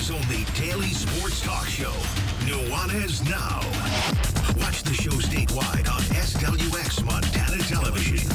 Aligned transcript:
Montana's 0.00 0.10
only 0.10 0.44
daily 0.58 0.94
sports 0.94 1.42
talk 1.42 1.66
show, 1.66 1.92
Nuanez 2.46 3.22
Now. 3.28 3.60
Watch 4.58 4.82
the 4.82 4.94
show 4.94 5.10
statewide 5.10 5.92
on 5.92 6.00
SWX 6.14 7.04
Montana 7.04 7.58
Television. 7.64 8.30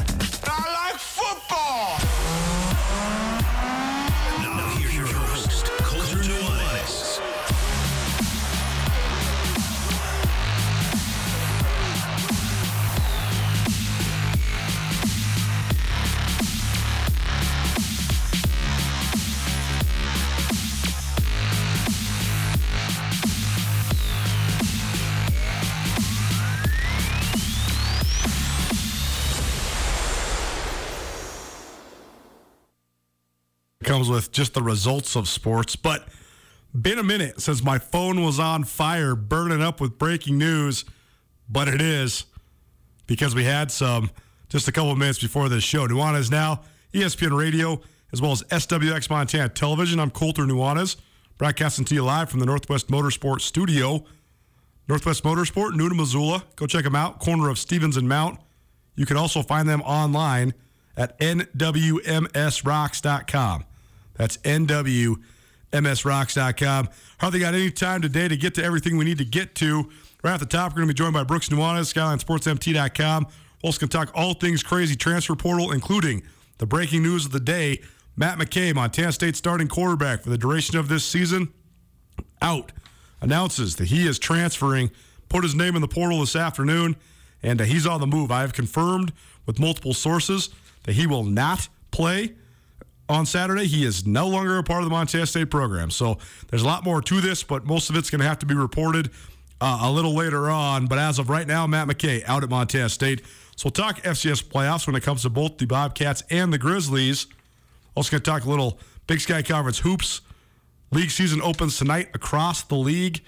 Comes 33.96 34.10
with 34.10 34.34
just 34.34 34.54
the 34.54 34.62
results 34.62 35.16
of 35.16 35.26
sports. 35.26 35.78
But 35.78 36.10
been 36.78 37.00
a 37.00 37.04
minute 37.04 37.40
since 37.40 37.64
my 37.64 37.80
phone 37.80 38.26
was 38.26 38.42
on 38.42 38.66
fire, 38.66 39.16
burning 39.16 39.62
up 39.62 39.80
with 39.80 39.98
breaking 39.98 40.38
news. 40.38 40.84
But 41.48 41.70
it 41.70 41.82
is 41.82 42.26
because 43.08 43.34
we 43.34 43.46
had 43.46 43.72
some 43.72 44.12
just 44.50 44.68
a 44.68 44.74
couple 44.74 44.94
minutes 44.98 45.20
before 45.20 45.48
this 45.48 45.64
show. 45.64 45.88
Nuanez 45.88 46.30
now, 46.30 46.64
ESPN 46.94 47.40
Radio, 47.40 47.80
as 48.12 48.22
well 48.22 48.34
as 48.34 48.44
SWX 48.44 49.10
Montana 49.10 49.48
Television. 49.48 50.02
I'm 50.02 50.12
Colter 50.12 50.44
Nuanez, 50.44 50.98
broadcasting 51.38 51.86
to 51.86 51.96
you 51.96 52.04
live 52.04 52.30
from 52.30 52.42
the 52.42 52.46
Northwest 52.46 52.90
Motorsport 52.90 53.40
Studio. 53.40 54.04
Northwest 54.90 55.24
Motorsport, 55.24 55.74
new 55.74 55.88
to 55.88 55.96
Missoula. 55.96 56.44
Go 56.58 56.68
check 56.68 56.84
them 56.84 56.98
out, 56.98 57.20
corner 57.20 57.48
of 57.48 57.58
Stevens 57.58 57.96
and 57.96 58.10
Mount. 58.10 58.42
You 58.98 59.06
can 59.06 59.16
also 59.16 59.42
find 59.42 59.70
them 59.70 59.82
online 59.84 60.54
at 60.98 61.18
nwmsrocks.com. 61.20 63.66
That's 64.16 64.38
nwmsrocks.com. 64.38 66.90
Hardly 67.20 67.40
got 67.40 67.53
any 67.53 67.72
time 67.72 68.02
today 68.02 68.28
to 68.28 68.38
get 68.38 68.56
to 68.56 68.64
everything 68.64 68.98
we 68.98 69.06
need 69.06 69.20
to 69.20 69.26
get 69.26 69.56
to. 69.56 69.90
Right 70.24 70.34
at 70.34 70.40
the 70.40 70.46
top, 70.46 70.72
we're 70.72 70.78
going 70.78 70.88
to 70.88 70.94
be 70.94 70.98
joined 70.98 71.14
by 71.14 71.24
Brooks 71.24 71.50
Nuanez, 71.50 71.94
SkylineSportsMT.com. 71.94 73.28
Also 73.62 73.80
to 73.80 73.88
talk 73.88 74.12
all 74.14 74.34
things 74.34 74.64
crazy 74.64 74.96
transfer 74.96 75.36
portal, 75.36 75.72
including 75.72 76.24
the 76.58 76.66
breaking 76.66 77.03
news 77.03 77.26
of 77.26 77.31
the 77.31 77.40
day. 77.40 77.81
Matt 78.18 78.38
McKay, 78.38 78.74
Montana 78.74 79.12
State 79.12 79.36
starting 79.36 79.68
quarterback 79.68 80.24
for 80.24 80.30
the 80.30 80.38
duration 80.38 80.78
of 80.78 80.88
this 80.88 81.03
season, 81.03 81.53
out 82.42 82.72
announces 83.22 83.76
that 83.76 83.86
he 83.86 84.08
is 84.08 84.20
transferring, 84.20 84.92
put 85.30 85.44
his 85.44 85.56
name 85.56 85.76
in 85.76 85.82
the 85.82 85.88
portal 85.88 86.22
this 86.22 86.36
afternoon, 86.36 86.96
and 87.44 87.59
he's 87.59 87.86
on 87.86 88.00
the 88.00 88.08
move. 88.08 88.32
I 88.32 88.42
have 88.42 88.53
confirmed 88.53 89.12
with 89.46 89.59
multiple 89.59 89.94
sources 89.94 90.50
that 90.84 90.94
he 90.94 91.08
will 91.08 91.24
not 91.24 91.68
play 91.92 92.36
on 93.08 93.26
Saturday. 93.26 93.66
He 93.66 93.86
is 93.86 94.06
no 94.06 94.28
longer 94.28 94.58
a 94.58 94.64
part 94.64 94.82
of 94.82 94.86
the 94.86 94.92
Montana 94.96 95.26
State 95.26 95.52
program. 95.52 95.92
So 95.92 96.18
there's 96.50 96.64
a 96.64 96.66
lot 96.66 96.84
more 96.84 97.02
to 97.02 97.22
this, 97.22 97.44
but 97.44 97.66
most 97.66 97.90
of 97.90 97.96
it's 97.96 98.10
going 98.10 98.22
to 98.22 98.28
have 98.28 98.40
to 98.40 98.46
be 98.46 98.56
reported 98.56 99.12
uh, 99.62 99.80
a 99.84 99.92
little 99.92 100.14
later 100.14 100.50
on. 100.50 100.88
But 100.88 101.00
as 101.00 101.20
of 101.20 101.30
right 101.30 101.48
now, 101.48 101.68
Matt 101.68 101.88
McKay 101.88 102.24
out 102.26 102.44
at 102.44 102.50
Montana 102.50 102.90
State. 102.90 103.22
So 103.56 103.68
we'll 103.68 103.72
talk 103.72 104.02
FCS 104.02 104.44
playoffs 104.44 104.86
when 104.88 104.96
it 104.96 105.04
comes 105.04 105.22
to 105.22 105.30
both 105.30 105.58
the 105.58 105.66
Bobcats 105.66 106.24
and 106.30 106.52
the 106.52 106.58
Grizzlies. 106.58 107.28
Also 107.96 108.12
going 108.12 108.22
to 108.22 108.30
talk 108.30 108.44
a 108.44 108.50
little 108.50 108.80
Big 109.08 109.22
Sky 109.22 109.42
Conference 109.42 109.80
hoops. 109.80 110.22
League 110.92 111.12
season 111.12 111.42
opens 111.42 111.78
tonight 111.78 112.10
across 112.14 112.64
the 112.64 112.76
league. 112.76 113.22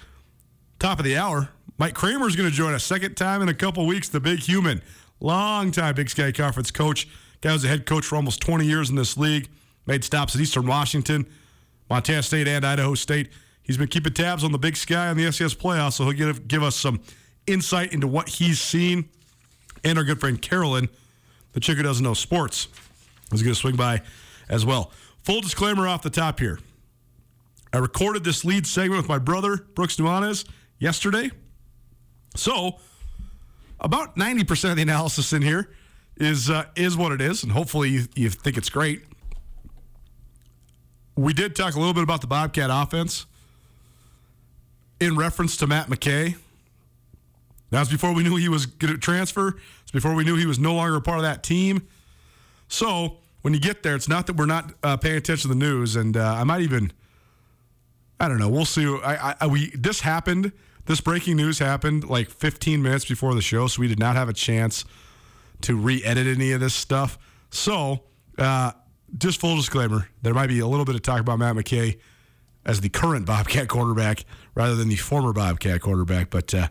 Top 0.79 0.99
of 0.99 1.05
the 1.05 1.17
hour, 1.17 1.49
Mike 1.77 1.93
Kramer 1.95 2.27
is 2.27 2.35
going 2.35 2.49
to 2.49 2.55
join 2.55 2.73
us 2.73 2.83
second 2.83 3.15
time 3.15 3.41
in 3.41 3.49
a 3.49 3.53
couple 3.53 3.85
weeks. 3.87 4.09
The 4.09 4.19
big 4.19 4.39
human, 4.39 4.81
long 5.19 5.71
time 5.71 5.95
Big 5.95 6.09
Sky 6.09 6.31
Conference 6.31 6.71
coach. 6.71 7.07
Guy 7.41 7.53
was 7.53 7.63
a 7.63 7.67
head 7.67 7.85
coach 7.85 8.05
for 8.05 8.15
almost 8.15 8.41
20 8.41 8.65
years 8.65 8.89
in 8.89 8.95
this 8.95 9.17
league. 9.17 9.49
Made 9.87 10.03
stops 10.03 10.35
at 10.35 10.41
Eastern 10.41 10.67
Washington, 10.67 11.25
Montana 11.89 12.21
State, 12.21 12.47
and 12.47 12.65
Idaho 12.65 12.93
State. 12.93 13.29
He's 13.63 13.77
been 13.77 13.87
keeping 13.87 14.13
tabs 14.13 14.43
on 14.43 14.51
the 14.51 14.57
Big 14.57 14.77
Sky 14.77 15.07
and 15.07 15.19
the 15.19 15.23
FCS 15.23 15.55
playoffs, 15.57 15.93
so 15.93 16.03
he'll 16.03 16.13
give, 16.13 16.47
give 16.47 16.61
us 16.61 16.75
some 16.75 17.01
insight 17.47 17.93
into 17.93 18.07
what 18.07 18.29
he's 18.29 18.59
seen. 18.59 19.09
And 19.83 19.97
our 19.97 20.03
good 20.03 20.19
friend 20.19 20.41
Carolyn, 20.41 20.89
the 21.53 21.59
chick 21.59 21.77
who 21.77 21.83
doesn't 21.83 22.03
know 22.03 22.13
sports, 22.13 22.67
is 23.31 23.41
going 23.41 23.53
to 23.53 23.59
swing 23.59 23.75
by 23.75 24.01
as 24.49 24.65
well. 24.65 24.91
Full 25.23 25.41
disclaimer 25.41 25.87
off 25.87 26.01
the 26.01 26.09
top 26.09 26.39
here. 26.39 26.59
I 27.73 27.77
recorded 27.77 28.23
this 28.23 28.45
lead 28.45 28.65
segment 28.65 29.01
with 29.01 29.09
my 29.09 29.19
brother, 29.19 29.57
Brooks 29.57 29.97
Nuanez, 29.97 30.45
yesterday. 30.79 31.31
So, 32.35 32.79
about 33.79 34.15
90% 34.15 34.71
of 34.71 34.75
the 34.77 34.81
analysis 34.81 35.33
in 35.33 35.41
here 35.41 35.69
is 36.15 36.49
uh, 36.49 36.65
is 36.75 36.97
what 36.97 37.11
it 37.11 37.21
is, 37.21 37.43
and 37.43 37.51
hopefully 37.51 37.89
you, 37.89 38.05
you 38.15 38.29
think 38.29 38.57
it's 38.57 38.69
great. 38.69 39.03
We 41.17 41.33
did 41.33 41.55
talk 41.55 41.73
a 41.73 41.79
little 41.79 41.95
bit 41.95 42.03
about 42.03 42.21
the 42.21 42.27
Bobcat 42.27 42.69
offense 42.71 43.25
in 44.99 45.17
reference 45.17 45.57
to 45.57 45.67
Matt 45.67 45.87
McKay. 45.87 46.35
That 47.71 47.79
was 47.79 47.89
before 47.89 48.13
we 48.13 48.21
knew 48.21 48.35
he 48.35 48.49
was 48.49 48.67
going 48.67 48.93
to 48.93 48.99
transfer. 48.99 49.57
It's 49.81 49.91
before 49.91 50.13
we 50.13 50.23
knew 50.23 50.35
he 50.35 50.45
was 50.45 50.59
no 50.59 50.75
longer 50.75 50.95
a 50.95 51.01
part 51.01 51.17
of 51.17 51.23
that 51.23 51.41
team. 51.41 51.87
So, 52.67 53.17
when 53.41 53.55
you 53.55 53.59
get 53.59 53.81
there, 53.81 53.95
it's 53.95 54.07
not 54.07 54.27
that 54.27 54.35
we're 54.35 54.45
not 54.45 54.73
uh, 54.83 54.97
paying 54.97 55.17
attention 55.17 55.49
to 55.49 55.55
the 55.55 55.59
news, 55.59 55.95
and 55.95 56.15
uh, 56.15 56.35
I 56.35 56.43
might 56.43 56.61
even, 56.61 56.93
I 58.19 58.27
don't 58.27 58.39
know, 58.39 58.49
we'll 58.49 58.65
see. 58.65 58.85
I, 58.85 59.35
I, 59.41 59.47
we 59.47 59.71
this 59.71 60.01
happened. 60.01 60.51
This 60.85 61.01
breaking 61.01 61.35
news 61.35 61.57
happened 61.59 62.07
like 62.07 62.29
15 62.29 62.81
minutes 62.81 63.05
before 63.05 63.33
the 63.33 63.41
show, 63.41 63.67
so 63.67 63.81
we 63.81 63.87
did 63.87 63.99
not 63.99 64.15
have 64.15 64.29
a 64.29 64.33
chance 64.33 64.85
to 65.61 65.75
re-edit 65.75 66.27
any 66.27 66.51
of 66.51 66.59
this 66.59 66.75
stuff. 66.75 67.17
So, 67.49 68.03
uh, 68.37 68.73
just 69.17 69.39
full 69.39 69.55
disclaimer, 69.55 70.09
there 70.21 70.33
might 70.33 70.47
be 70.47 70.59
a 70.59 70.67
little 70.67 70.85
bit 70.85 70.95
of 70.95 71.01
talk 71.01 71.19
about 71.19 71.39
Matt 71.39 71.55
McKay 71.55 71.97
as 72.65 72.81
the 72.81 72.89
current 72.89 73.25
Bobcat 73.25 73.67
quarterback 73.67 74.25
rather 74.55 74.75
than 74.75 74.89
the 74.89 74.95
former 74.95 75.33
Bobcat 75.33 75.81
quarterback, 75.81 76.29
but 76.29 76.53
uh, 76.53 76.67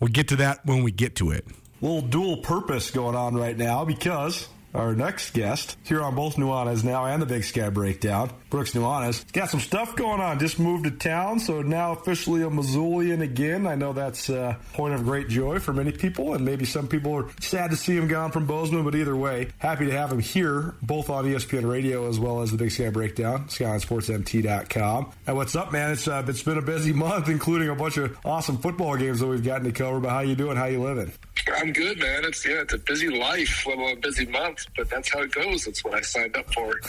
we'll 0.00 0.08
get 0.08 0.28
to 0.28 0.36
that 0.36 0.64
when 0.64 0.82
we 0.82 0.90
get 0.90 1.14
to 1.16 1.30
it. 1.30 1.46
Little 1.80 2.02
dual 2.02 2.38
purpose 2.38 2.90
going 2.90 3.14
on 3.14 3.34
right 3.34 3.56
now 3.56 3.84
because 3.84 4.48
our 4.76 4.94
next 4.94 5.32
guest 5.32 5.76
here 5.84 6.02
on 6.02 6.14
both 6.14 6.36
Nuanez 6.36 6.84
now 6.84 7.06
and 7.06 7.20
the 7.20 7.26
Big 7.26 7.44
Sky 7.44 7.70
Breakdown. 7.70 8.30
Brooks 8.50 8.72
Nuanez 8.72 9.30
got 9.32 9.50
some 9.50 9.60
stuff 9.60 9.96
going 9.96 10.20
on. 10.20 10.38
Just 10.38 10.58
moved 10.58 10.84
to 10.84 10.90
town, 10.90 11.40
so 11.40 11.62
now 11.62 11.92
officially 11.92 12.42
a 12.42 12.48
Missoulian 12.48 13.22
again. 13.22 13.66
I 13.66 13.74
know 13.74 13.92
that's 13.92 14.28
a 14.28 14.58
point 14.74 14.94
of 14.94 15.04
great 15.04 15.28
joy 15.28 15.58
for 15.58 15.72
many 15.72 15.92
people, 15.92 16.34
and 16.34 16.44
maybe 16.44 16.64
some 16.64 16.86
people 16.88 17.14
are 17.14 17.28
sad 17.40 17.70
to 17.70 17.76
see 17.76 17.96
him 17.96 18.06
gone 18.06 18.30
from 18.30 18.46
Bozeman. 18.46 18.84
But 18.84 18.94
either 18.94 19.16
way, 19.16 19.48
happy 19.58 19.86
to 19.86 19.92
have 19.92 20.12
him 20.12 20.20
here, 20.20 20.74
both 20.82 21.10
on 21.10 21.24
ESPN 21.24 21.68
Radio 21.68 22.08
as 22.08 22.20
well 22.20 22.42
as 22.42 22.50
the 22.50 22.58
Big 22.58 22.70
Sky 22.70 22.90
Breakdown, 22.90 23.46
SkylineSportsMT.com. 23.48 25.12
And 25.26 25.36
what's 25.36 25.56
up, 25.56 25.72
man? 25.72 25.92
It's 25.92 26.06
uh, 26.06 26.24
it's 26.28 26.42
been 26.42 26.58
a 26.58 26.62
busy 26.62 26.92
month, 27.06 27.28
including 27.28 27.68
a 27.68 27.74
bunch 27.74 27.96
of 27.96 28.16
awesome 28.24 28.58
football 28.58 28.96
games 28.96 29.20
that 29.20 29.26
we've 29.26 29.44
gotten 29.44 29.64
to 29.64 29.72
cover. 29.72 30.00
But 30.00 30.10
how 30.10 30.20
you 30.20 30.34
doing? 30.34 30.56
How 30.56 30.66
you 30.66 30.82
living? 30.82 31.12
I'm 31.54 31.72
good, 31.72 31.98
man. 31.98 32.24
It's 32.24 32.44
yeah, 32.44 32.62
it's 32.62 32.74
a 32.74 32.78
busy 32.78 33.08
life, 33.08 33.66
let 33.66 33.78
alone 33.78 33.92
a 33.92 34.00
busy 34.00 34.26
month, 34.26 34.65
but 34.76 34.88
that's 34.90 35.12
how 35.12 35.20
it 35.20 35.32
goes. 35.32 35.64
That's 35.64 35.84
what 35.84 35.94
I 35.94 36.00
signed 36.00 36.36
up 36.36 36.52
for. 36.52 36.80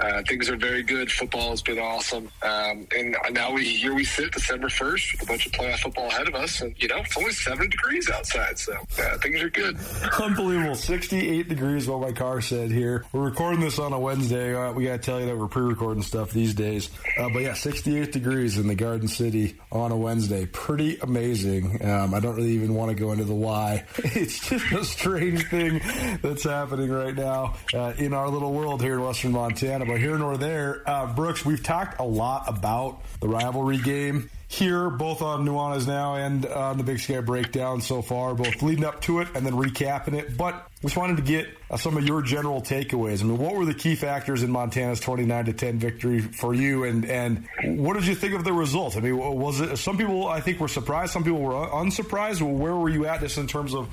Uh, 0.00 0.22
things 0.26 0.48
are 0.48 0.56
very 0.56 0.82
good. 0.82 1.10
Football 1.10 1.50
has 1.50 1.62
been 1.62 1.78
awesome, 1.78 2.30
um, 2.42 2.86
and 2.96 3.16
now 3.32 3.52
we 3.52 3.64
here 3.64 3.94
we 3.94 4.04
sit 4.04 4.32
December 4.32 4.68
first 4.68 5.12
with 5.12 5.22
a 5.22 5.26
bunch 5.26 5.46
of 5.46 5.52
playoff 5.52 5.78
football 5.78 6.08
ahead 6.08 6.28
of 6.28 6.34
us, 6.34 6.60
and 6.60 6.74
you 6.78 6.88
know 6.88 6.98
it's 6.98 7.16
only 7.16 7.32
seven 7.32 7.68
degrees 7.68 8.10
outside, 8.10 8.58
so 8.58 8.74
uh, 8.74 9.18
things 9.18 9.40
are 9.42 9.50
good. 9.50 9.76
Unbelievable, 10.20 10.74
68 10.74 11.48
degrees. 11.48 11.86
What 11.88 12.00
my 12.00 12.12
car 12.12 12.40
said 12.40 12.70
here. 12.70 13.04
We're 13.12 13.24
recording 13.24 13.60
this 13.60 13.78
on 13.78 13.92
a 13.92 13.98
Wednesday. 13.98 14.54
Uh, 14.54 14.72
we 14.72 14.84
got 14.84 14.92
to 14.92 14.98
tell 14.98 15.20
you 15.20 15.26
that 15.26 15.36
we're 15.36 15.48
pre-recording 15.48 16.02
stuff 16.02 16.30
these 16.30 16.54
days, 16.54 16.90
uh, 17.18 17.28
but 17.32 17.42
yeah, 17.42 17.54
68 17.54 18.12
degrees 18.12 18.58
in 18.58 18.66
the 18.66 18.74
Garden 18.74 19.08
City 19.08 19.56
on 19.72 19.92
a 19.92 19.96
Wednesday. 19.96 20.46
Pretty 20.46 20.98
amazing. 20.98 21.84
Um, 21.84 22.14
I 22.14 22.20
don't 22.20 22.36
really 22.36 22.52
even 22.52 22.74
want 22.74 22.90
to 22.90 22.94
go 22.94 23.12
into 23.12 23.24
the 23.24 23.34
why. 23.34 23.84
it's 23.98 24.48
just 24.48 24.72
a 24.72 24.84
strange 24.84 25.48
thing 25.48 25.80
that's 26.22 26.44
happening 26.44 26.90
right 26.90 27.14
now 27.18 27.54
uh, 27.74 27.92
in 27.98 28.14
our 28.14 28.28
little 28.28 28.52
world 28.52 28.80
here 28.80 28.94
in 28.94 29.02
Western 29.02 29.32
Montana. 29.32 29.84
But 29.84 29.98
here 29.98 30.16
nor 30.16 30.38
there, 30.38 30.82
uh, 30.88 31.12
Brooks, 31.12 31.44
we've 31.44 31.62
talked 31.62 32.00
a 32.00 32.04
lot 32.04 32.44
about 32.48 33.02
the 33.20 33.28
rivalry 33.28 33.78
game 33.78 34.30
here, 34.48 34.88
both 34.88 35.20
on 35.20 35.44
Nuanez 35.44 35.86
Now 35.86 36.14
and 36.14 36.46
on 36.46 36.78
the 36.78 36.82
Big 36.84 37.00
Sky 37.00 37.20
Breakdown 37.20 37.82
so 37.82 38.00
far, 38.00 38.34
both 38.34 38.62
leading 38.62 38.84
up 38.84 39.02
to 39.02 39.20
it 39.20 39.28
and 39.34 39.44
then 39.44 39.52
recapping 39.52 40.14
it. 40.14 40.38
But 40.38 40.66
just 40.80 40.96
wanted 40.96 41.18
to 41.18 41.22
get 41.22 41.48
uh, 41.70 41.76
some 41.76 41.98
of 41.98 42.06
your 42.06 42.22
general 42.22 42.62
takeaways. 42.62 43.20
I 43.20 43.24
mean, 43.24 43.36
what 43.36 43.54
were 43.54 43.66
the 43.66 43.74
key 43.74 43.94
factors 43.94 44.42
in 44.42 44.50
Montana's 44.50 45.00
29 45.00 45.44
to 45.46 45.52
10 45.52 45.78
victory 45.78 46.20
for 46.20 46.54
you, 46.54 46.84
and 46.84 47.04
and 47.04 47.46
what 47.62 47.94
did 47.94 48.06
you 48.06 48.14
think 48.14 48.34
of 48.34 48.44
the 48.44 48.52
result? 48.52 48.96
I 48.96 49.00
mean, 49.00 49.16
was 49.18 49.60
it 49.60 49.76
some 49.76 49.98
people 49.98 50.26
I 50.26 50.40
think 50.40 50.60
were 50.60 50.68
surprised, 50.68 51.12
some 51.12 51.24
people 51.24 51.40
were 51.40 51.68
unsurprised. 51.68 52.40
Well, 52.40 52.54
where 52.54 52.74
were 52.74 52.88
you 52.88 53.06
at 53.06 53.20
just 53.20 53.36
in 53.36 53.46
terms 53.46 53.74
of 53.74 53.88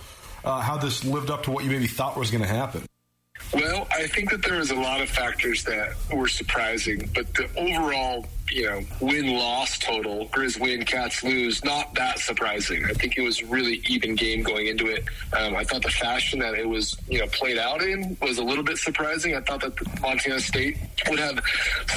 uh, 0.45 0.61
how 0.61 0.77
this 0.77 1.03
lived 1.03 1.31
up 1.31 1.43
to 1.43 1.51
what 1.51 1.65
you 1.65 1.69
maybe 1.69 1.87
thought 1.87 2.17
was 2.17 2.31
going 2.31 2.43
to 2.43 2.49
happen? 2.49 2.85
Well, 3.53 3.87
I 3.91 4.07
think 4.07 4.31
that 4.31 4.43
there 4.43 4.57
was 4.57 4.71
a 4.71 4.75
lot 4.75 5.01
of 5.01 5.09
factors 5.09 5.63
that 5.63 5.93
were 6.13 6.27
surprising, 6.27 7.09
but 7.15 7.33
the 7.35 7.47
overall, 7.57 8.25
you 8.51 8.65
know, 8.65 8.81
win 8.99 9.33
loss 9.33 9.79
total, 9.79 10.27
Grizz 10.29 10.59
win, 10.59 10.83
Cats 10.83 11.23
lose, 11.23 11.63
not 11.63 11.93
that 11.95 12.19
surprising. 12.19 12.83
I 12.85 12.93
think 12.93 13.17
it 13.17 13.21
was 13.21 13.43
really 13.43 13.81
even 13.87 14.15
game 14.15 14.43
going 14.43 14.67
into 14.67 14.87
it. 14.87 15.05
Um, 15.37 15.55
I 15.55 15.63
thought 15.63 15.83
the 15.83 15.89
fashion 15.89 16.39
that 16.39 16.55
it 16.55 16.67
was, 16.67 16.97
you 17.07 17.19
know, 17.19 17.27
played 17.27 17.57
out 17.57 17.81
in 17.81 18.17
was 18.21 18.39
a 18.39 18.43
little 18.43 18.63
bit 18.63 18.77
surprising. 18.77 19.35
I 19.35 19.41
thought 19.41 19.61
that 19.61 20.01
Montana 20.01 20.39
State 20.39 20.77
would 21.09 21.19
have 21.19 21.39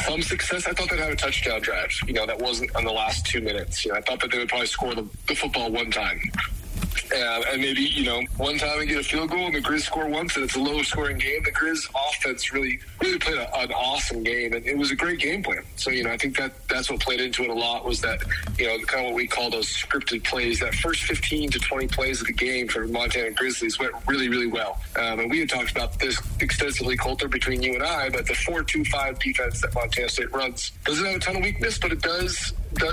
some 0.06 0.22
success. 0.22 0.66
I 0.66 0.72
thought 0.72 0.90
they'd 0.90 1.00
have 1.00 1.12
a 1.12 1.16
touchdown 1.16 1.60
drive, 1.60 1.90
you 2.06 2.12
know, 2.12 2.26
that 2.26 2.38
wasn't 2.38 2.74
on 2.76 2.84
the 2.84 2.92
last 2.92 3.26
two 3.26 3.40
minutes. 3.40 3.84
You 3.84 3.92
know, 3.92 3.98
I 3.98 4.00
thought 4.02 4.20
that 4.20 4.30
they 4.30 4.38
would 4.38 4.48
probably 4.48 4.68
score 4.68 4.94
the, 4.94 5.08
the 5.26 5.34
football 5.34 5.72
one 5.72 5.90
time. 5.90 6.20
Uh, 7.12 7.42
and 7.52 7.60
maybe, 7.60 7.82
you 7.82 8.04
know, 8.04 8.22
one 8.36 8.58
time 8.58 8.80
and 8.80 8.88
get 8.88 8.98
a 8.98 9.02
field 9.02 9.30
goal 9.30 9.46
and 9.46 9.54
the 9.54 9.60
Grizz 9.60 9.82
score 9.82 10.06
once 10.08 10.36
and 10.36 10.44
it's 10.44 10.56
a 10.56 10.60
low 10.60 10.82
scoring 10.82 11.16
game. 11.18 11.42
The 11.42 11.52
Grizz 11.52 11.88
offense 11.94 12.52
really, 12.52 12.80
really 13.00 13.18
played 13.18 13.38
a, 13.38 13.58
an 13.58 13.72
awesome 13.72 14.22
game 14.22 14.52
and 14.52 14.66
it 14.66 14.76
was 14.76 14.90
a 14.90 14.96
great 14.96 15.18
game 15.18 15.42
plan. 15.42 15.62
So, 15.76 15.90
you 15.90 16.04
know, 16.04 16.10
I 16.10 16.18
think 16.18 16.36
that 16.36 16.52
that's 16.68 16.90
what 16.90 17.00
played 17.00 17.20
into 17.20 17.44
it 17.44 17.50
a 17.50 17.54
lot 17.54 17.84
was 17.84 18.00
that, 18.02 18.22
you 18.58 18.66
know, 18.66 18.78
kind 18.84 19.06
of 19.06 19.12
what 19.12 19.14
we 19.14 19.26
call 19.26 19.50
those 19.50 19.68
scripted 19.68 20.22
plays. 20.24 20.60
That 20.60 20.74
first 20.74 21.04
15 21.04 21.50
to 21.50 21.58
20 21.58 21.86
plays 21.88 22.20
of 22.20 22.26
the 22.26 22.32
game 22.32 22.68
for 22.68 22.86
Montana 22.86 23.30
Grizzlies 23.30 23.78
went 23.78 23.94
really, 24.06 24.28
really 24.28 24.46
well. 24.46 24.80
Um, 24.96 25.20
and 25.20 25.30
we 25.30 25.40
had 25.40 25.48
talked 25.48 25.70
about 25.70 25.98
this 25.98 26.20
extensively, 26.40 26.96
Colter, 26.96 27.28
between 27.28 27.62
you 27.62 27.74
and 27.74 27.82
I, 27.82 28.10
but 28.10 28.26
the 28.26 28.34
four 28.34 28.62
two 28.62 28.84
five 28.84 29.18
defense 29.18 29.60
that 29.62 29.74
Montana 29.74 30.08
State 30.08 30.32
runs 30.32 30.72
doesn't 30.84 31.04
have 31.04 31.16
a 31.16 31.18
ton 31.18 31.36
of 31.36 31.42
weakness, 31.42 31.78
but 31.78 31.92
it 31.92 32.02
does, 32.02 32.52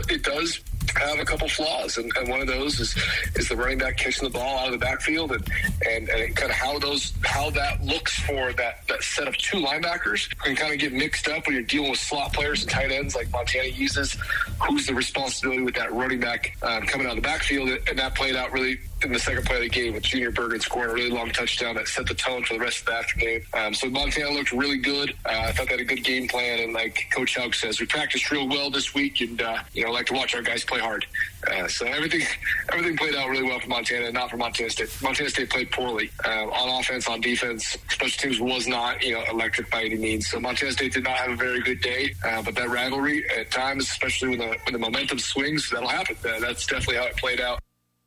it 0.10 0.24
does 0.24 0.62
have 0.96 1.20
a 1.20 1.26
couple 1.26 1.48
flaws, 1.48 1.98
and, 1.98 2.12
and, 2.18 2.30
one 2.30 2.42
of 2.42 2.48
those 2.48 2.80
is 2.80 2.96
is 3.36 3.50
the 3.50 3.56
running 3.56 3.78
back 3.78 3.98
catching 3.98 4.24
the 4.24 4.30
ball 4.30 4.60
out 4.60 4.68
of 4.68 4.72
the 4.72 4.78
backfield, 4.78 5.32
and 5.32 5.50
and, 5.90 6.10
and 6.10 6.36
kind 6.36 6.52
of 6.52 6.58
how 6.58 6.80
those 6.80 7.14
how 7.24 7.50
that 7.52 7.84
looks 7.84 8.20
for 8.20 8.54
that 8.54 8.88
that 8.88 9.04
set 9.04 9.28
of 9.28 9.38
two 9.38 9.58
linebackers 9.58 10.30
can 10.40 10.56
kind 10.56 10.74
of 10.74 10.80
get 10.80 10.94
mixed 10.94 11.28
up 11.28 11.46
when 11.46 11.56
you're 11.56 11.64
dealing 11.64 11.92
with 11.92 12.00
slot 12.00 12.34
players 12.34 12.62
and 12.62 12.72
tight 12.72 12.92
ends 12.92 13.16
like 13.16 13.30
Montana 13.32 13.68
uses. 13.68 14.18
Who's 14.68 14.88
the 14.88 14.94
responsibility 14.94 15.62
with 15.62 15.76
that 15.76 15.92
running 15.94 16.20
back 16.20 16.58
um, 16.62 16.84
coming 16.84 17.08
out 17.08 17.18
of 17.18 17.24
the 17.24 17.28
backfield, 17.28 17.70
and 17.88 18.00
that 18.00 18.16
played 18.16 18.36
out 18.36 18.52
really 18.52 18.80
in 19.06 19.14
the 19.14 19.20
second 19.20 19.46
play 19.46 19.58
of 19.58 19.62
the 19.62 19.70
game 19.70 19.94
with 19.94 20.04
Junior 20.04 20.32
Bergen 20.32 20.60
scoring 20.60 20.90
a 20.90 20.94
really 20.94 21.10
long 21.10 21.30
touchdown 21.30 21.76
that 21.76 21.88
set 21.88 22.08
the 22.08 22.14
tone 22.16 22.44
for 22.44 22.54
the 22.54 22.60
rest 22.60 22.80
of 22.80 22.86
the 22.88 22.94
afternoon. 22.94 23.42
Um, 23.54 23.74
so 23.74 23.90
Montana 23.90 24.32
looked 24.32 24.52
really 24.52 24.78
good. 24.78 25.12
Uh, 25.26 25.30
I 25.30 25.52
thought 25.52 25.68
they 25.68 25.74
had 25.74 25.82
a 25.82 25.86
good 25.86 26.04
game 26.04 26.28
plan, 26.28 26.60
and 26.60 26.74
like 26.74 27.08
Coach 27.14 27.36
Hauck 27.36 27.54
says, 27.54 27.80
we 27.80 27.86
practiced 27.86 28.30
real 28.32 28.48
well 28.48 28.70
this 28.70 28.94
week, 28.94 29.22
and 29.22 29.42
uh, 29.42 29.60
you 29.74 29.86
know, 29.86 29.92
like 29.92 30.08
to 30.08 30.14
watch 30.14 30.36
our 30.36 30.42
guys 30.42 30.64
play 30.64 30.80
hard. 30.80 31.06
Uh, 31.52 31.68
so 31.68 31.86
everything 31.86 32.22
everything 32.72 32.98
played 32.98 33.16
out 33.16 33.30
really 33.30 33.44
well 33.44 33.60
for 33.60 33.70
Montana, 33.70 34.12
not 34.12 34.30
for 34.30 34.38
Montana 34.38 34.70
State. 34.70 34.90
Montana 35.02 35.30
State 35.30 35.50
played 35.50 35.72
poorly 35.72 36.10
uh, 36.26 36.46
on 36.50 36.80
offense, 36.80 37.08
on 37.08 37.22
defense. 37.22 37.78
Special 37.90 38.30
teams 38.30 38.40
was 38.40 38.68
not 38.68 39.04
you 39.04 39.14
know 39.14 39.24
electric 39.32 39.70
by 39.70 39.84
any 39.84 39.96
means. 39.96 40.30
So 40.30 40.40
Montana 40.40 40.72
State 40.72 40.94
did 40.94 41.04
not 41.04 41.18
have 41.18 41.32
a 41.32 41.36
very 41.36 41.62
good 41.62 41.82
day. 41.82 42.14
Uh, 42.26 42.42
but 42.42 42.56
that 42.56 42.70
rivalry 42.70 43.24
at 43.38 43.52
times, 43.52 43.84
especially 43.84 44.30
when 44.30 44.40
the 44.40 44.58
when 44.64 44.74
the 44.74 44.80
momentum 44.80 45.20
swings, 45.20 45.70
that'll 45.70 45.90
happen. 45.90 46.16
Uh, 46.28 46.40
that's 46.40 46.66
definitely 46.66 46.96
how 46.96 47.06
it 47.06 47.18
played 47.18 47.42
out. 47.42 47.60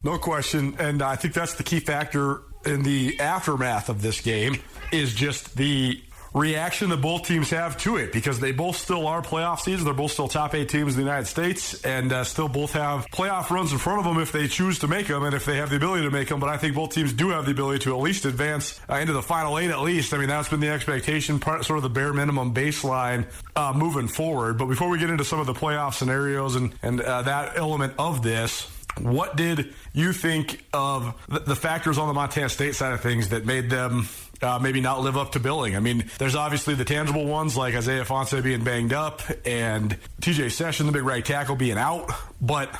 No 0.05 0.17
question. 0.17 0.77
And 0.79 1.03
I 1.03 1.17
think 1.17 1.35
that's 1.35 1.55
the 1.55 1.65
key 1.65 1.81
factor 1.81 2.43
in 2.65 2.83
the 2.83 3.19
aftermath 3.19 3.89
of 3.89 4.01
this 4.01 4.21
game 4.21 4.61
is 4.93 5.15
just 5.15 5.57
the 5.57 6.01
reaction 6.35 6.91
that 6.91 6.99
both 6.99 7.27
teams 7.27 7.51
have 7.51 7.77
to 7.79 7.97
it 7.97 8.13
because 8.13 8.39
they 8.39 8.53
both 8.53 8.77
still 8.77 9.07
are 9.07 9.23
playoff 9.23 9.61
seeds. 9.61 9.83
They're 9.83 9.95
both 9.95 10.13
still 10.13 10.29
top 10.29 10.55
eight 10.55 10.69
teams 10.69 10.95
in 10.95 11.01
the 11.01 11.07
United 11.07 11.27
States 11.27 11.83
and 11.85 12.13
uh, 12.13 12.23
still 12.23 12.49
both 12.49 12.73
have 12.73 13.07
playoff 13.07 13.51
runs 13.51 13.73
in 13.73 13.79
front 13.79 13.99
of 13.99 14.05
them 14.05 14.23
if 14.23 14.31
they 14.31 14.47
choose 14.47 14.79
to 14.81 14.89
make 14.89 15.09
them 15.09 15.25
and 15.25 15.35
if 15.35 15.45
they 15.45 15.57
have 15.57 15.71
the 15.71 15.77
ability 15.77 16.05
to 16.05 16.11
make 16.11 16.29
them. 16.29 16.39
But 16.39 16.51
I 16.51 16.59
think 16.59 16.77
both 16.77 16.91
teams 16.91 17.13
do 17.13 17.31
have 17.31 17.47
the 17.47 17.53
ability 17.53 17.81
to 17.81 17.97
at 17.97 18.01
least 18.01 18.25
advance 18.25 18.79
uh, 18.89 18.97
into 18.97 19.15
the 19.15 19.23
final 19.23 19.59
eight 19.59 19.71
at 19.71 19.81
least. 19.81 20.13
I 20.15 20.19
mean, 20.19 20.29
that's 20.29 20.49
been 20.49 20.61
the 20.61 20.69
expectation, 20.69 21.41
part, 21.41 21.65
sort 21.65 21.79
of 21.79 21.83
the 21.83 21.91
bare 21.91 22.13
minimum 22.13 22.55
baseline 22.55 23.27
uh, 23.57 23.73
moving 23.75 24.07
forward. 24.07 24.59
But 24.59 24.67
before 24.67 24.91
we 24.91 24.99
get 24.99 25.11
into 25.11 25.25
some 25.25 25.41
of 25.41 25.47
the 25.47 25.55
playoff 25.55 25.95
scenarios 25.95 26.55
and, 26.55 26.73
and 26.83 27.01
uh, 27.01 27.23
that 27.23 27.57
element 27.57 27.95
of 27.99 28.23
this, 28.23 28.71
what 29.01 29.37
did 29.37 29.75
you 29.93 30.13
think 30.13 30.65
of 30.73 31.15
the 31.29 31.57
factors 31.57 31.99
on 31.99 32.09
the 32.09 32.15
Montana 32.15 32.49
State 32.49 32.75
side 32.75 32.93
of 32.93 33.01
things 33.01 33.31
that 33.31 33.45
made 33.47 33.71
them 33.71 34.09
uh, 34.43 34.59
maybe 34.61 34.81
not 34.81 35.03
live 35.03 35.17
up 35.17 35.33
to 35.33 35.41
billing. 35.41 35.75
I 35.75 35.81
mean, 35.81 36.05
there's 36.19 36.37
obviously 36.37 36.75
the 36.75 36.85
tangible 36.85 37.25
ones 37.25 37.57
like 37.57 37.75
Isaiah 37.75 38.05
Ifanse 38.05 38.43
being 38.43 38.63
banged 38.63 38.93
up 38.93 39.21
and 39.45 39.97
TJ 40.21 40.53
Session, 40.53 40.87
the 40.87 40.93
big 40.93 41.03
right 41.03 41.25
tackle, 41.25 41.57
being 41.57 41.79
out, 41.79 42.11
but 42.41 42.73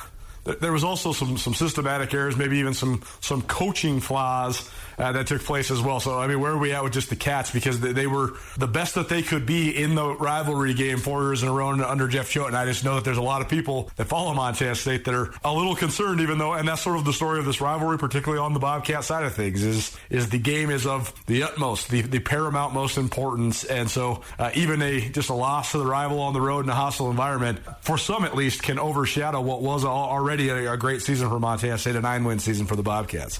there 0.43 0.71
was 0.71 0.83
also 0.83 1.11
some 1.11 1.37
some 1.37 1.53
systematic 1.53 2.13
errors, 2.13 2.37
maybe 2.37 2.57
even 2.57 2.73
some 2.73 3.03
some 3.19 3.41
coaching 3.41 3.99
flaws 3.99 4.69
uh, 4.99 5.11
that 5.13 5.27
took 5.27 5.41
place 5.41 5.71
as 5.71 5.81
well. 5.81 5.99
So 5.99 6.19
I 6.19 6.27
mean, 6.27 6.39
where 6.39 6.51
are 6.51 6.57
we 6.57 6.73
at 6.73 6.83
with 6.83 6.93
just 6.93 7.09
the 7.09 7.15
Cats? 7.15 7.51
Because 7.51 7.79
they, 7.79 8.07
were 8.07 8.33
the 8.57 8.67
best 8.67 8.95
that 8.95 9.07
they 9.07 9.21
could 9.21 9.45
be 9.45 9.75
in 9.75 9.95
the 9.95 10.15
rivalry 10.15 10.73
game 10.73 10.97
four 10.97 11.23
years 11.23 11.43
in 11.43 11.49
a 11.49 11.53
row 11.53 11.69
under 11.69 12.07
Jeff 12.07 12.29
Choate. 12.29 12.47
And 12.47 12.57
I 12.57 12.65
just 12.65 12.83
know 12.83 12.95
that 12.95 13.03
there's 13.03 13.17
a 13.17 13.21
lot 13.21 13.41
of 13.41 13.49
people 13.49 13.89
that 13.95 14.05
follow 14.05 14.33
Montana 14.33 14.75
State 14.75 15.05
that 15.05 15.13
are 15.13 15.31
a 15.43 15.53
little 15.53 15.75
concerned, 15.75 16.21
even 16.21 16.37
though, 16.37 16.53
and 16.53 16.67
that's 16.67 16.81
sort 16.81 16.97
of 16.97 17.05
the 17.05 17.13
story 17.13 17.39
of 17.39 17.45
this 17.45 17.61
rivalry, 17.61 17.97
particularly 17.97 18.41
on 18.43 18.53
the 18.53 18.59
Bobcat 18.59 19.03
side 19.03 19.23
of 19.25 19.33
things, 19.33 19.63
is 19.63 19.95
is 20.09 20.29
the 20.29 20.39
game 20.39 20.69
is 20.69 20.85
of 20.85 21.13
the 21.27 21.43
utmost, 21.43 21.89
the, 21.89 22.01
the 22.01 22.19
paramount 22.19 22.73
most 22.73 22.97
importance. 22.97 23.63
And 23.63 23.89
so 23.89 24.23
uh, 24.37 24.51
even 24.55 24.81
a 24.81 25.09
just 25.09 25.29
a 25.29 25.33
loss 25.33 25.71
to 25.71 25.77
the 25.77 25.85
rival 25.85 26.19
on 26.21 26.33
the 26.33 26.41
road 26.41 26.65
in 26.65 26.69
a 26.69 26.75
hostile 26.75 27.09
environment, 27.09 27.59
for 27.81 27.97
some 27.97 28.25
at 28.25 28.35
least, 28.35 28.63
can 28.63 28.79
overshadow 28.79 29.41
what 29.41 29.61
was 29.61 29.85
already 29.85 30.49
a, 30.49 30.73
a 30.73 30.77
great 30.77 31.01
season 31.01 31.29
for 31.29 31.39
Montana 31.39 31.77
State, 31.77 31.95
a 31.95 32.01
nine 32.01 32.23
win 32.23 32.39
season 32.39 32.65
for 32.65 32.75
the 32.75 32.83
Bobcats. 32.83 33.39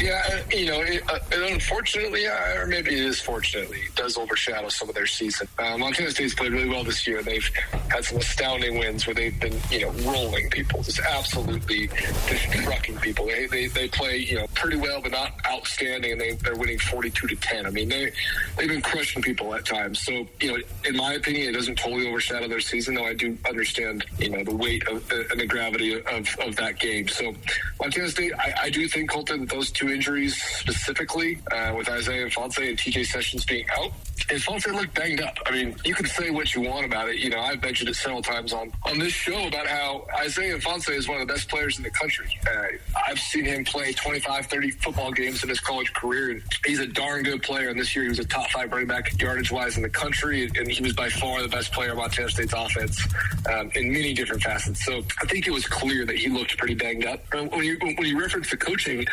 Yeah, 0.00 0.42
you 0.52 0.66
know, 0.66 0.80
it, 0.80 1.02
uh, 1.10 1.18
unfortunately, 1.32 2.26
uh, 2.26 2.60
or 2.60 2.66
maybe 2.66 2.92
it 2.92 3.04
is 3.04 3.20
fortunately, 3.20 3.80
it 3.80 3.94
does 3.96 4.16
overshadow 4.16 4.68
some 4.68 4.88
of 4.88 4.94
their 4.94 5.06
season. 5.06 5.48
Uh, 5.58 5.76
Montana 5.76 6.10
State's 6.10 6.34
played 6.34 6.52
really 6.52 6.68
well 6.68 6.84
this 6.84 7.04
year. 7.06 7.20
They've 7.22 7.48
had 7.90 8.04
some 8.04 8.18
astounding 8.18 8.78
wins 8.78 9.06
where 9.06 9.14
they've 9.14 9.38
been, 9.40 9.58
you 9.70 9.80
know, 9.80 9.90
rolling 10.10 10.50
people, 10.50 10.82
just 10.84 11.00
absolutely 11.00 11.88
just 12.28 12.44
trucking 12.52 12.96
people. 12.98 13.26
They, 13.26 13.46
they, 13.46 13.66
they 13.66 13.88
play, 13.88 14.18
you 14.18 14.36
know, 14.36 14.46
pretty 14.54 14.76
well, 14.76 15.00
but 15.00 15.10
not 15.10 15.32
outstanding, 15.46 16.12
and 16.12 16.20
they, 16.20 16.32
they're 16.32 16.56
winning 16.56 16.78
42 16.78 17.26
to 17.26 17.36
10. 17.36 17.66
I 17.66 17.70
mean, 17.70 17.88
they, 17.88 18.12
they've 18.56 18.68
been 18.68 18.82
crushing 18.82 19.20
people 19.20 19.52
at 19.54 19.64
times. 19.64 20.00
So, 20.00 20.26
you 20.40 20.52
know, 20.52 20.58
in 20.84 20.96
my 20.96 21.14
opinion, 21.14 21.48
it 21.48 21.52
doesn't 21.52 21.76
totally 21.76 22.08
overshadow 22.08 22.46
their 22.46 22.60
season, 22.60 22.94
though 22.94 23.06
I 23.06 23.14
do 23.14 23.36
understand, 23.48 24.04
you 24.18 24.30
know, 24.30 24.44
the 24.44 24.54
weight 24.54 24.86
of 24.86 25.08
the, 25.08 25.26
and 25.32 25.40
the 25.40 25.46
gravity 25.46 25.94
of, 25.94 26.36
of 26.38 26.54
that 26.56 26.78
game. 26.78 27.08
So, 27.08 27.34
Montana 27.80 28.08
State, 28.08 28.32
I, 28.38 28.54
I 28.64 28.70
do 28.70 28.86
think, 28.86 29.10
Colter, 29.10 29.36
that 29.36 29.48
those 29.48 29.70
two 29.72 29.87
injuries 29.90 30.40
specifically, 30.42 31.38
uh, 31.52 31.74
with 31.76 31.88
Isaiah 31.88 32.26
Ifanse 32.26 32.68
and 32.68 32.78
TJ 32.78 33.06
Sessions 33.06 33.44
being 33.44 33.66
out, 33.70 33.92
Ifanse 34.26 34.72
looked 34.72 34.94
banged 34.94 35.20
up. 35.20 35.38
I 35.46 35.52
mean, 35.52 35.76
you 35.84 35.94
can 35.94 36.06
say 36.06 36.30
what 36.30 36.54
you 36.54 36.62
want 36.62 36.84
about 36.84 37.08
it. 37.08 37.16
You 37.16 37.30
know, 37.30 37.40
I've 37.40 37.62
mentioned 37.62 37.88
it 37.88 37.94
several 37.94 38.22
times 38.22 38.52
on, 38.52 38.72
on 38.84 38.98
this 38.98 39.12
show 39.12 39.46
about 39.46 39.66
how 39.66 40.06
Isaiah 40.18 40.58
Ifanse 40.58 40.90
is 40.90 41.08
one 41.08 41.20
of 41.20 41.26
the 41.26 41.32
best 41.32 41.48
players 41.48 41.78
in 41.78 41.84
the 41.84 41.90
country. 41.90 42.26
Uh, 42.46 42.66
I've 43.06 43.18
seen 43.18 43.44
him 43.44 43.64
play 43.64 43.92
25, 43.92 44.46
30 44.46 44.70
football 44.70 45.12
games 45.12 45.42
in 45.42 45.48
his 45.48 45.60
college 45.60 45.92
career, 45.92 46.30
and 46.32 46.42
he's 46.66 46.80
a 46.80 46.86
darn 46.86 47.22
good 47.22 47.42
player. 47.42 47.68
And 47.68 47.78
this 47.78 47.94
year, 47.94 48.04
he 48.04 48.08
was 48.08 48.18
a 48.18 48.24
top 48.24 48.50
five 48.50 48.70
running 48.72 48.88
back 48.88 49.20
yardage 49.20 49.50
wise 49.50 49.76
in 49.76 49.82
the 49.82 49.88
country, 49.88 50.50
and 50.56 50.70
he 50.70 50.82
was 50.82 50.92
by 50.92 51.08
far 51.08 51.42
the 51.42 51.48
best 51.48 51.72
player 51.72 51.92
on 51.92 51.98
Montana 51.98 52.28
State's 52.28 52.52
offense 52.52 53.06
um, 53.50 53.70
in 53.74 53.92
many 53.92 54.12
different 54.14 54.42
facets. 54.42 54.84
So 54.84 55.02
I 55.20 55.26
think 55.26 55.46
it 55.46 55.52
was 55.52 55.66
clear 55.66 56.04
that 56.04 56.16
he 56.16 56.28
looked 56.28 56.56
pretty 56.58 56.74
banged 56.74 57.06
up. 57.06 57.20
When 57.32 57.64
you 57.64 57.78
when 57.80 58.06
you 58.06 58.20
reference 58.20 58.50
the 58.50 58.56
coaching, 58.56 59.06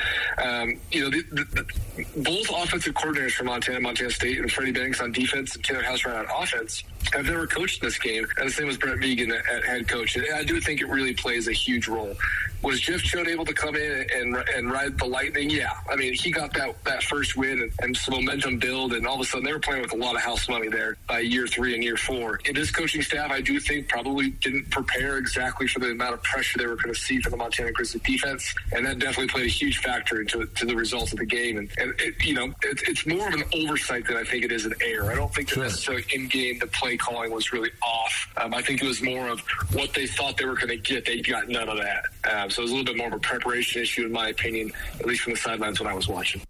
um, 0.44 0.80
you 0.92 1.02
know, 1.02 1.10
the, 1.10 1.24
the, 1.32 1.44
the, 1.44 2.22
both 2.24 2.50
offensive 2.50 2.94
coordinators 2.94 3.32
for 3.32 3.44
Montana, 3.44 3.80
Montana 3.82 4.10
State, 4.10 4.40
and 4.40 4.52
Freddie 4.52 4.72
Banks 4.72 4.95
on 5.02 5.12
defense 5.12 5.56
and 5.56 5.64
Taylor 5.64 5.84
Housewright 5.84 6.18
on 6.30 6.44
offense 6.44 6.84
I've 7.14 7.26
never 7.26 7.46
coached 7.48 7.82
this 7.82 7.98
game, 7.98 8.26
and 8.38 8.50
the 8.50 8.54
same 8.54 8.70
as 8.70 8.78
Brent 8.78 9.02
Vigen 9.02 9.32
at 9.32 9.64
head 9.64 9.88
coach. 9.88 10.16
And 10.16 10.26
I 10.34 10.44
do 10.44 10.60
think 10.60 10.82
it 10.82 10.88
really 10.88 11.14
plays 11.14 11.48
a 11.48 11.52
huge 11.52 11.88
role. 11.88 12.16
Was 12.62 12.80
Jeff 12.80 13.02
Choate 13.02 13.28
able 13.28 13.46
to 13.46 13.54
come 13.54 13.76
in 13.76 14.08
and 14.16 14.36
and 14.56 14.72
ride 14.72 14.98
the 14.98 15.06
lightning? 15.06 15.50
Yeah, 15.50 15.72
I 15.90 15.96
mean 15.96 16.14
he 16.14 16.32
got 16.32 16.54
that 16.54 16.84
that 16.84 17.04
first 17.04 17.38
win 17.38 17.62
and, 17.62 17.72
and 17.82 17.98
some 17.98 18.16
momentum 18.16 18.58
build, 18.58 18.94
and 18.94 19.06
all 19.06 19.16
of 19.16 19.22
a 19.22 19.26
sudden 19.26 19.46
they 19.46 19.54
were 19.54 19.60
playing 19.60 19.82
with 19.82 19.94
a 19.94 19.98
lot 19.98 20.16
of 20.16 20.22
house 20.22 20.50
money 20.50 20.68
there 20.68 20.98
by 21.08 21.20
year 21.20 21.48
three 21.48 21.74
and 21.76 21.84
year 21.84 21.98
four. 21.98 22.40
And 22.48 22.56
this 22.56 22.72
coaching 22.72 23.02
staff, 23.02 23.32
I 23.32 23.42
do 23.42 23.60
think, 23.60 23.88
probably 23.88 24.32
didn't 24.32 24.70
prepare 24.72 25.18
exactly 25.18 25.68
for 25.68 25.80
the 25.80 25.92
amount 25.92 26.14
of 26.16 26.24
pressure 26.24 26.58
they 26.58 26.68
were 26.68 26.76
going 26.76 26.94
to 26.94 27.00
see 27.00 27.20
from 27.20 27.32
the 27.32 27.38
Montana 27.38 27.72
Grizzly 27.72 28.02
defense, 28.04 28.54
and 28.72 28.86
that 28.86 29.00
definitely 29.00 29.28
played 29.28 29.46
a 29.46 29.50
huge 29.50 29.80
factor 29.80 30.22
into 30.22 30.46
to 30.46 30.66
the 30.66 30.76
results 30.76 31.14
of 31.14 31.20
the 31.20 31.26
game. 31.26 31.58
And, 31.58 31.70
and 31.78 31.94
it, 32.00 32.16
you 32.26 32.34
know, 32.34 32.46
it, 32.64 32.82
it's 32.88 33.06
more 33.06 33.28
of 33.28 33.34
an 33.34 33.44
oversight 33.54 34.08
than 34.08 34.18
I 34.18 34.24
think 34.24 34.44
it 34.44 34.52
is 34.52 34.66
an 34.66 34.74
error. 34.82 35.12
I 35.12 35.16
don't 35.16 35.34
think 35.34 35.50
that 35.50 35.60
necessarily 35.60 36.06
in 36.14 36.28
game 36.28 36.60
the 36.60 36.68
play 36.68 36.98
calling 36.98 37.32
was 37.32 37.54
really 37.54 37.72
off. 37.82 38.28
Um, 38.38 38.54
I 38.54 38.62
think 38.62 38.82
it 38.82 38.88
was 38.88 39.02
more 39.02 39.28
of 39.30 39.40
what 39.74 39.94
they 39.94 40.08
thought 40.08 40.38
they 40.38 40.46
were 40.46 40.56
going 40.56 40.70
to 40.70 40.78
get. 40.78 41.06
They 41.06 41.22
got 41.22 41.48
none 41.48 41.70
of 41.70 41.78
that. 41.78 42.06
Um, 42.32 42.50
so 42.50 42.62
it 42.62 42.64
was 42.64 42.72
a 42.72 42.76
little 42.76 42.94
bit 42.94 42.98
more 42.98 43.08
of 43.08 43.14
a 43.14 43.20
preparation 43.20 43.82
issue, 43.82 44.06
in 44.06 44.12
my 44.12 44.30
opinion, 44.30 44.72
at 45.00 45.06
least 45.06 45.22
from 45.22 45.34
the 45.34 45.40
sidelines 45.40 45.80
when 45.80 45.88
I 45.88 45.94
was 45.94 46.08
watching. 46.08 46.42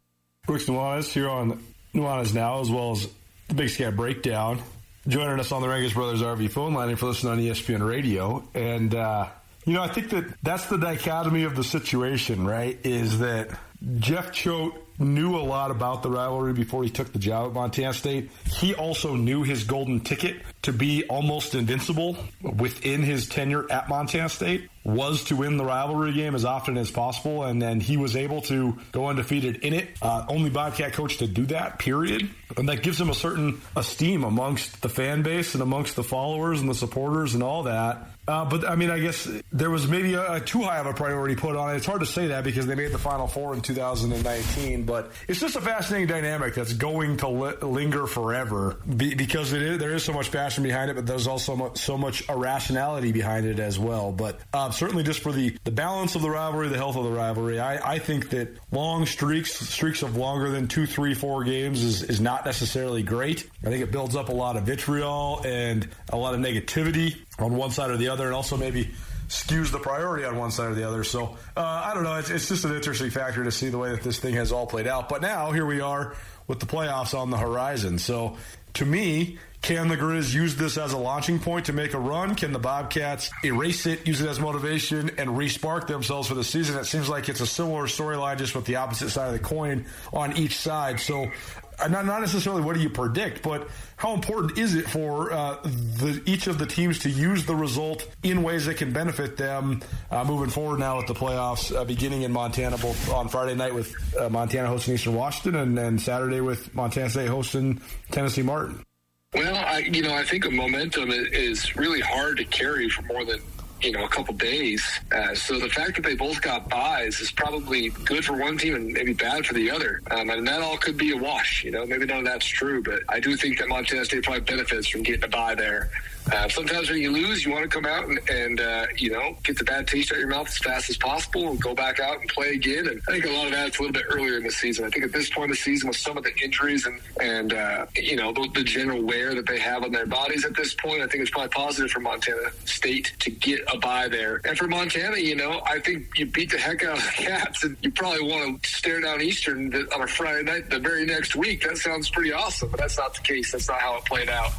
Brooks 0.45 0.65
Nuanez 0.65 1.11
here 1.11 1.29
on 1.29 1.63
Nuanez 1.93 2.33
Now, 2.33 2.61
as 2.61 2.69
well 2.69 2.91
as 2.91 3.07
the 3.47 3.55
Big 3.55 3.69
Sky 3.69 3.89
Breakdown. 3.89 4.61
Joining 5.07 5.39
us 5.39 5.51
on 5.51 5.61
the 5.61 5.69
Rangus 5.69 5.93
Brothers 5.93 6.21
RV 6.21 6.49
phone 6.51 6.73
line 6.73 6.89
and 6.89 6.99
for 6.99 7.07
listening 7.07 7.33
on 7.33 7.39
ESPN 7.39 7.87
Radio. 7.87 8.47
And, 8.55 8.93
uh, 8.95 9.27
you 9.65 9.73
know, 9.73 9.83
I 9.83 9.87
think 9.87 10.09
that 10.09 10.25
that's 10.41 10.65
the 10.65 10.77
dichotomy 10.77 11.43
of 11.43 11.55
the 11.55 11.63
situation, 11.63 12.45
right? 12.45 12.79
Is 12.83 13.19
that 13.19 13.51
Jeff 13.99 14.31
Choate 14.31 14.73
knew 14.97 15.35
a 15.35 15.41
lot 15.41 15.71
about 15.71 16.03
the 16.03 16.09
rivalry 16.09 16.53
before 16.53 16.83
he 16.83 16.89
took 16.89 17.11
the 17.11 17.19
job 17.19 17.47
at 17.47 17.53
Montana 17.53 17.93
State. 17.93 18.31
He 18.45 18.73
also 18.73 19.15
knew 19.15 19.43
his 19.43 19.63
golden 19.63 19.99
ticket 19.99 20.37
to 20.65 20.73
be 20.73 21.03
almost 21.05 21.55
invincible 21.55 22.17
within 22.41 23.01
his 23.03 23.27
tenure 23.27 23.71
at 23.71 23.87
Montana 23.87 24.29
State 24.29 24.69
was 24.85 25.23
to 25.25 25.35
win 25.35 25.57
the 25.57 25.65
rivalry 25.65 26.13
game 26.13 26.35
as 26.35 26.45
often 26.45 26.77
as 26.77 26.91
possible, 26.91 27.43
and 27.43 27.59
then 27.59 27.79
he 27.79 27.97
was 27.97 28.15
able 28.15 28.41
to 28.43 28.77
go 28.91 29.07
undefeated 29.07 29.57
in 29.57 29.73
it. 29.73 29.89
Uh, 30.01 30.25
only 30.29 30.51
Bobcat 30.51 30.93
coach 30.93 31.17
to 31.17 31.27
do 31.27 31.47
that, 31.47 31.79
period. 31.79 32.29
And 32.55 32.69
that 32.69 32.83
gives 32.83 33.01
him 33.01 33.09
a 33.09 33.15
certain 33.15 33.61
esteem 33.75 34.23
amongst 34.23 34.83
the 34.83 34.89
fan 34.89 35.23
base 35.23 35.55
and 35.55 35.63
amongst 35.63 35.95
the 35.95 36.03
followers 36.03 36.61
and 36.61 36.69
the 36.69 36.75
supporters 36.75 37.33
and 37.33 37.41
all 37.41 37.63
that. 37.63 38.09
Uh, 38.27 38.43
but 38.43 38.67
I 38.67 38.75
mean, 38.75 38.89
I 38.89 38.99
guess 38.99 39.29
there 39.51 39.69
was 39.69 39.87
maybe 39.87 40.15
a, 40.15 40.33
a, 40.33 40.39
too 40.39 40.63
high 40.63 40.79
of 40.79 40.87
a 40.87 40.93
priority 40.93 41.35
put 41.35 41.55
on 41.55 41.73
it. 41.73 41.77
It's 41.77 41.85
hard 41.85 41.99
to 41.99 42.07
say 42.07 42.27
that 42.27 42.43
because 42.43 42.65
they 42.65 42.73
made 42.73 42.91
the 42.91 42.97
Final 42.97 43.27
Four 43.27 43.53
in 43.53 43.61
2019. 43.61 44.83
But 44.83 45.11
it's 45.27 45.39
just 45.39 45.55
a 45.55 45.61
fascinating 45.61 46.07
dynamic 46.07 46.55
that's 46.55 46.73
going 46.73 47.17
to 47.17 47.27
li- 47.27 47.55
linger 47.61 48.07
forever 48.07 48.77
be, 48.97 49.13
because 49.13 49.51
there 49.51 49.93
is 49.93 50.03
so 50.03 50.11
much 50.11 50.31
passion 50.31 50.54
behind 50.63 50.89
it, 50.89 50.95
but 50.95 51.05
there's 51.05 51.27
also 51.27 51.71
so 51.75 51.97
much 51.97 52.27
irrationality 52.29 53.11
behind 53.11 53.45
it 53.45 53.59
as 53.59 53.79
well. 53.79 54.11
But 54.11 54.39
uh, 54.53 54.71
certainly, 54.71 55.03
just 55.03 55.21
for 55.21 55.31
the, 55.31 55.57
the 55.63 55.71
balance 55.71 56.15
of 56.15 56.21
the 56.21 56.29
rivalry, 56.29 56.69
the 56.69 56.77
health 56.77 56.95
of 56.95 57.03
the 57.03 57.11
rivalry, 57.11 57.59
I, 57.59 57.93
I 57.93 57.99
think 57.99 58.29
that 58.29 58.57
long 58.71 59.05
streaks, 59.05 59.53
streaks 59.53 60.01
of 60.01 60.15
longer 60.15 60.49
than 60.49 60.67
two, 60.67 60.85
three, 60.85 61.13
four 61.13 61.43
games, 61.43 61.83
is, 61.83 62.03
is 62.03 62.19
not 62.19 62.45
necessarily 62.45 63.03
great. 63.03 63.49
I 63.63 63.69
think 63.69 63.83
it 63.83 63.91
builds 63.91 64.15
up 64.15 64.29
a 64.29 64.33
lot 64.33 64.57
of 64.57 64.63
vitriol 64.63 65.41
and 65.45 65.87
a 66.09 66.17
lot 66.17 66.33
of 66.33 66.39
negativity 66.39 67.15
on 67.39 67.55
one 67.55 67.71
side 67.71 67.91
or 67.91 67.97
the 67.97 68.09
other, 68.09 68.25
and 68.25 68.33
also 68.33 68.57
maybe 68.57 68.91
skews 69.27 69.71
the 69.71 69.79
priority 69.79 70.23
on 70.23 70.37
one 70.37 70.51
side 70.51 70.71
or 70.71 70.75
the 70.75 70.87
other. 70.87 71.03
So 71.03 71.37
uh, 71.57 71.61
I 71.61 71.93
don't 71.93 72.03
know. 72.03 72.15
It's, 72.15 72.29
it's 72.29 72.47
just 72.47 72.65
an 72.65 72.75
interesting 72.75 73.09
factor 73.09 73.43
to 73.43 73.51
see 73.51 73.69
the 73.69 73.77
way 73.77 73.91
that 73.91 74.03
this 74.03 74.19
thing 74.19 74.35
has 74.35 74.51
all 74.51 74.67
played 74.67 74.87
out. 74.87 75.09
But 75.09 75.21
now 75.21 75.51
here 75.51 75.65
we 75.65 75.81
are 75.81 76.15
with 76.47 76.59
the 76.59 76.65
playoffs 76.67 77.17
on 77.17 77.31
the 77.31 77.37
horizon. 77.37 77.97
So 77.97 78.37
to 78.75 78.85
me, 78.85 79.39
can 79.65 79.87
the 79.87 79.97
Grizz 79.97 80.31
use 80.31 80.55
this 80.55 80.77
as 80.77 80.93
a 80.93 80.97
launching 80.97 81.39
point 81.39 81.65
to 81.65 81.73
make 81.73 81.95
a 81.95 81.99
run? 81.99 82.35
Can 82.35 82.53
the 82.53 82.59
Bobcats 82.59 83.31
erase 83.43 83.87
it, 83.87 84.05
use 84.05 84.21
it 84.21 84.29
as 84.29 84.39
motivation, 84.39 85.09
and 85.17 85.31
respark 85.31 85.87
themselves 85.87 86.27
for 86.27 86.35
the 86.35 86.43
season? 86.43 86.77
It 86.77 86.85
seems 86.85 87.09
like 87.09 87.29
it's 87.29 87.41
a 87.41 87.47
similar 87.47 87.87
storyline, 87.87 88.37
just 88.37 88.53
with 88.53 88.65
the 88.65 88.75
opposite 88.75 89.09
side 89.09 89.25
of 89.25 89.33
the 89.33 89.39
coin 89.39 89.87
on 90.13 90.37
each 90.37 90.55
side. 90.55 90.99
So 90.99 91.31
uh, 91.79 91.87
not, 91.87 92.05
not 92.05 92.21
necessarily 92.21 92.61
what 92.61 92.75
do 92.75 92.81
you 92.83 92.91
predict, 92.91 93.41
but 93.41 93.67
how 93.97 94.13
important 94.13 94.59
is 94.59 94.75
it 94.75 94.87
for 94.87 95.33
uh, 95.33 95.57
the, 95.63 96.21
each 96.27 96.45
of 96.45 96.59
the 96.59 96.67
teams 96.67 96.99
to 96.99 97.09
use 97.09 97.47
the 97.47 97.55
result 97.55 98.07
in 98.21 98.43
ways 98.43 98.67
that 98.67 98.77
can 98.77 98.93
benefit 98.93 99.35
them 99.35 99.81
uh, 100.11 100.23
moving 100.23 100.51
forward 100.51 100.79
now 100.79 100.97
with 100.97 101.07
the 101.07 101.15
playoffs 101.15 101.75
uh, 101.75 101.83
beginning 101.83 102.21
in 102.21 102.31
Montana, 102.31 102.77
both 102.77 103.11
on 103.11 103.29
Friday 103.29 103.55
night 103.55 103.73
with 103.73 103.95
uh, 104.15 104.29
Montana 104.29 104.67
hosting 104.67 104.93
Eastern 104.93 105.15
Washington 105.15 105.59
and 105.59 105.75
then 105.75 105.97
Saturday 105.97 106.39
with 106.39 106.75
Montana 106.75 107.09
State 107.09 107.29
hosting 107.29 107.81
Tennessee 108.11 108.43
Martin? 108.43 108.85
Well, 109.35 109.55
I, 109.57 109.79
you 109.79 110.01
know, 110.01 110.13
I 110.13 110.23
think 110.23 110.45
a 110.45 110.51
momentum 110.51 111.11
is 111.11 111.75
really 111.75 111.99
hard 111.99 112.37
to 112.37 112.45
carry 112.45 112.89
for 112.89 113.01
more 113.03 113.25
than 113.25 113.41
you 113.81 113.91
know 113.91 114.05
a 114.05 114.07
couple 114.07 114.33
days. 114.35 114.81
Uh, 115.11 115.35
so 115.35 115.59
the 115.59 115.67
fact 115.67 115.95
that 115.97 116.03
they 116.03 116.15
both 116.15 116.41
got 116.41 116.69
byes 116.69 117.19
is 117.19 117.31
probably 117.31 117.89
good 117.89 118.23
for 118.23 118.33
one 118.33 118.57
team 118.57 118.75
and 118.75 118.93
maybe 118.93 119.11
bad 119.11 119.45
for 119.45 119.53
the 119.53 119.69
other. 119.69 120.01
Um, 120.09 120.29
and 120.29 120.47
that 120.47 120.61
all 120.61 120.77
could 120.77 120.97
be 120.97 121.11
a 121.11 121.17
wash. 121.17 121.65
You 121.65 121.71
know, 121.71 121.85
maybe 121.85 122.05
none 122.05 122.19
of 122.19 122.25
that's 122.25 122.45
true, 122.45 122.81
but 122.81 123.01
I 123.09 123.19
do 123.19 123.35
think 123.35 123.59
that 123.59 123.67
Montana 123.67 124.05
State 124.05 124.23
probably 124.23 124.41
benefits 124.41 124.87
from 124.87 125.03
getting 125.03 125.25
a 125.25 125.27
bye 125.27 125.53
there. 125.53 125.89
Uh, 126.31 126.49
sometimes 126.49 126.89
when 126.89 126.99
you 126.99 127.11
lose, 127.11 127.45
you 127.45 127.51
want 127.51 127.63
to 127.63 127.69
come 127.69 127.85
out 127.85 128.07
and, 128.07 128.19
and 128.29 128.59
uh, 128.59 128.87
you 128.97 129.11
know 129.11 129.35
get 129.43 129.57
the 129.57 129.63
bad 129.63 129.87
taste 129.87 130.11
out 130.11 130.15
of 130.15 130.19
your 130.21 130.29
mouth 130.29 130.47
as 130.47 130.57
fast 130.57 130.89
as 130.89 130.97
possible 130.97 131.49
and 131.49 131.61
go 131.61 131.75
back 131.75 131.99
out 131.99 132.19
and 132.19 132.29
play 132.29 132.53
again. 132.53 132.87
And 132.87 133.01
I 133.07 133.11
think 133.11 133.25
a 133.25 133.29
lot 133.29 133.45
of 133.45 133.51
that's 133.51 133.77
a 133.77 133.81
little 133.81 133.93
bit 133.93 134.05
earlier 134.09 134.37
in 134.37 134.43
the 134.43 134.51
season. 134.51 134.85
I 134.85 134.89
think 134.89 135.05
at 135.05 135.11
this 135.11 135.29
point 135.29 135.45
in 135.45 135.49
the 135.51 135.57
season, 135.57 135.87
with 135.87 135.97
some 135.97 136.17
of 136.17 136.23
the 136.23 136.35
injuries 136.43 136.85
and 136.85 136.99
and 137.21 137.53
uh, 137.53 137.85
you 137.95 138.15
know 138.15 138.31
the, 138.31 138.49
the, 138.53 138.63
general 138.63 139.03
wear 139.03 139.35
that 139.35 139.45
they 139.45 139.59
have 139.59 139.83
on 139.83 139.91
their 139.91 140.07
bodies 140.07 140.43
at 140.43 140.55
this 140.55 140.73
point, 140.73 141.01
I 141.01 141.07
think 141.07 141.21
it's 141.21 141.29
probably 141.29 141.49
positive 141.49 141.91
for 141.91 141.99
Montana 141.99 142.49
State 142.65 143.13
to 143.19 143.29
get 143.29 143.61
a 143.71 143.77
bye 143.77 144.07
there. 144.07 144.41
And 144.43 144.57
for 144.57 144.67
Montana, 144.67 145.17
you 145.17 145.35
know, 145.35 145.61
I 145.67 145.79
think 145.79 146.17
you 146.17 146.25
beat 146.25 146.49
the 146.49 146.57
heck 146.57 146.83
out 146.83 146.97
of 146.97 147.03
the 147.03 147.11
Cats, 147.23 147.63
and 147.63 147.77
you 147.81 147.91
probably 147.91 148.27
want 148.27 148.63
to 148.63 148.69
stare 148.69 148.99
down 148.99 149.21
Eastern 149.21 149.73
on 149.93 150.01
a 150.01 150.07
Friday 150.07 150.43
night 150.43 150.69
the 150.71 150.79
very 150.79 151.05
next 151.05 151.35
week. 151.35 151.63
That 151.63 151.77
sounds 151.77 152.09
pretty 152.09 152.33
awesome, 152.33 152.71
but 152.71 152.79
that's 152.79 152.97
not 152.97 153.13
the 153.13 153.21
case. 153.21 153.51
That's 153.51 153.67
not 153.67 153.79
how 153.79 153.97
it 153.97 154.05
played 154.05 154.29
out. 154.29 154.51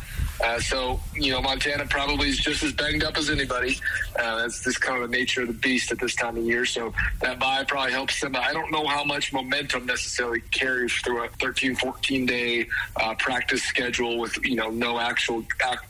Uh, 0.45 0.61
so, 0.61 1.01
you 1.15 1.33
know, 1.33 1.41
Montana 1.41 1.87
probably 1.87 2.29
is 2.29 2.39
just 2.39 2.63
as 2.63 2.73
banged 2.73 3.05
up 3.05 3.17
as 3.17 3.31
anybody. 3.31 3.79
Uh, 4.19 4.37
that's 4.39 4.63
just 4.63 4.81
kind 4.81 5.03
of 5.03 5.11
the 5.11 5.17
nature 5.17 5.43
of 5.43 5.49
the 5.49 5.55
beast 5.55 5.91
at 5.93 5.99
this 5.99 6.15
time 6.15 6.37
of 6.37 6.45
year. 6.45 6.65
So 6.65 6.93
that 7.21 7.39
bye 7.39 7.65
probably 7.65 7.93
helps 7.93 8.21
them. 8.21 8.37
I 8.37 8.53
don't 8.53 8.71
know 8.71 8.87
how 8.87 9.05
much 9.05 9.33
momentum 9.33 9.87
necessarily 9.87 10.41
carries 10.51 10.93
through 10.95 11.25
a 11.25 11.29
13, 11.29 11.77
14 11.77 12.27
day 12.27 12.69
uh, 12.97 13.15
practice 13.15 13.63
schedule 13.63 14.19
with, 14.19 14.37
you 14.45 14.57
know, 14.57 14.71
no 14.71 14.99
actual 14.99 15.45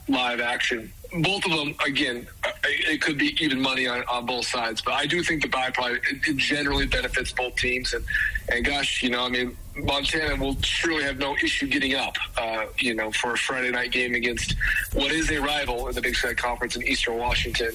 live 0.08 0.40
action 0.40 0.92
both 1.22 1.44
of 1.46 1.52
them, 1.52 1.74
again, 1.86 2.26
uh, 2.44 2.50
it 2.64 3.00
could 3.00 3.18
be 3.18 3.36
even 3.42 3.60
money 3.60 3.86
on, 3.86 4.02
on 4.04 4.26
both 4.26 4.46
sides. 4.46 4.80
But 4.82 4.94
I 4.94 5.06
do 5.06 5.22
think 5.22 5.42
the 5.42 5.48
bye 5.48 5.70
probably 5.70 6.00
it 6.10 6.36
generally 6.36 6.86
benefits 6.86 7.32
both 7.32 7.56
teams. 7.56 7.94
And, 7.94 8.04
and 8.48 8.64
gosh, 8.64 9.02
you 9.02 9.10
know, 9.10 9.24
I 9.24 9.28
mean, 9.28 9.56
Montana 9.76 10.36
will 10.36 10.56
surely 10.62 11.04
have 11.04 11.18
no 11.18 11.36
issue 11.36 11.66
getting 11.66 11.94
up, 11.94 12.16
uh, 12.36 12.66
you 12.78 12.94
know, 12.94 13.10
for 13.12 13.34
a 13.34 13.36
Friday 13.38 13.70
night 13.70 13.92
game 13.92 14.14
against 14.14 14.54
what 14.92 15.12
is 15.12 15.30
a 15.30 15.40
rival 15.40 15.88
in 15.88 15.94
the 15.94 16.00
Big 16.00 16.14
Sky 16.14 16.34
Conference 16.34 16.76
in 16.76 16.82
Eastern 16.82 17.18
Washington. 17.18 17.72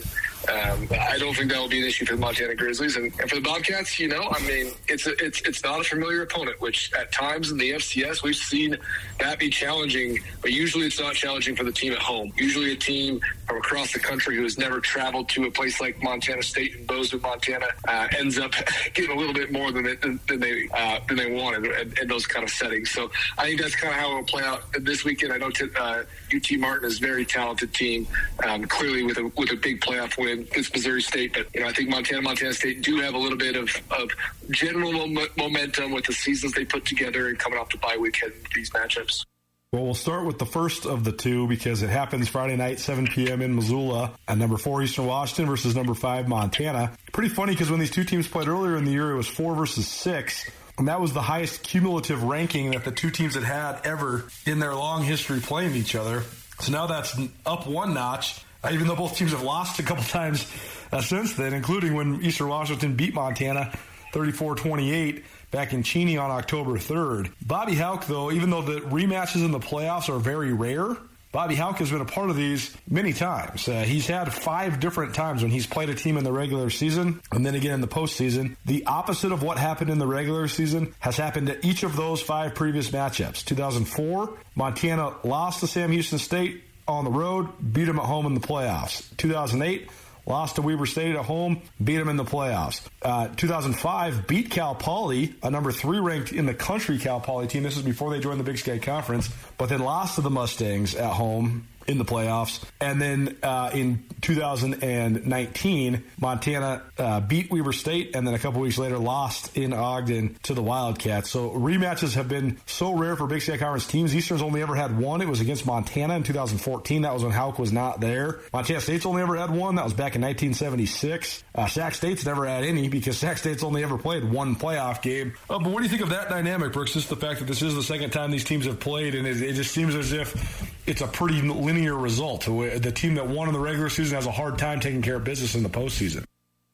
Um, 0.50 0.88
I 1.00 1.18
don't 1.20 1.36
think 1.36 1.52
that 1.52 1.60
will 1.60 1.70
be 1.70 1.82
an 1.82 1.88
issue 1.88 2.06
for 2.06 2.16
the 2.16 2.22
Montana 2.22 2.56
Grizzlies, 2.56 2.96
and, 2.96 3.06
and 3.20 3.30
for 3.30 3.36
the 3.36 3.42
Bobcats, 3.42 4.00
you 4.00 4.08
know, 4.08 4.28
I 4.32 4.40
mean, 4.42 4.74
it's 4.88 5.06
a, 5.06 5.12
it's 5.24 5.42
it's 5.42 5.64
not 5.64 5.82
a 5.82 5.84
familiar 5.84 6.24
opponent. 6.24 6.60
Which 6.60 6.92
at 6.94 7.12
times 7.12 7.52
in 7.52 7.58
the 7.58 7.72
FCS 7.72 8.24
we've 8.24 8.36
seen 8.36 8.78
that 9.20 9.38
be 9.38 9.50
challenging, 9.50 10.18
but 10.42 10.52
usually 10.52 10.88
it's 10.88 11.00
not 11.00 11.14
challenging 11.14 11.56
for 11.56 11.64
the 11.64 11.72
team 11.72 11.94
at 11.94 12.00
home. 12.00 12.34
Usually 12.36 12.72
a 12.72 12.76
team 12.76 13.22
from 13.46 13.58
across 13.58 13.94
the 13.94 14.00
country 14.00 14.36
who 14.36 14.44
has 14.44 14.58
never 14.58 14.80
traveled 14.80 15.30
to 15.30 15.46
a 15.46 15.52
place 15.52 15.80
like 15.80 16.02
Montana 16.02 16.42
State 16.42 16.76
and 16.76 16.88
Bozeman, 16.88 17.22
Montana, 17.22 17.68
uh, 17.88 18.08
ends 18.18 18.40
up 18.40 18.52
getting 18.94 19.12
a 19.12 19.16
little 19.16 19.34
bit 19.34 19.52
more 19.52 19.72
than 19.72 19.84
they, 19.84 19.96
than 19.96 20.20
they 20.40 20.68
uh, 20.74 21.00
than 21.08 21.18
they 21.18 21.32
wanted 21.32 21.66
in, 21.66 21.94
in, 22.02 22.08
those 22.08 22.26
kind 22.26 22.44
of 22.44 22.50
settings. 22.50 22.90
So 22.90 23.12
I 23.38 23.46
think 23.46 23.62
that's 23.62 23.76
kind 23.76 23.94
of 23.94 24.00
how 24.00 24.12
it 24.12 24.16
will 24.16 24.24
play 24.24 24.44
out 24.44 24.64
this 24.80 25.04
weekend. 25.04 25.34
I 25.34 25.38
know 25.38 25.50
t- 25.52 25.68
uh, 25.80 26.04
UT 26.34 26.60
Martin 26.60 26.88
is 26.88 26.98
a 26.98 27.02
very 27.02 27.26
talented 27.26 27.74
team, 27.74 28.08
um, 28.48 28.66
clearly 28.66 29.04
with 29.04 29.18
a 29.18 29.32
with 29.36 29.52
a 29.52 29.56
big 29.56 29.82
playoff 29.82 30.18
win 30.18 30.40
against 30.40 30.74
Missouri 30.74 31.02
State. 31.02 31.34
But 31.34 31.48
you 31.54 31.62
know, 31.62 31.68
I 31.68 31.74
think 31.74 31.90
Montana, 31.90 32.22
Montana 32.22 32.54
State 32.54 32.82
do 32.82 33.00
have 33.00 33.14
a 33.14 33.18
little 33.18 33.38
bit 33.38 33.56
of, 33.56 33.70
of 33.92 34.10
general 34.50 35.08
mom- 35.08 35.28
momentum 35.38 35.92
with 35.92 36.06
the 36.06 36.14
seasons 36.14 36.54
they 36.54 36.66
put 36.66 36.86
together 36.86 37.28
and 37.28 37.38
coming 37.38 37.60
off 37.60 37.70
the 37.70 37.78
bye 37.78 37.98
week 37.98 38.18
heading 38.18 38.38
these 38.56 38.70
matchups. 38.72 39.26
Well, 39.74 39.86
we'll 39.86 39.94
start 39.94 40.26
with 40.26 40.38
the 40.38 40.46
first 40.46 40.86
of 40.86 41.06
the 41.06 41.14
two 41.14 41.48
because 41.48 41.82
it 41.82 41.90
happens 41.90 42.28
Friday 42.28 42.58
night, 42.58 42.78
7 42.78 43.08
p.m. 43.08 43.42
in 43.42 43.56
Missoula, 43.56 44.12
at 44.28 44.38
number 44.38 44.58
four 44.58 44.84
Eastern 44.84 45.06
Washington 45.06 45.46
versus 45.46 45.78
number 45.78 45.94
five 45.94 46.28
Montana. 46.28 46.92
Pretty 47.14 47.30
funny 47.34 47.54
because 47.54 47.72
when 47.72 47.80
these 47.80 47.90
two 47.90 48.04
teams 48.04 48.28
played 48.28 48.50
earlier 48.50 48.76
in 48.76 48.84
the 48.84 48.92
year, 48.92 49.12
it 49.12 49.16
was 49.16 49.28
four 49.28 49.56
versus 49.56 49.88
six. 49.88 50.52
And 50.78 50.88
that 50.88 51.00
was 51.00 51.14
the 51.14 51.22
highest 51.22 51.64
cumulative 51.64 52.24
ranking 52.24 52.72
that 52.72 52.86
the 52.86 52.92
two 52.92 53.12
teams 53.12 53.36
had 53.36 53.44
had 53.44 53.82
ever 53.86 54.26
in 54.46 54.60
their 54.60 54.74
long 54.74 55.04
history 55.04 55.40
playing 55.40 55.76
each 55.76 55.96
other. 55.96 56.24
So 56.60 56.72
now 56.72 56.88
that's 56.88 57.20
up 57.46 57.68
one 57.68 57.94
notch, 57.94 58.44
uh, 58.64 58.70
even 58.72 58.88
though 58.88 58.96
both 58.96 59.16
teams 59.16 59.32
have 59.32 59.44
lost 59.44 59.80
a 59.80 59.84
couple 59.84 60.04
times 60.06 60.52
uh, 60.92 61.02
since 61.02 61.34
then, 61.34 61.54
including 61.54 61.94
when 61.94 62.22
Eastern 62.24 62.48
Washington 62.48 62.96
beat 62.96 63.14
Montana 63.14 63.72
34 64.14 64.56
28 64.56 65.24
back 65.52 65.74
in 65.74 65.84
Cheney 65.84 66.18
on 66.18 66.32
October 66.32 66.72
3rd. 66.72 67.32
Bobby 67.46 67.76
Hauck, 67.76 68.08
though, 68.08 68.32
even 68.32 68.50
though 68.50 68.62
the 68.62 68.80
rematches 68.82 69.44
in 69.44 69.52
the 69.52 69.60
playoffs 69.60 70.10
are 70.10 70.20
very 70.20 70.54
rare, 70.54 70.96
Bobby 71.32 71.56
Hauck 71.56 71.78
has 71.78 71.90
been 71.90 72.02
a 72.02 72.06
part 72.06 72.30
of 72.30 72.36
these 72.36 72.76
many 72.90 73.14
times. 73.14 73.68
Uh, 73.68 73.84
he's 73.84 74.06
had 74.06 74.34
five 74.34 74.82
different 74.82 75.16
times 75.16 75.42
when 75.42 75.52
he's 75.52 75.66
played 75.66 75.90
a 75.90 75.96
team 75.96 76.18
in 76.18 76.26
the 76.26 76.32
regular 76.32 76.70
season 76.70 77.22
and 77.32 77.46
then 77.46 77.56
again 77.56 77.74
in 77.74 77.82
the 77.82 77.88
postseason. 77.88 78.58
The 78.66 78.86
opposite 78.86 79.32
of 79.32 79.42
what 79.42 79.58
happened 79.58 79.90
in 79.90 79.98
the 79.98 80.08
regular 80.08 80.50
season 80.50 80.94
has 81.00 81.16
happened 81.16 81.50
at 81.50 81.64
each 81.64 81.84
of 81.84 81.96
those 81.96 82.22
five 82.22 82.54
previous 82.54 82.92
matchups. 82.92 83.46
2004, 83.46 84.38
Montana 84.56 85.16
lost 85.24 85.62
to 85.62 85.68
Sam 85.68 85.92
Houston 85.92 86.20
State 86.20 86.64
on 86.86 87.06
the 87.06 87.12
road, 87.12 87.48
beat 87.72 87.86
them 87.86 88.00
at 88.00 88.06
home 88.06 88.26
in 88.26 88.34
the 88.34 88.42
playoffs. 88.42 89.06
2008, 89.16 89.90
lost 90.26 90.56
to 90.56 90.62
Weber 90.62 90.86
State 90.86 91.16
at 91.16 91.26
home, 91.26 91.62
beat 91.84 91.98
them 91.98 92.10
in 92.10 92.18
the 92.18 92.26
playoffs. 92.26 92.82
Uh, 93.02 93.28
2005 93.30 94.28
beat 94.28 94.50
Cal 94.50 94.76
Poly, 94.76 95.36
a 95.44 95.50
number 95.50 95.72
three 95.72 96.00
ranked 96.00 96.32
in 96.32 96.46
the 96.46 96.54
country 96.54 96.98
Cal 96.98 97.20
Poly 97.20 97.48
team. 97.48 97.64
This 97.64 97.78
is 97.78 97.84
before 97.84 98.12
they 98.12 98.20
joined 98.20 98.40
the 98.40 98.44
Big 98.44 98.58
Sky 98.58 98.80
Conference, 98.80 99.30
but 99.58 99.70
then 99.70 99.80
lost 99.80 100.16
to 100.16 100.22
the 100.22 100.30
Mustangs 100.30 100.96
at 100.96 101.14
home 101.14 101.68
in 101.88 101.98
the 101.98 102.06
playoffs. 102.06 102.64
And 102.80 103.02
then 103.02 103.38
uh, 103.44 103.72
in 103.74 104.04
2019, 104.22 106.04
Montana 106.20 106.84
uh, 106.98 107.20
beat 107.22 107.52
Weber 107.52 107.74
State, 107.74 108.16
and 108.16 108.26
then 108.26 108.34
a 108.34 108.40
couple 108.40 108.62
weeks 108.62 108.78
later 108.78 108.98
lost 108.98 109.58
in 109.58 109.74
Ogden 109.74 110.38
to 110.44 110.54
the 110.54 110.64
Wildcats. 110.64 111.30
So 111.30 111.52
rematches 111.52 112.16
have 112.16 112.28
been 112.28 112.58
so 112.66 112.94
rare 112.94 113.16
for 113.16 113.28
Big 113.28 113.42
Sky 113.42 113.58
Conference 113.58 113.88
teams. 113.88 114.16
Eastern's 114.16 114.42
only 114.42 114.62
ever 114.62 114.76
had 114.76 114.98
one. 114.98 115.22
It 115.22 115.28
was 115.28 115.42
against 115.42 115.66
Montana 115.66 116.16
in 116.16 116.24
2014. 116.24 117.02
That 117.02 117.14
was 117.14 117.24
when 117.24 117.32
Hauck 117.32 117.60
was 117.60 117.72
not 117.72 118.00
there. 118.00 118.40
Montana 118.54 118.82
State's 118.82 119.06
only 119.06 119.22
ever 119.22 119.36
had 119.36 119.50
one. 119.50 119.76
That 119.76 119.84
was 119.84 119.94
back 119.94 120.16
in 120.16 120.22
1976. 120.22 121.44
Uh, 121.54 121.68
Sac 121.68 121.96
State's 121.96 122.26
never 122.26 122.46
had 122.46 122.64
any 122.64 122.88
because 122.88 123.18
Sac 123.18 123.38
State's 123.38 123.64
only 123.64 123.84
ever 123.84 123.98
played 123.98 124.24
one 124.24 124.56
playoff 124.56 125.02
game. 125.02 125.34
Uh, 125.50 125.60
but 125.60 125.72
what 125.72 125.78
do 125.78 125.84
you 125.84 125.90
think 125.90 126.02
of 126.02 126.10
that 126.10 126.30
dynamic, 126.30 126.74
Brooks? 126.74 126.94
Just 126.94 127.10
the 127.10 127.16
fact 127.16 127.40
that 127.40 127.46
this 127.46 127.62
is 127.62 127.76
the 127.76 127.84
second 127.84 128.12
time 128.12 128.32
these 128.32 128.44
teams 128.44 128.66
have 128.66 128.80
played, 128.80 129.16
and 129.16 129.28
it, 129.28 129.42
it 129.42 129.54
just 129.54 129.72
seems 129.72 129.96
as 129.96 130.12
if 130.14 130.72
it's 130.88 131.02
a 131.02 131.08
pretty 131.08 131.42
linear 131.42 131.81
result. 131.90 132.46
The 132.46 132.92
team 132.94 133.16
that 133.16 133.28
won 133.28 133.48
in 133.48 133.54
the 133.54 133.60
regular 133.60 133.90
season 133.90 134.16
has 134.16 134.26
a 134.26 134.32
hard 134.32 134.58
time 134.58 134.80
taking 134.80 135.02
care 135.02 135.16
of 135.16 135.24
business 135.24 135.56
in 135.56 135.64
the 135.64 135.70
postseason. 135.70 136.24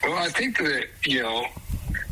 Well, 0.04 0.18
I 0.18 0.30
think 0.30 0.58
that 0.60 0.86
you 1.06 1.24
know 1.24 1.46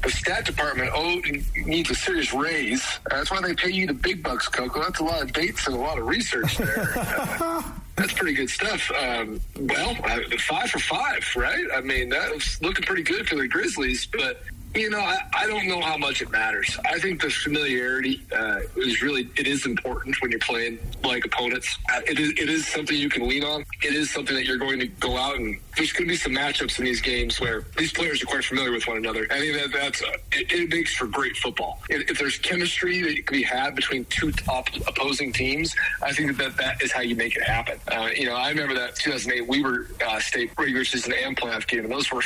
the 0.03 0.09
stat 0.09 0.45
department 0.45 0.91
oh, 0.93 1.21
needs 1.65 1.89
a 1.89 1.95
serious 1.95 2.33
raise. 2.33 2.83
That's 3.09 3.31
why 3.31 3.41
they 3.41 3.53
pay 3.53 3.71
you 3.71 3.87
the 3.87 3.93
big 3.93 4.23
bucks, 4.23 4.47
Coco. 4.47 4.81
That's 4.81 4.99
a 4.99 5.03
lot 5.03 5.21
of 5.21 5.33
dates 5.33 5.67
and 5.67 5.75
a 5.75 5.79
lot 5.79 5.97
of 5.97 6.07
research 6.07 6.57
there. 6.57 6.93
That's 7.95 8.11
pretty 8.13 8.33
good 8.33 8.49
stuff. 8.49 8.91
Um, 8.91 9.39
well, 9.57 9.95
five 10.39 10.69
for 10.69 10.79
five, 10.79 11.25
right? 11.35 11.65
I 11.73 11.81
mean, 11.81 12.09
that 12.09 12.33
was 12.33 12.61
looking 12.61 12.83
pretty 12.85 13.03
good 13.03 13.27
for 13.27 13.35
the 13.35 13.47
Grizzlies, 13.47 14.05
but 14.05 14.41
you 14.75 14.89
know, 14.89 14.99
I, 14.99 15.19
I, 15.33 15.47
don't 15.47 15.67
know 15.67 15.81
how 15.81 15.97
much 15.97 16.21
it 16.21 16.29
matters. 16.31 16.77
I 16.85 16.99
think 16.99 17.21
the 17.21 17.29
familiarity 17.29 18.21
uh, 18.35 18.59
is 18.75 19.01
really 19.01 19.29
it 19.37 19.47
is 19.47 19.65
important 19.65 20.21
when 20.21 20.31
you're 20.31 20.39
playing 20.39 20.79
like 21.03 21.25
opponents. 21.25 21.77
Uh, 21.93 22.01
it 22.07 22.19
is 22.19 22.31
it 22.31 22.49
is 22.49 22.67
something 22.67 22.97
you 22.97 23.09
can 23.09 23.27
lean 23.27 23.43
on. 23.43 23.65
It 23.85 23.93
is 23.93 24.09
something 24.09 24.35
that 24.35 24.45
you're 24.45 24.57
going 24.57 24.79
to 24.79 24.87
go 24.87 25.15
out 25.15 25.35
and 25.35 25.59
there's 25.77 25.91
going 25.91 26.05
to 26.05 26.09
be 26.09 26.15
some 26.15 26.31
matchups 26.31 26.79
in 26.79 26.85
these 26.85 27.01
games 27.01 27.39
where 27.39 27.65
these 27.77 27.91
players 27.91 28.23
are 28.23 28.25
quite 28.25 28.43
familiar 28.43 28.71
with 28.71 28.87
one 28.87 28.97
another. 28.97 29.27
I 29.29 29.39
think 29.39 29.55
that 29.57 29.71
that's 29.71 30.01
uh, 30.01 30.17
it, 30.31 30.51
it, 30.51 30.69
makes 30.69 30.95
for 30.95 31.05
great 31.05 31.35
football. 31.37 31.81
If, 31.89 32.09
if, 32.09 32.17
there's 32.17 32.37
chemistry 32.37 33.01
that 33.01 33.27
can 33.27 33.37
be 33.37 33.43
had 33.43 33.75
between 33.75 34.05
two 34.05 34.31
top 34.31 34.69
opposing 34.87 35.33
teams, 35.33 35.75
I 36.01 36.13
think 36.13 36.37
that 36.37 36.57
that 36.57 36.81
is 36.81 36.91
how 36.91 37.01
you 37.01 37.15
make 37.15 37.35
it 37.35 37.43
happen. 37.43 37.79
Uh, 37.87 38.09
you 38.15 38.25
know, 38.25 38.35
I 38.35 38.49
remember 38.49 38.73
that 38.75 38.95
2008 38.95 39.47
Weber 39.47 39.89
uh, 40.05 40.19
State 40.19 40.51
regular 40.57 40.83
season 40.85 41.13
and 41.13 41.37
playoff 41.37 41.67
game, 41.67 41.81
and 41.83 41.91
those 41.91 42.11
were 42.11 42.23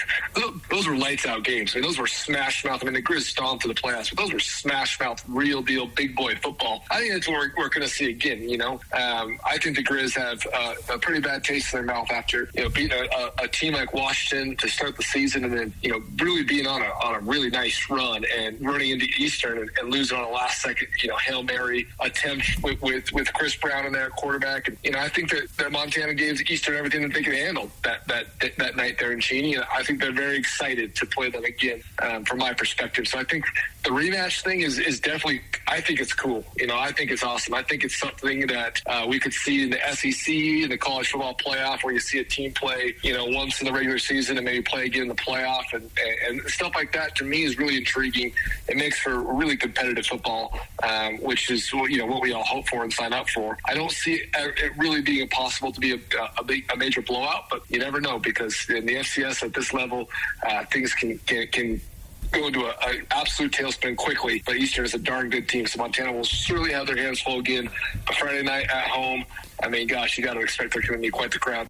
those 0.70 0.88
were 0.88 0.96
lights 0.96 1.26
out 1.26 1.44
games. 1.44 1.76
I 1.76 1.80
mean, 1.80 1.88
those 1.88 1.98
were 1.98 2.08
smash 2.08 2.64
mouth. 2.64 2.82
I 2.82 2.86
mean, 2.86 2.94
the 2.94 3.02
Grizz 3.02 3.24
stomped 3.24 3.64
to 3.64 3.68
the 3.68 3.74
playoffs, 3.74 4.16
but 4.16 4.22
those 4.24 4.34
were 4.34 4.40
smash 4.40 5.00
mouth, 5.00 5.24
real 5.28 5.62
deal, 5.62 5.88
big 5.88 6.16
boy 6.16 6.36
football. 6.36 6.84
I 6.92 7.00
think 7.00 7.14
that's 7.14 7.28
what 7.28 7.38
we're, 7.38 7.52
we're 7.58 7.70
going 7.70 7.86
to 7.86 7.94
see 7.94 8.10
again. 8.10 8.48
You 8.48 8.58
know, 8.58 8.74
um, 8.94 9.40
I 9.46 9.58
think 9.58 9.76
the 9.76 9.84
Grizz 9.84 10.16
have 10.16 10.46
uh, 10.54 10.94
a 10.94 11.00
pretty 11.00 11.20
bad 11.20 11.44
taste 11.50 11.74
in 11.74 11.80
their 11.80 11.96
mouth 11.96 12.12
after 12.12 12.50
you 12.54 12.64
know 12.64 12.70
beating 12.70 12.98
a, 12.98 13.06
a, 13.16 13.46
a, 13.46 13.48
team 13.48 13.74
like 13.74 13.94
Washington 13.94 14.56
to 14.58 14.68
start 14.70 14.96
the 14.96 15.04
season, 15.04 15.44
and 15.46 15.54
then 15.58 15.74
you 15.82 15.90
know 15.92 16.02
really 16.18 16.44
being 16.44 16.68
on 16.68 16.82
a 16.82 16.92
on 17.04 17.16
a 17.16 17.20
really 17.20 17.50
nice 17.50 17.90
run 17.90 18.24
and 18.38 18.62
running 18.62 18.92
into 18.92 19.08
Eastern 19.18 19.58
and, 19.58 19.70
and 19.80 19.90
losing 19.90 20.18
on 20.18 20.24
a 20.26 20.30
last 20.30 20.62
second 20.62 20.88
you 21.02 21.10
know 21.10 21.18
hail 21.18 21.42
mary 21.42 21.88
attempt 22.00 22.46
with 22.62 22.80
with, 22.82 23.12
with 23.14 23.34
Chris 23.34 23.56
Brown 23.56 23.86
in 23.88 23.94
there 23.94 24.10
quarterback. 24.12 24.68
And, 24.68 24.78
you 24.84 24.92
know, 24.92 25.00
I 25.00 25.10
think 25.10 25.32
that, 25.32 25.50
that 25.58 25.72
Montana 25.72 26.14
gave 26.14 26.40
Eastern 26.50 26.76
everything 26.76 27.02
that 27.02 27.14
they 27.14 27.24
could 27.24 27.36
handle 27.36 27.72
that 27.84 28.08
that 28.08 28.28
that 28.58 28.76
night 28.76 28.98
there 29.00 29.12
in 29.12 29.20
Cheney, 29.20 29.56
and 29.56 29.66
I 29.74 29.84
think 29.84 30.00
they're 30.00 30.12
very 30.12 30.38
excited 30.38 30.96
to 30.96 31.06
play 31.06 31.30
them 31.30 31.46
again 31.46 31.82
um, 32.02 32.26
from 32.26 32.38
my 32.38 32.54
perspective. 32.54 33.08
So 33.08 33.18
I 33.18 33.24
think 33.24 33.46
the 33.84 33.90
rematch 33.90 34.44
thing 34.44 34.62
is, 34.62 34.78
is 34.78 35.00
definitely, 35.00 35.42
I 35.68 35.80
think 35.80 36.00
it's 36.02 36.14
cool. 36.14 36.44
You 36.58 36.68
know, 36.68 36.78
I 36.78 36.92
think 36.92 37.12
it's 37.12 37.24
awesome. 37.24 37.54
I 37.54 37.64
think 37.64 37.84
it's 37.84 37.98
something 37.98 38.46
that 38.48 38.82
uh, 38.86 39.06
we 39.08 39.20
could 39.20 39.34
see 39.34 39.64
in 39.64 39.70
the 39.70 39.80
SEC, 39.94 40.28
in 40.28 40.70
the 40.70 40.78
college 40.78 41.14
football 41.30 41.54
playoff, 41.54 41.84
where 41.84 41.94
you 41.94 42.00
see 42.00 42.20
a 42.20 42.24
team 42.24 42.54
play, 42.54 42.96
you 43.04 43.14
know, 43.14 43.26
once 43.26 43.60
in 43.62 43.68
the 43.68 43.74
regular 43.74 44.00
season 44.00 44.38
and 44.38 44.46
maybe 44.46 44.62
play 44.62 44.86
again 44.86 45.04
in 45.04 45.08
the 45.08 45.16
playoff. 45.16 45.64
And, 45.74 45.90
and 46.28 46.42
stuff 46.50 46.74
like 46.76 46.92
that 46.94 47.16
to 47.16 47.24
me 47.24 47.44
is 47.44 47.58
really 47.58 47.78
intriguing. 47.78 48.34
It 48.68 48.78
makes 48.78 49.00
for 49.00 49.20
really 49.20 49.58
competitive 49.58 50.06
football, 50.06 50.58
um, 50.84 51.18
which 51.18 51.50
is, 51.52 51.72
you 51.74 51.98
know, 51.98 52.06
what 52.06 52.22
we 52.22 52.34
all 52.34 52.44
hope 52.44 52.68
for 52.68 52.84
and 52.84 52.92
sign 52.92 53.14
up 53.14 53.30
for. 53.30 53.58
I 53.66 53.74
don't 53.74 53.92
see 53.92 54.24
it 54.34 54.78
really 54.78 55.02
being 55.02 55.22
impossible 55.22 55.72
to 55.72 55.80
be 55.80 55.94
a, 55.94 56.00
a, 56.38 56.44
big, 56.44 56.70
a 56.72 56.78
major 56.78 57.02
blowout, 57.02 57.50
but 57.50 57.62
you 57.70 57.80
never 57.80 58.02
know 58.02 58.20
because 58.20 58.56
in 58.70 58.86
the 58.86 58.96
FCS 58.96 59.44
at 59.44 59.54
this 59.54 59.74
level, 59.74 60.10
uh, 60.48 60.66
things 60.66 60.94
can, 60.94 61.18
can, 61.20 61.48
can 61.48 61.82
go 62.32 62.48
into 62.48 62.66
an 62.66 63.06
absolute 63.12 63.52
tailspin 63.52 63.98
quickly. 63.98 64.42
But 64.46 64.58
Eastern 64.58 64.86
is 64.86 64.94
a 64.94 65.00
darn 65.00 65.30
good 65.30 65.50
team, 65.50 65.66
so 65.66 65.80
Montana 65.80 66.12
will 66.12 66.24
surely 66.24 66.72
have 66.72 66.88
their 66.88 66.98
hands 66.98 67.22
full 67.22 67.40
again. 67.40 67.70
A 68.08 68.14
Friday 68.14 68.44
night 68.44 68.70
at 68.70 68.88
home. 68.88 69.26
I 69.62 69.70
mean, 69.70 69.88
gosh, 69.88 70.18
you 70.18 70.24
got 70.24 70.34
to 70.34 70.42
expect 70.42 70.74
they're 70.74 70.82
going 70.82 71.02
to 71.02 71.08
be 71.08 71.12
quite 71.12 71.32
the 71.32 71.40
crowd. 71.40 71.68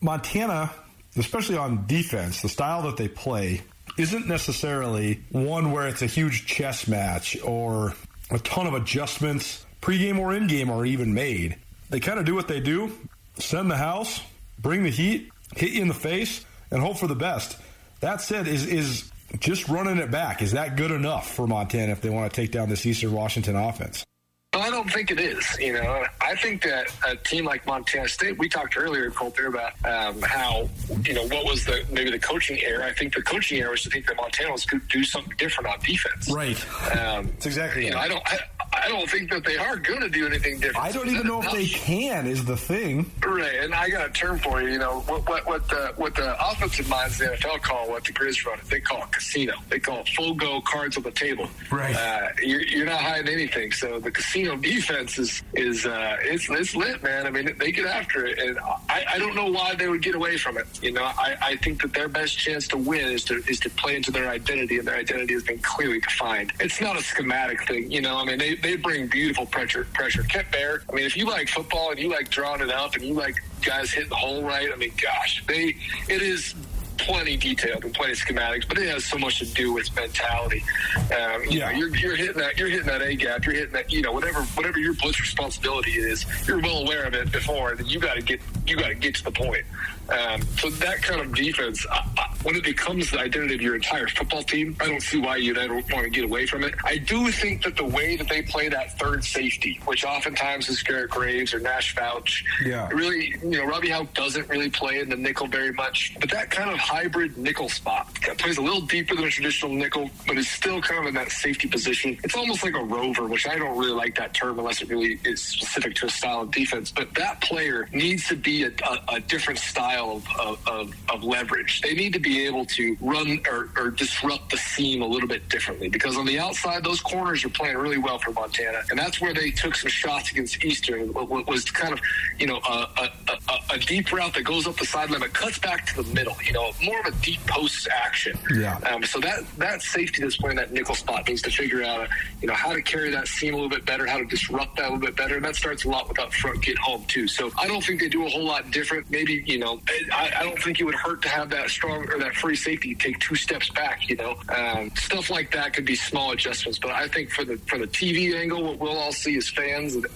Montana, 0.00 0.70
especially 1.16 1.56
on 1.56 1.86
defense, 1.86 2.42
the 2.42 2.48
style 2.48 2.82
that 2.82 2.96
they 2.96 3.08
play 3.08 3.62
isn't 3.98 4.26
necessarily 4.26 5.22
one 5.30 5.72
where 5.72 5.86
it's 5.88 6.02
a 6.02 6.06
huge 6.06 6.46
chess 6.46 6.88
match 6.88 7.36
or 7.42 7.94
a 8.30 8.38
ton 8.40 8.66
of 8.66 8.74
adjustments, 8.74 9.64
pregame 9.80 10.18
or 10.18 10.34
in 10.34 10.46
game, 10.46 10.70
are 10.70 10.84
even 10.84 11.12
made. 11.14 11.56
They 11.90 12.00
kind 12.00 12.18
of 12.18 12.24
do 12.24 12.34
what 12.34 12.48
they 12.48 12.60
do, 12.60 12.92
send 13.38 13.70
the 13.70 13.76
house, 13.76 14.20
bring 14.58 14.82
the 14.82 14.90
heat, 14.90 15.30
hit 15.54 15.72
you 15.72 15.82
in 15.82 15.88
the 15.88 15.94
face, 15.94 16.44
and 16.70 16.80
hope 16.80 16.96
for 16.96 17.06
the 17.06 17.14
best. 17.14 17.58
That 18.00 18.20
said, 18.20 18.48
is 18.48 18.66
is 18.66 19.10
just 19.38 19.68
running 19.68 19.98
it 19.98 20.10
back, 20.10 20.42
is 20.42 20.52
that 20.52 20.76
good 20.76 20.90
enough 20.90 21.34
for 21.34 21.46
Montana 21.46 21.92
if 21.92 22.00
they 22.00 22.10
want 22.10 22.32
to 22.32 22.40
take 22.40 22.50
down 22.50 22.68
this 22.68 22.84
Eastern 22.86 23.12
Washington 23.12 23.56
offense? 23.56 24.04
I 24.54 24.68
don't 24.68 24.90
think 24.90 25.10
it 25.10 25.18
is. 25.18 25.46
You 25.58 25.72
know, 25.72 26.04
I 26.20 26.36
think 26.36 26.62
that 26.64 26.94
a 27.08 27.16
team 27.16 27.46
like 27.46 27.66
Montana 27.66 28.06
State, 28.06 28.38
we 28.38 28.50
talked 28.50 28.76
earlier, 28.76 29.10
Colter, 29.10 29.46
about 29.46 29.72
um, 29.86 30.20
how, 30.20 30.68
you 31.06 31.14
know, 31.14 31.26
what 31.28 31.46
was 31.46 31.64
the 31.64 31.82
maybe 31.90 32.10
the 32.10 32.18
coaching 32.18 32.60
error. 32.62 32.84
I 32.84 32.92
think 32.92 33.14
the 33.14 33.22
coaching 33.22 33.62
error 33.62 33.70
was 33.70 33.82
to 33.84 33.90
think 33.90 34.06
that 34.08 34.16
Montana 34.16 34.52
was 34.52 34.66
going 34.66 34.82
to 34.82 34.86
do 34.88 35.04
something 35.04 35.32
different 35.38 35.70
on 35.70 35.80
defense. 35.80 36.30
Right. 36.30 36.62
Um, 36.92 37.28
That's 37.28 37.46
exactly. 37.46 37.86
You 37.86 37.92
know, 37.92 37.98
I 37.98 38.08
don't. 38.08 38.22
I, 38.26 38.40
don't 38.88 39.08
think 39.08 39.30
that 39.30 39.44
they 39.44 39.56
are 39.56 39.76
going 39.76 40.00
to 40.00 40.08
do 40.08 40.26
anything 40.26 40.60
different. 40.60 40.86
I 40.86 40.92
don't 40.92 41.08
even 41.08 41.26
know 41.26 41.42
if 41.42 41.50
they 41.50 41.66
can. 41.82 42.26
Is 42.26 42.44
the 42.44 42.56
thing. 42.56 43.10
Right, 43.24 43.56
and 43.60 43.74
I 43.74 43.88
got 43.88 44.08
a 44.08 44.12
term 44.12 44.38
for 44.38 44.62
you. 44.62 44.68
You 44.68 44.78
know 44.78 45.00
what? 45.00 45.28
What, 45.28 45.46
what 45.46 45.68
the 45.68 45.92
what 45.96 46.14
the 46.14 46.50
offensive 46.50 46.88
minds 46.88 47.20
in 47.20 47.30
the 47.30 47.36
NFL 47.36 47.62
call 47.62 47.88
what 47.88 48.04
the 48.04 48.12
Grizz 48.12 48.44
run? 48.46 48.58
They 48.70 48.80
call 48.80 49.02
it 49.04 49.12
casino. 49.12 49.54
They 49.68 49.78
call 49.78 50.00
it 50.00 50.08
full 50.08 50.34
go 50.34 50.60
cards 50.60 50.96
on 50.96 51.02
the 51.02 51.10
table. 51.10 51.48
Right. 51.70 51.94
Uh, 51.94 52.28
you're, 52.42 52.62
you're 52.62 52.86
not 52.86 53.00
hiding 53.00 53.32
anything. 53.32 53.72
So 53.72 53.98
the 53.98 54.10
casino 54.10 54.56
defense 54.56 55.18
is 55.18 55.42
is 55.54 55.86
uh, 55.86 56.16
it's 56.20 56.48
it's 56.50 56.74
lit, 56.76 57.02
man. 57.02 57.26
I 57.26 57.30
mean, 57.30 57.56
they 57.58 57.72
get 57.72 57.86
after 57.86 58.26
it, 58.26 58.38
and 58.38 58.58
I, 58.88 59.04
I 59.14 59.18
don't 59.18 59.34
know 59.34 59.50
why 59.50 59.74
they 59.74 59.88
would 59.88 60.02
get 60.02 60.14
away 60.14 60.36
from 60.36 60.58
it. 60.58 60.66
You 60.82 60.92
know, 60.92 61.04
I, 61.04 61.36
I 61.40 61.56
think 61.56 61.82
that 61.82 61.92
their 61.92 62.08
best 62.08 62.38
chance 62.38 62.68
to 62.68 62.76
win 62.76 63.10
is 63.10 63.24
to 63.24 63.42
is 63.48 63.60
to 63.60 63.70
play 63.70 63.96
into 63.96 64.10
their 64.10 64.28
identity, 64.28 64.78
and 64.78 64.86
their 64.86 64.96
identity 64.96 65.34
has 65.34 65.42
been 65.42 65.58
clearly 65.58 66.00
defined. 66.00 66.52
It's 66.60 66.80
not 66.80 66.98
a 66.98 67.02
schematic 67.02 67.66
thing. 67.66 67.90
You 67.90 68.00
know, 68.00 68.16
I 68.16 68.24
mean, 68.24 68.38
they, 68.38 68.54
they 68.62 68.76
bring 68.76 69.08
beautiful 69.08 69.44
pressure. 69.46 69.86
Pressure. 69.92 70.22
Kent 70.22 70.50
Bear. 70.52 70.82
I 70.88 70.94
mean, 70.94 71.04
if 71.04 71.16
you 71.16 71.26
like 71.26 71.48
football 71.48 71.90
and 71.90 71.98
you 71.98 72.08
like 72.08 72.30
drawing 72.30 72.60
it 72.60 72.70
up 72.70 72.94
and 72.94 73.04
you 73.04 73.14
like 73.14 73.36
guys 73.64 73.90
hitting 73.90 74.08
the 74.08 74.14
hole 74.16 74.42
right, 74.42 74.68
I 74.72 74.76
mean, 74.76 74.92
gosh, 75.02 75.42
they 75.46 75.76
it 76.08 76.22
is 76.22 76.54
plenty 76.98 77.36
detailed 77.36 77.84
and 77.84 77.92
plenty 77.92 78.12
schematics, 78.12 78.68
but 78.68 78.78
it 78.78 78.88
has 78.88 79.04
so 79.04 79.18
much 79.18 79.40
to 79.40 79.46
do 79.46 79.72
with 79.72 79.92
mentality. 79.96 80.62
Um, 80.96 81.42
you 81.50 81.58
Yeah. 81.58 81.72
know, 81.72 81.78
you're, 81.78 81.96
you're 81.96 82.14
hitting 82.14 82.36
that, 82.36 82.56
you're 82.56 82.68
hitting 82.68 82.86
that 82.86 83.02
A 83.02 83.16
gap, 83.16 83.44
you're 83.44 83.54
hitting 83.54 83.72
that, 83.72 83.90
you 83.90 84.02
know, 84.02 84.12
whatever, 84.12 84.42
whatever 84.42 84.78
your 84.78 84.94
blitz 84.94 85.20
responsibility 85.20 85.92
is, 85.92 86.24
you're 86.46 86.60
well 86.60 86.78
aware 86.82 87.02
of 87.02 87.14
it 87.14 87.32
before, 87.32 87.72
and 87.72 87.88
you 87.90 87.98
got 87.98 88.14
to 88.14 88.22
get, 88.22 88.40
you 88.68 88.76
got 88.76 88.88
to 88.88 88.94
get 88.94 89.16
to 89.16 89.24
the 89.24 89.32
point. 89.32 89.64
Um, 90.12 90.42
so 90.58 90.68
that 90.70 91.02
kind 91.02 91.20
of 91.20 91.34
defense, 91.34 91.86
I, 91.90 92.06
I, 92.18 92.28
when 92.42 92.56
it 92.56 92.64
becomes 92.64 93.10
the 93.10 93.18
identity 93.20 93.54
of 93.54 93.62
your 93.62 93.74
entire 93.76 94.08
football 94.08 94.42
team, 94.42 94.76
I 94.80 94.86
don't 94.86 95.00
see 95.02 95.18
why 95.18 95.36
you'd 95.36 95.56
ever 95.58 95.74
want 95.74 95.88
to 96.04 96.10
get 96.10 96.24
away 96.24 96.44
from 96.46 96.64
it. 96.64 96.74
I 96.84 96.98
do 96.98 97.30
think 97.30 97.62
that 97.62 97.76
the 97.76 97.84
way 97.84 98.16
that 98.16 98.28
they 98.28 98.42
play 98.42 98.68
that 98.68 98.98
third 98.98 99.24
safety, 99.24 99.80
which 99.86 100.04
oftentimes 100.04 100.68
is 100.68 100.82
Garrett 100.82 101.10
Graves 101.10 101.54
or 101.54 101.60
Nash 101.60 101.94
Fouch, 101.94 102.42
Yeah. 102.64 102.88
really, 102.92 103.34
you 103.42 103.58
know, 103.58 103.64
Robby 103.64 103.88
Hauck 103.90 104.12
doesn't 104.12 104.48
really 104.48 104.70
play 104.70 105.00
in 105.00 105.08
the 105.08 105.16
nickel 105.16 105.46
very 105.46 105.72
much, 105.72 106.14
but 106.20 106.30
that 106.30 106.50
kind 106.50 106.70
of 106.70 106.78
hybrid 106.78 107.38
nickel 107.38 107.68
spot 107.68 108.08
that 108.26 108.36
plays 108.38 108.58
a 108.58 108.62
little 108.62 108.80
deeper 108.82 109.14
than 109.14 109.24
a 109.24 109.30
traditional 109.30 109.72
nickel, 109.72 110.10
but 110.26 110.36
is 110.36 110.48
still 110.50 110.82
kind 110.82 111.00
of 111.00 111.06
in 111.06 111.14
that 111.14 111.30
safety 111.30 111.68
position. 111.68 112.18
It's 112.24 112.34
almost 112.36 112.62
like 112.64 112.74
a 112.74 112.82
rover, 112.84 113.26
which 113.28 113.46
I 113.46 113.56
don't 113.56 113.78
really 113.78 113.92
like 113.92 114.16
that 114.16 114.34
term 114.34 114.58
unless 114.58 114.82
it 114.82 114.88
really 114.88 115.18
is 115.24 115.40
specific 115.40 115.94
to 115.96 116.06
a 116.06 116.10
style 116.10 116.42
of 116.42 116.50
defense. 116.50 116.90
But 116.90 117.14
that 117.14 117.40
player 117.40 117.88
needs 117.92 118.26
to 118.28 118.36
be 118.36 118.64
a, 118.64 118.72
a, 118.84 119.14
a 119.16 119.20
different 119.20 119.60
style 119.60 120.01
of, 120.10 120.26
of, 120.38 120.68
of, 120.68 120.94
of 121.08 121.24
leverage. 121.24 121.80
They 121.80 121.94
need 121.94 122.12
to 122.12 122.18
be 122.18 122.44
able 122.46 122.64
to 122.66 122.96
run 123.00 123.40
or, 123.50 123.70
or 123.76 123.90
disrupt 123.90 124.50
the 124.50 124.56
seam 124.56 125.02
a 125.02 125.06
little 125.06 125.28
bit 125.28 125.48
differently 125.48 125.88
because 125.88 126.16
on 126.16 126.26
the 126.26 126.38
outside, 126.38 126.84
those 126.84 127.00
corners 127.00 127.44
are 127.44 127.48
playing 127.50 127.76
really 127.76 127.98
well 127.98 128.18
for 128.18 128.32
Montana, 128.32 128.82
and 128.90 128.98
that's 128.98 129.20
where 129.20 129.34
they 129.34 129.50
took 129.50 129.74
some 129.74 129.90
shots 129.90 130.30
against 130.30 130.64
Eastern. 130.64 131.12
wa- 131.12 131.42
Was 131.46 131.64
kind 131.70 131.92
of 131.92 132.00
you 132.38 132.46
know 132.46 132.60
a, 132.68 132.88
a, 132.98 133.74
a, 133.74 133.78
deep 133.78 134.12
route 134.12 134.34
that 134.34 134.44
goes 134.44 134.66
up 134.66 134.76
the 134.76 134.86
sideline 134.86 135.20
but 135.20 135.32
cuts 135.32 135.58
back 135.58 135.86
to 135.86 136.02
the 136.02 136.14
middle. 136.14 136.36
You 136.44 136.52
know, 136.52 136.72
more 136.82 137.00
of 137.00 137.06
a 137.06 137.16
deep 137.22 137.40
post 137.46 137.88
action. 137.88 138.38
Yeah. 138.54 138.78
Um, 138.90 139.02
so 139.04 139.20
that 139.20 139.44
that 139.58 139.82
safety 139.82 140.22
that's 140.22 140.36
playing 140.36 140.56
that 140.56 140.72
nickel 140.72 140.94
spot 140.94 141.28
needs 141.28 141.42
to 141.42 141.50
figure 141.50 141.82
out, 141.82 142.08
you 142.40 142.48
know, 142.48 142.54
how 142.54 142.72
to 142.72 142.82
carry 142.82 143.10
that 143.10 143.28
seam 143.28 143.54
a 143.54 143.56
little 143.56 143.70
bit 143.70 143.84
better, 143.84 144.06
how 144.06 144.18
to 144.18 144.24
disrupt 144.24 144.76
that 144.76 144.84
a 144.84 144.92
little 144.92 144.98
bit 144.98 145.16
better, 145.16 145.36
and 145.36 145.44
that 145.44 145.56
starts 145.56 145.84
a 145.84 145.88
lot 145.88 146.08
with 146.08 146.18
up 146.18 146.32
front 146.32 146.62
get 146.62 146.78
home 146.78 147.04
too. 147.06 147.28
So 147.28 147.50
I 147.58 147.66
don't 147.66 147.84
think 147.84 148.00
they 148.00 148.08
do 148.08 148.26
a 148.26 148.28
whole 148.28 148.44
lot 148.44 148.70
different. 148.70 149.10
Maybe 149.10 149.42
you 149.46 149.58
know, 149.58 149.80
I, 149.88 150.32
I 150.38 150.42
don't 150.44 150.58
think 150.60 150.80
it 150.80 150.84
would 150.84 150.94
hurt 150.94 151.22
to 151.22 151.28
have 151.28 151.50
that 151.50 151.68
strong 151.68 152.08
or 152.08 152.18
that 152.18 152.34
free 152.34 152.54
safety 152.54 152.94
take 152.94 153.18
two 153.18 153.34
steps 153.34 153.68
back. 153.70 154.08
You 154.08 154.16
know, 154.16 154.36
um, 154.48 154.90
stuff 154.94 155.28
like 155.28 155.50
that 155.52 155.74
could 155.74 155.84
be 155.84 155.96
small 155.96 156.32
adjustments. 156.32 156.78
But 156.78 156.92
I 156.92 157.08
think 157.08 157.30
for 157.30 157.44
the 157.44 157.56
for 157.58 157.78
the 157.78 157.86
TV 157.86 158.34
angle, 158.34 158.62
what 158.62 158.78
we'll 158.78 158.96
all 158.96 159.12
see 159.12 159.36
as 159.36 159.48
fans 159.48 159.96
and 159.96 160.06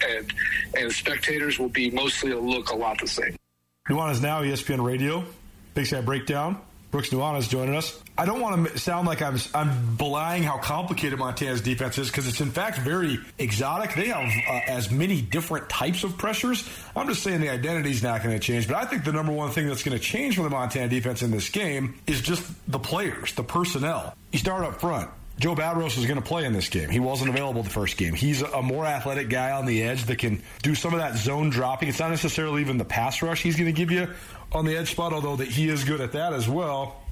and, 0.77 0.93
spectators 0.93 1.59
will 1.59 1.69
be 1.69 1.91
mostly 1.91 2.31
a 2.31 2.39
look 2.39 2.71
a 2.71 2.77
lot 2.77 3.01
the 3.01 3.09
same. 3.09 3.35
Nuanez 3.89 4.23
now 4.23 4.43
E 4.43 4.49
ESPN 4.49 4.85
Radio. 4.85 5.25
Big 5.75 5.87
Sky 5.87 6.01
Breakdown. 6.01 6.61
Brooks 6.91 7.11
Nuanez 7.11 7.41
is 7.41 7.49
joining 7.49 7.75
us. 7.75 8.01
I 8.17 8.25
don't 8.25 8.41
want 8.41 8.69
to 8.69 8.79
sound 8.79 9.07
like 9.07 9.21
I'm 9.21 9.37
I'm 9.55 9.97
belying 9.97 10.43
how 10.43 10.59
complicated 10.59 11.19
Montana's 11.19 11.61
defense 11.61 11.99
is 11.99 12.09
because 12.09 12.27
it's 12.27 12.41
in 12.41 12.51
fact 12.51 12.79
very 12.79 13.19
exotic. 13.39 13.95
They 13.95 14.07
have 14.09 14.33
uh, 14.49 14.61
as 14.67 14.91
many 14.91 15.21
different 15.21 15.69
types 15.69 16.05
of 16.05 16.17
pressures. 16.17 16.69
I'm 16.95 17.09
just 17.09 17.23
saying 17.23 17.41
the 17.41 17.51
identity's 17.51 18.03
not 18.03 18.23
going 18.23 18.35
to 18.35 18.41
change. 18.41 18.69
But 18.69 18.77
I 18.77 18.85
think 18.87 19.05
the 19.05 19.13
number 19.13 19.33
one 19.33 19.51
thing 19.51 19.67
that's 19.67 19.83
going 19.83 19.97
to 19.97 20.03
change 20.03 20.37
for 20.37 20.43
the 20.43 20.51
Montana 20.51 20.89
defense 20.89 21.23
in 21.23 21.31
this 21.31 21.49
game 21.51 21.97
is 22.07 22.23
just 22.23 22.45
the 22.71 22.79
players, 22.79 23.33
the 23.35 23.45
personnel. 23.45 24.15
You 24.33 24.39
start 24.39 24.65
up 24.65 24.81
front. 24.81 25.11
Joe 25.39 25.55
Badros 25.55 25.99
is 25.99 26.07
going 26.07 26.17
to 26.17 26.27
play 26.27 26.47
in 26.47 26.55
this 26.55 26.71
game. 26.71 26.89
He 26.89 26.99
wasn't 26.99 27.29
available 27.29 27.63
the 27.63 27.69
first 27.69 27.99
game. 27.99 28.15
He's 28.15 28.41
a 28.41 28.63
more 28.63 28.87
athletic 28.87 29.29
guy 29.29 29.51
on 29.51 29.67
the 29.67 29.83
edge 29.83 30.05
that 30.05 30.19
can 30.19 30.43
do 30.63 30.75
some 30.75 30.95
of 30.95 31.01
that 31.01 31.17
zone 31.17 31.51
dropping. 31.51 31.91
It's 31.91 31.99
not 31.99 32.09
necessarily 32.09 32.63
even 32.63 32.79
the 32.79 32.87
pass 32.87 33.21
rush 33.21 33.43
he's 33.43 33.57
going 33.57 33.67
to 33.67 33.73
give 33.73 33.91
you 33.91 34.09
on 34.57 34.65
the 34.65 34.77
edge 34.77 34.91
spot, 34.91 35.13
although 35.13 35.37
that 35.37 35.49
he 35.49 35.69
is 35.69 35.85
good 35.85 36.01
at 36.01 36.13
that 36.13 36.33
as 36.33 36.49
well. 36.49 37.03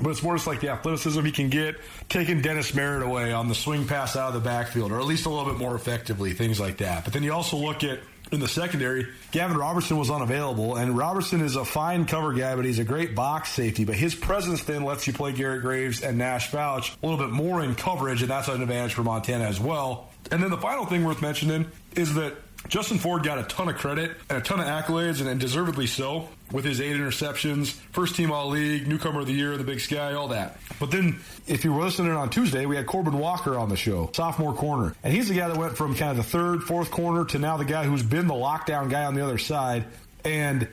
But 0.00 0.10
it's 0.10 0.22
more 0.22 0.34
just 0.34 0.46
like 0.46 0.60
the 0.60 0.70
athleticism 0.70 1.24
he 1.24 1.32
can 1.32 1.50
get, 1.50 1.76
taking 2.08 2.40
Dennis 2.40 2.74
Merritt 2.74 3.02
away 3.02 3.32
on 3.32 3.48
the 3.48 3.54
swing 3.54 3.86
pass 3.86 4.16
out 4.16 4.28
of 4.28 4.34
the 4.34 4.40
backfield, 4.40 4.92
or 4.92 4.98
at 4.98 5.04
least 5.04 5.26
a 5.26 5.28
little 5.28 5.44
bit 5.44 5.58
more 5.58 5.74
effectively, 5.74 6.32
things 6.32 6.58
like 6.60 6.78
that. 6.78 7.04
But 7.04 7.12
then 7.12 7.22
you 7.22 7.32
also 7.32 7.56
look 7.56 7.84
at 7.84 8.00
in 8.32 8.40
the 8.40 8.48
secondary, 8.48 9.06
Gavin 9.32 9.56
Robertson 9.56 9.96
was 9.96 10.10
unavailable, 10.10 10.76
and 10.76 10.96
Robertson 10.96 11.40
is 11.40 11.56
a 11.56 11.64
fine 11.64 12.06
cover 12.06 12.32
guy, 12.32 12.56
but 12.56 12.64
he's 12.64 12.78
a 12.78 12.84
great 12.84 13.14
box 13.14 13.50
safety. 13.50 13.84
But 13.84 13.96
his 13.96 14.14
presence 14.14 14.64
then 14.64 14.82
lets 14.82 15.06
you 15.06 15.12
play 15.12 15.32
Garrett 15.32 15.62
Graves 15.62 16.02
and 16.02 16.18
Nash 16.18 16.50
Fouch 16.50 16.96
a 17.02 17.06
little 17.06 17.24
bit 17.24 17.32
more 17.32 17.62
in 17.62 17.74
coverage, 17.74 18.22
and 18.22 18.30
that's 18.30 18.48
an 18.48 18.62
advantage 18.62 18.94
for 18.94 19.02
Montana 19.02 19.44
as 19.44 19.60
well. 19.60 20.10
And 20.30 20.42
then 20.42 20.50
the 20.50 20.58
final 20.58 20.86
thing 20.86 21.04
worth 21.04 21.20
mentioning 21.20 21.70
is 21.94 22.14
that 22.14 22.34
Justin 22.68 22.98
Ford 22.98 23.22
got 23.22 23.38
a 23.38 23.42
ton 23.44 23.68
of 23.68 23.76
credit 23.76 24.12
and 24.28 24.38
a 24.38 24.40
ton 24.40 24.58
of 24.58 24.66
accolades, 24.66 25.20
and, 25.20 25.28
and 25.28 25.38
deservedly 25.38 25.86
so, 25.86 26.28
with 26.50 26.64
his 26.64 26.80
eight 26.80 26.96
interceptions, 26.96 27.72
first 27.92 28.16
team 28.16 28.32
all 28.32 28.48
league, 28.48 28.86
newcomer 28.86 29.20
of 29.20 29.26
the 29.26 29.32
year, 29.32 29.56
the 29.56 29.64
big 29.64 29.80
sky, 29.80 30.14
all 30.14 30.28
that. 30.28 30.58
But 30.80 30.90
then, 30.90 31.20
if 31.46 31.64
you 31.64 31.72
were 31.72 31.82
listening 31.82 32.12
on 32.12 32.30
Tuesday, 32.30 32.66
we 32.66 32.76
had 32.76 32.86
Corbin 32.86 33.18
Walker 33.18 33.58
on 33.58 33.68
the 33.68 33.76
show, 33.76 34.10
sophomore 34.14 34.54
corner. 34.54 34.94
And 35.02 35.12
he's 35.12 35.28
the 35.28 35.34
guy 35.34 35.48
that 35.48 35.56
went 35.56 35.76
from 35.76 35.94
kind 35.94 36.10
of 36.10 36.16
the 36.16 36.22
third, 36.22 36.62
fourth 36.62 36.90
corner 36.90 37.24
to 37.26 37.38
now 37.38 37.56
the 37.56 37.64
guy 37.64 37.84
who's 37.84 38.02
been 38.02 38.26
the 38.26 38.34
lockdown 38.34 38.90
guy 38.90 39.04
on 39.04 39.14
the 39.14 39.22
other 39.22 39.38
side. 39.38 39.84
And 40.24 40.68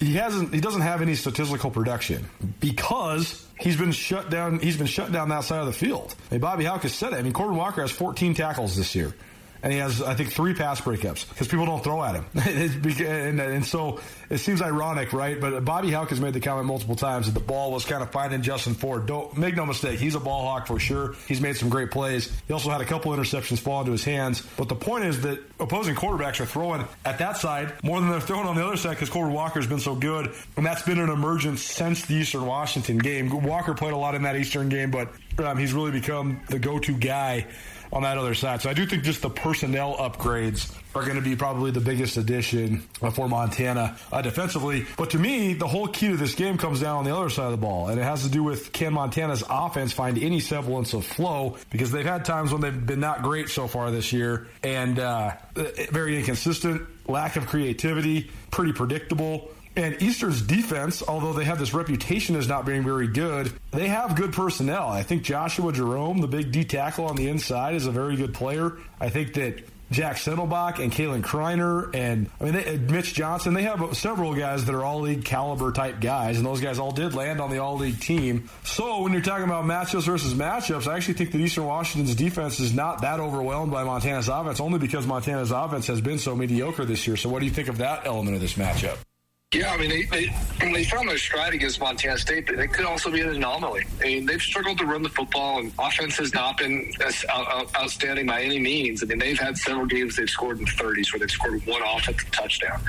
he 0.00 0.14
hasn't 0.14 0.52
he 0.52 0.60
doesn't 0.60 0.80
have 0.80 1.02
any 1.02 1.14
statistical 1.14 1.70
production 1.70 2.26
because 2.58 3.46
he's 3.58 3.76
been 3.76 3.92
shut 3.92 4.30
down 4.30 4.58
he's 4.58 4.76
been 4.76 4.86
shut 4.86 5.12
down 5.12 5.28
that 5.28 5.44
side 5.44 5.60
of 5.60 5.66
the 5.66 5.72
field. 5.72 6.14
Mean, 6.30 6.40
Bobby 6.40 6.64
Hauck 6.64 6.82
has 6.82 6.94
said 6.94 7.12
it. 7.12 7.16
I 7.16 7.22
mean 7.22 7.34
Corbin 7.34 7.56
Walker 7.56 7.82
has 7.82 7.90
14 7.90 8.34
tackles 8.34 8.76
this 8.76 8.94
year. 8.94 9.14
And 9.62 9.72
he 9.72 9.78
has, 9.78 10.00
I 10.02 10.14
think, 10.14 10.32
three 10.32 10.54
pass 10.54 10.80
breakups 10.80 11.28
because 11.28 11.48
people 11.48 11.66
don't 11.66 11.82
throw 11.82 12.02
at 12.02 12.14
him. 12.14 12.26
And, 13.00 13.40
and 13.40 13.64
so 13.64 14.00
it 14.28 14.38
seems 14.38 14.62
ironic, 14.62 15.12
right? 15.12 15.40
But 15.40 15.64
Bobby 15.64 15.90
Hauck 15.90 16.10
has 16.10 16.20
made 16.20 16.34
the 16.34 16.40
comment 16.40 16.66
multiple 16.66 16.96
times 16.96 17.26
that 17.26 17.32
the 17.32 17.44
ball 17.44 17.72
was 17.72 17.84
kind 17.84 18.02
of 18.02 18.10
finding 18.10 18.42
Justin 18.42 18.74
Ford. 18.74 19.06
Don't 19.06 19.36
make 19.36 19.56
no 19.56 19.66
mistake, 19.66 19.98
he's 19.98 20.14
a 20.14 20.20
ball 20.20 20.44
hawk 20.44 20.66
for 20.66 20.78
sure. 20.78 21.14
He's 21.26 21.40
made 21.40 21.56
some 21.56 21.68
great 21.68 21.90
plays. 21.90 22.32
He 22.46 22.52
also 22.52 22.70
had 22.70 22.80
a 22.80 22.84
couple 22.84 23.12
interceptions 23.12 23.58
fall 23.58 23.80
into 23.80 23.92
his 23.92 24.04
hands. 24.04 24.42
But 24.56 24.68
the 24.68 24.74
point 24.74 25.04
is 25.04 25.22
that 25.22 25.40
opposing 25.58 25.94
quarterbacks 25.94 26.40
are 26.40 26.46
throwing 26.46 26.86
at 27.04 27.18
that 27.18 27.36
side 27.36 27.72
more 27.82 28.00
than 28.00 28.10
they're 28.10 28.20
throwing 28.20 28.46
on 28.46 28.56
the 28.56 28.66
other 28.66 28.76
side 28.76 28.90
because 28.90 29.10
Corbin 29.10 29.32
Walker's 29.34 29.66
been 29.66 29.80
so 29.80 29.94
good, 29.94 30.32
and 30.56 30.64
that's 30.64 30.82
been 30.82 30.98
an 30.98 31.10
emergence 31.10 31.62
since 31.62 32.06
the 32.06 32.14
Eastern 32.14 32.46
Washington 32.46 32.98
game. 32.98 33.30
Walker 33.42 33.74
played 33.74 33.92
a 33.92 33.96
lot 33.96 34.14
in 34.14 34.22
that 34.22 34.36
Eastern 34.36 34.68
game, 34.68 34.90
but 34.90 35.08
um, 35.38 35.58
he's 35.58 35.72
really 35.72 35.90
become 35.90 36.40
the 36.48 36.58
go-to 36.58 36.92
guy 36.92 37.46
on 37.92 38.02
that 38.02 38.18
other 38.18 38.34
side. 38.34 38.62
So 38.62 38.70
I 38.70 38.74
do 38.74 38.86
think 38.86 39.02
just 39.02 39.22
the 39.22 39.30
personnel 39.30 39.96
upgrades 39.96 40.74
are 40.94 41.02
going 41.02 41.16
to 41.16 41.22
be 41.22 41.36
probably 41.36 41.70
the 41.70 41.80
biggest 41.80 42.16
addition 42.16 42.80
for 43.12 43.28
Montana 43.28 43.96
uh, 44.10 44.22
defensively. 44.22 44.86
But 44.96 45.10
to 45.10 45.18
me, 45.18 45.54
the 45.54 45.68
whole 45.68 45.86
key 45.86 46.08
to 46.08 46.16
this 46.16 46.34
game 46.34 46.58
comes 46.58 46.80
down 46.80 46.98
on 46.98 47.04
the 47.04 47.14
other 47.16 47.30
side 47.30 47.46
of 47.46 47.52
the 47.52 47.58
ball, 47.58 47.88
and 47.88 48.00
it 48.00 48.02
has 48.02 48.24
to 48.24 48.28
do 48.28 48.42
with 48.42 48.72
can 48.72 48.92
Montana's 48.92 49.44
offense 49.48 49.92
find 49.92 50.18
any 50.18 50.40
semblance 50.40 50.92
of 50.92 51.04
flow 51.04 51.56
because 51.70 51.92
they've 51.92 52.04
had 52.04 52.24
times 52.24 52.52
when 52.52 52.60
they've 52.60 52.86
been 52.86 53.00
not 53.00 53.22
great 53.22 53.48
so 53.48 53.68
far 53.68 53.90
this 53.90 54.12
year 54.12 54.48
and 54.64 54.98
uh, 54.98 55.32
very 55.90 56.18
inconsistent, 56.18 56.82
lack 57.08 57.36
of 57.36 57.46
creativity, 57.46 58.30
pretty 58.50 58.72
predictable. 58.72 59.50
And 59.80 60.02
Eastern's 60.02 60.42
defense, 60.42 61.02
although 61.02 61.32
they 61.32 61.44
have 61.44 61.58
this 61.58 61.72
reputation 61.72 62.36
as 62.36 62.46
not 62.46 62.66
being 62.66 62.84
very 62.84 63.06
good, 63.06 63.50
they 63.70 63.88
have 63.88 64.14
good 64.14 64.34
personnel. 64.34 64.88
I 64.88 65.02
think 65.02 65.22
Joshua 65.22 65.72
Jerome, 65.72 66.20
the 66.20 66.28
big 66.28 66.52
D 66.52 66.64
tackle 66.64 67.06
on 67.06 67.16
the 67.16 67.28
inside, 67.28 67.76
is 67.76 67.86
a 67.86 67.90
very 67.90 68.14
good 68.16 68.34
player. 68.34 68.76
I 69.00 69.08
think 69.08 69.32
that 69.34 69.64
Jack 69.90 70.16
Sendelbach 70.16 70.80
and 70.80 70.92
Kalen 70.92 71.22
Kreiner 71.22 71.94
and 71.94 72.28
I 72.38 72.44
mean 72.44 72.52
they, 72.52 72.76
Mitch 72.76 73.14
Johnson, 73.14 73.54
they 73.54 73.62
have 73.62 73.96
several 73.96 74.34
guys 74.34 74.66
that 74.66 74.74
are 74.74 74.84
all 74.84 75.00
league 75.00 75.24
caliber 75.24 75.72
type 75.72 75.98
guys, 75.98 76.36
and 76.36 76.44
those 76.44 76.60
guys 76.60 76.78
all 76.78 76.92
did 76.92 77.14
land 77.14 77.40
on 77.40 77.48
the 77.48 77.60
all 77.60 77.78
league 77.78 78.00
team. 78.00 78.50
So 78.64 79.00
when 79.00 79.14
you're 79.14 79.22
talking 79.22 79.46
about 79.46 79.64
matchups 79.64 80.04
versus 80.04 80.34
matchups, 80.34 80.88
I 80.88 80.96
actually 80.96 81.14
think 81.14 81.32
that 81.32 81.38
Eastern 81.38 81.64
Washington's 81.64 82.14
defense 82.14 82.60
is 82.60 82.74
not 82.74 83.00
that 83.00 83.18
overwhelmed 83.18 83.72
by 83.72 83.84
Montana's 83.84 84.28
offense, 84.28 84.60
only 84.60 84.78
because 84.78 85.06
Montana's 85.06 85.52
offense 85.52 85.86
has 85.86 86.02
been 86.02 86.18
so 86.18 86.36
mediocre 86.36 86.84
this 86.84 87.06
year. 87.06 87.16
So 87.16 87.30
what 87.30 87.38
do 87.38 87.46
you 87.46 87.52
think 87.52 87.68
of 87.68 87.78
that 87.78 88.06
element 88.06 88.34
of 88.34 88.42
this 88.42 88.54
matchup? 88.54 88.98
Yeah, 89.52 89.72
I 89.72 89.78
mean, 89.78 89.90
they, 89.90 90.02
they, 90.04 90.32
they 90.60 90.84
found 90.84 91.08
their 91.08 91.18
stride 91.18 91.54
against 91.54 91.80
Montana 91.80 92.16
State, 92.18 92.46
they 92.46 92.68
could 92.68 92.84
also 92.84 93.10
be 93.10 93.20
an 93.20 93.30
anomaly. 93.30 93.82
I 94.00 94.04
mean, 94.04 94.24
they've 94.24 94.40
struggled 94.40 94.78
to 94.78 94.86
run 94.86 95.02
the 95.02 95.08
football, 95.08 95.58
and 95.58 95.72
offense 95.76 96.18
has 96.18 96.32
not 96.32 96.56
been 96.58 96.92
outstanding 97.76 98.26
by 98.26 98.42
any 98.42 98.60
means. 98.60 99.02
I 99.02 99.06
mean, 99.06 99.18
they've 99.18 99.36
had 99.36 99.58
several 99.58 99.86
games 99.86 100.14
they've 100.14 100.30
scored 100.30 100.60
in 100.60 100.66
the 100.66 100.70
30s 100.70 101.12
where 101.12 101.18
they've 101.18 101.30
scored 101.32 101.66
one 101.66 101.82
offensive 101.82 102.30
touchdown. 102.30 102.80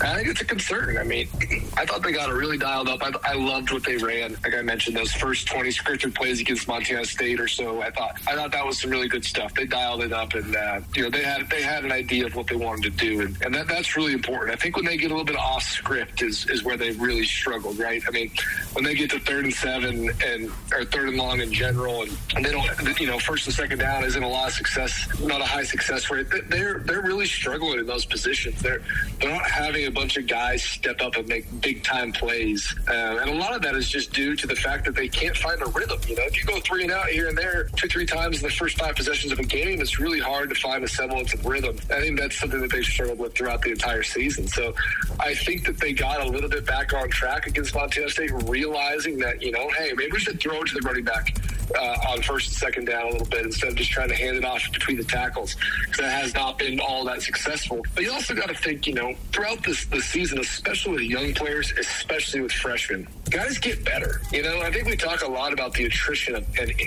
And 0.00 0.08
I 0.08 0.16
think 0.16 0.28
it's 0.28 0.40
a 0.40 0.44
concern. 0.44 0.98
I 0.98 1.04
mean, 1.04 1.28
I 1.76 1.86
thought 1.86 2.02
they 2.02 2.10
got 2.10 2.30
it 2.30 2.32
really 2.32 2.58
dialed 2.58 2.88
up. 2.88 3.00
I, 3.00 3.12
I 3.22 3.34
loved 3.34 3.70
what 3.70 3.84
they 3.84 3.96
ran. 3.96 4.36
Like 4.42 4.56
I 4.56 4.62
mentioned, 4.62 4.96
those 4.96 5.12
first 5.12 5.46
20 5.46 5.70
scripted 5.70 6.16
plays 6.16 6.40
against 6.40 6.66
Montana 6.66 7.04
State 7.04 7.38
or 7.38 7.48
so. 7.48 7.80
I 7.80 7.90
thought 7.90 8.20
I 8.26 8.34
thought 8.34 8.50
that 8.52 8.66
was 8.66 8.80
some 8.80 8.90
really 8.90 9.08
good 9.08 9.24
stuff. 9.24 9.54
They 9.54 9.66
dialed 9.66 10.02
it 10.02 10.12
up, 10.12 10.34
and 10.34 10.54
uh, 10.54 10.80
you 10.96 11.02
know, 11.02 11.10
they 11.10 11.22
had 11.22 11.48
they 11.48 11.62
had 11.62 11.84
an 11.84 11.92
idea 11.92 12.26
of 12.26 12.34
what 12.34 12.48
they 12.48 12.56
wanted 12.56 12.82
to 12.84 12.90
do, 12.90 13.20
and, 13.22 13.42
and 13.42 13.54
that, 13.54 13.68
that's 13.68 13.96
really 13.96 14.12
important. 14.12 14.52
I 14.52 14.56
think 14.56 14.76
when 14.76 14.84
they 14.84 14.96
get 14.96 15.06
a 15.10 15.14
little 15.14 15.24
bit 15.24 15.36
off 15.36 15.62
script 15.62 16.07
is, 16.20 16.48
is 16.48 16.64
where 16.64 16.76
they've 16.76 17.00
really 17.00 17.24
struggled, 17.24 17.78
right? 17.78 18.02
I 18.06 18.10
mean, 18.10 18.30
when 18.72 18.84
they 18.84 18.94
get 18.94 19.10
to 19.10 19.20
third 19.20 19.44
and 19.44 19.54
seven 19.54 20.10
and 20.24 20.50
or 20.72 20.84
third 20.84 21.08
and 21.08 21.16
long 21.16 21.40
in 21.40 21.52
general, 21.52 22.02
and, 22.02 22.16
and 22.36 22.44
they 22.44 22.50
don't, 22.50 23.00
you 23.00 23.06
know, 23.06 23.18
first 23.18 23.46
and 23.46 23.54
second 23.54 23.78
down 23.78 24.04
isn't 24.04 24.22
a 24.22 24.28
lot 24.28 24.48
of 24.48 24.54
success, 24.54 25.08
not 25.20 25.40
a 25.40 25.44
high 25.44 25.64
success 25.64 26.10
rate. 26.10 26.26
They're 26.48 26.78
they're 26.78 27.02
really 27.02 27.26
struggling 27.26 27.80
in 27.80 27.86
those 27.86 28.04
positions. 28.04 28.60
They're 28.60 28.82
they're 29.20 29.30
not 29.30 29.46
having 29.46 29.86
a 29.86 29.90
bunch 29.90 30.16
of 30.16 30.26
guys 30.26 30.62
step 30.62 31.00
up 31.00 31.16
and 31.16 31.28
make 31.28 31.46
big 31.60 31.82
time 31.82 32.12
plays, 32.12 32.74
uh, 32.88 33.18
and 33.20 33.30
a 33.30 33.34
lot 33.34 33.54
of 33.54 33.62
that 33.62 33.74
is 33.74 33.88
just 33.88 34.12
due 34.12 34.36
to 34.36 34.46
the 34.46 34.56
fact 34.56 34.84
that 34.86 34.94
they 34.94 35.08
can't 35.08 35.36
find 35.36 35.60
a 35.62 35.66
rhythm. 35.66 35.98
You 36.06 36.16
know, 36.16 36.24
if 36.24 36.38
you 36.38 36.44
go 36.44 36.60
three 36.60 36.82
and 36.82 36.92
out 36.92 37.06
here 37.06 37.28
and 37.28 37.36
there 37.36 37.64
two 37.76 37.88
three 37.88 38.06
times 38.06 38.42
in 38.42 38.48
the 38.48 38.54
first 38.54 38.78
five 38.78 38.94
possessions 38.96 39.32
of 39.32 39.38
a 39.38 39.44
game, 39.44 39.80
it's 39.80 39.98
really 39.98 40.20
hard 40.20 40.48
to 40.48 40.54
find 40.54 40.84
a 40.84 40.88
semblance 40.88 41.34
of 41.34 41.44
rhythm. 41.44 41.76
I 41.90 42.00
think 42.00 42.18
that's 42.18 42.38
something 42.38 42.60
that 42.60 42.70
they've 42.70 42.84
struggled 42.84 43.18
with 43.18 43.34
throughout 43.34 43.62
the 43.62 43.70
entire 43.70 44.02
season. 44.02 44.46
So 44.48 44.74
I 45.20 45.34
think 45.34 45.66
that 45.66 45.78
they 45.78 45.92
got 45.98 46.20
a 46.20 46.28
little 46.28 46.48
bit 46.48 46.64
back 46.64 46.94
on 46.94 47.10
track 47.10 47.46
against 47.46 47.74
Montana 47.74 48.08
State, 48.08 48.30
realizing 48.44 49.18
that, 49.18 49.42
you 49.42 49.50
know, 49.50 49.68
hey, 49.76 49.92
maybe 49.96 50.12
we 50.12 50.20
should 50.20 50.40
throw 50.40 50.62
it 50.62 50.68
to 50.68 50.74
the 50.74 50.80
running 50.80 51.04
back 51.04 51.36
uh, 51.76 52.10
on 52.10 52.22
first 52.22 52.48
and 52.48 52.56
second 52.56 52.84
down 52.86 53.08
a 53.08 53.10
little 53.10 53.26
bit 53.26 53.44
instead 53.44 53.70
of 53.70 53.76
just 53.76 53.90
trying 53.90 54.08
to 54.08 54.14
hand 54.14 54.36
it 54.36 54.44
off 54.44 54.62
between 54.72 54.96
the 54.96 55.04
tackles 55.04 55.56
because 55.82 55.98
that 55.98 56.22
has 56.22 56.34
not 56.34 56.58
been 56.58 56.78
all 56.80 57.04
that 57.04 57.20
successful. 57.20 57.82
But 57.94 58.04
you 58.04 58.12
also 58.12 58.34
got 58.34 58.48
to 58.48 58.54
think, 58.54 58.86
you 58.86 58.94
know, 58.94 59.14
throughout 59.32 59.62
this 59.64 59.84
the 59.86 60.00
season, 60.00 60.38
especially 60.38 60.92
with 60.92 61.02
young 61.02 61.34
players, 61.34 61.72
especially 61.72 62.40
with 62.40 62.52
freshmen, 62.52 63.06
guys 63.30 63.58
get 63.58 63.84
better. 63.84 64.20
You 64.32 64.44
know, 64.44 64.60
I 64.62 64.70
think 64.70 64.86
we 64.86 64.96
talk 64.96 65.22
a 65.22 65.30
lot 65.30 65.52
about 65.52 65.74
the 65.74 65.84
attrition 65.86 66.36
of, 66.36 66.46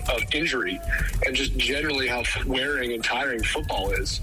of 0.10 0.24
injury 0.34 0.80
and 1.26 1.36
just 1.36 1.56
generally 1.58 2.08
how 2.08 2.24
wearing 2.48 2.94
and 2.94 3.04
tiring 3.04 3.44
football 3.44 3.92
is 3.92 4.22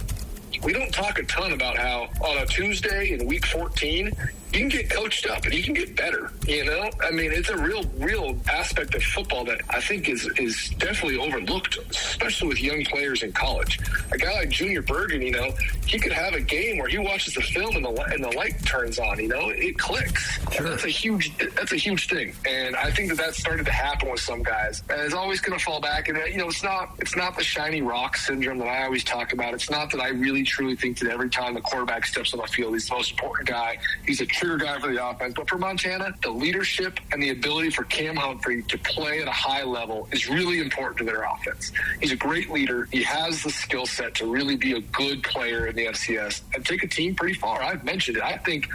we 0.63 0.73
don't 0.73 0.93
talk 0.93 1.19
a 1.19 1.23
ton 1.25 1.53
about 1.53 1.77
how 1.77 2.09
on 2.21 2.39
a 2.39 2.47
Tuesday 2.47 3.13
in 3.13 3.27
week 3.27 3.47
14, 3.47 4.11
you 4.53 4.61
can 4.61 4.69
get 4.69 4.91
coached 4.91 5.27
up 5.27 5.45
and 5.45 5.55
you 5.55 5.63
can 5.63 5.75
get 5.75 5.95
better. 5.95 6.33
You 6.47 6.65
know, 6.65 6.91
I 7.05 7.11
mean, 7.11 7.33
it's 7.33 7.51
a 7.51 7.57
real, 7.57 7.85
real 7.99 8.37
aspect 8.51 8.95
of 8.95 9.03
football 9.03 9.45
that 9.45 9.61
I 9.69 9.81
think 9.81 10.09
is 10.09 10.27
is 10.39 10.71
definitely 10.79 11.19
overlooked, 11.19 11.79
especially 11.91 12.49
with 12.49 12.61
young 12.61 12.85
players 12.85 13.23
in 13.23 13.33
college. 13.33 13.79
A 14.13 14.19
guy 14.19 14.33
like 14.33 14.49
Junior 14.49 14.83
Bergen, 14.83 15.21
you 15.21 15.33
know, 15.33 15.51
he 15.87 15.99
could 15.99 16.13
have 16.13 16.35
a 16.35 16.41
game 16.41 16.79
where 16.79 16.89
he 16.89 16.99
watches 16.99 17.35
the 17.35 17.43
film 17.43 17.77
and 17.77 17.85
the 17.85 17.91
and 18.11 18.25
the 18.25 18.31
light 18.31 18.65
turns 18.65 18.99
on. 18.99 19.19
You 19.19 19.29
know, 19.29 19.51
it 19.51 19.79
clicks. 19.79 20.39
Sure. 20.53 20.71
That's 20.71 20.85
a 20.85 20.89
huge 20.89 21.37
that's 21.55 21.73
a 21.73 21.77
huge 21.77 22.09
thing, 22.09 22.35
and 22.47 22.75
I 22.77 22.91
think 22.91 23.11
that 23.11 23.19
that 23.19 23.35
started 23.35 23.67
to 23.67 23.73
happen 23.73 24.11
with 24.11 24.21
some 24.21 24.43
guys. 24.43 24.83
And 24.89 25.01
it's 25.03 25.15
always 25.15 25.41
going 25.41 25.59
to 25.59 25.65
fall 25.65 25.81
back, 25.81 26.09
and 26.09 26.19
you 26.29 26.39
know, 26.39 26.49
it's 26.49 26.63
not 26.63 26.95
it's 26.99 27.17
not 27.17 27.37
the 27.37 27.45
shiny 27.45 27.83
rock 27.83 28.17
syndrome 28.17 28.59
that 28.59 28.69
I 28.69 28.85
always 28.85 29.05
talk 29.05 29.33
about. 29.35 29.53
It's 29.53 29.71
not 29.71 29.91
that 29.91 30.01
I 30.01 30.09
really 30.09 30.43
truly 30.43 30.77
think 30.77 30.99
that 31.01 31.11
every 31.11 31.29
time 31.29 31.55
the 31.55 31.61
quarterback 31.61 32.07
steps 32.07 32.33
on 32.33 32.41
the 32.41 32.47
field, 32.47 32.73
he's 32.73 32.89
the 32.89 32.95
most 32.95 33.11
important 33.11 33.49
guy. 33.49 33.79
He's 34.07 34.21
a 34.21 34.27
trigger 34.39 34.57
guy 34.57 34.79
for 34.79 34.93
the 34.93 35.05
offense. 35.05 35.35
But 35.35 35.49
for 35.49 35.59
Montana, 35.59 36.15
the 36.23 36.31
leadership 36.31 37.01
and 37.13 37.23
the 37.23 37.31
ability 37.31 37.71
for 37.71 37.85
Cam 37.85 38.17
Humphrey 38.17 38.63
to 38.63 38.79
play 38.79 39.21
at 39.21 39.29
a 39.29 39.33
high 39.33 39.65
level 39.65 40.09
is 40.13 40.29
really 40.29 40.61
important 40.61 40.99
to 40.99 41.05
their 41.05 41.23
offense. 41.23 41.73
He's 42.01 42.13
a 42.13 42.17
great 42.17 42.51
leader. 42.51 42.89
He 42.93 43.03
has 43.03 43.43
the 43.43 43.51
skill 43.51 43.87
set 43.87 44.15
to 44.17 44.27
really 44.27 44.57
be 44.57 44.73
a 44.75 44.81
good 44.81 45.23
player 45.23 45.67
in 45.67 45.77
the 45.77 45.87
FCS 45.87 46.43
and 46.55 46.65
take 46.65 46.83
a 46.83 46.89
team 46.89 47.15
pretty 47.15 47.35
far. 47.35 47.63
I've 47.63 47.85
mentioned 47.85 48.19
it. 48.19 48.23
I 48.23 48.37
think 48.39 48.69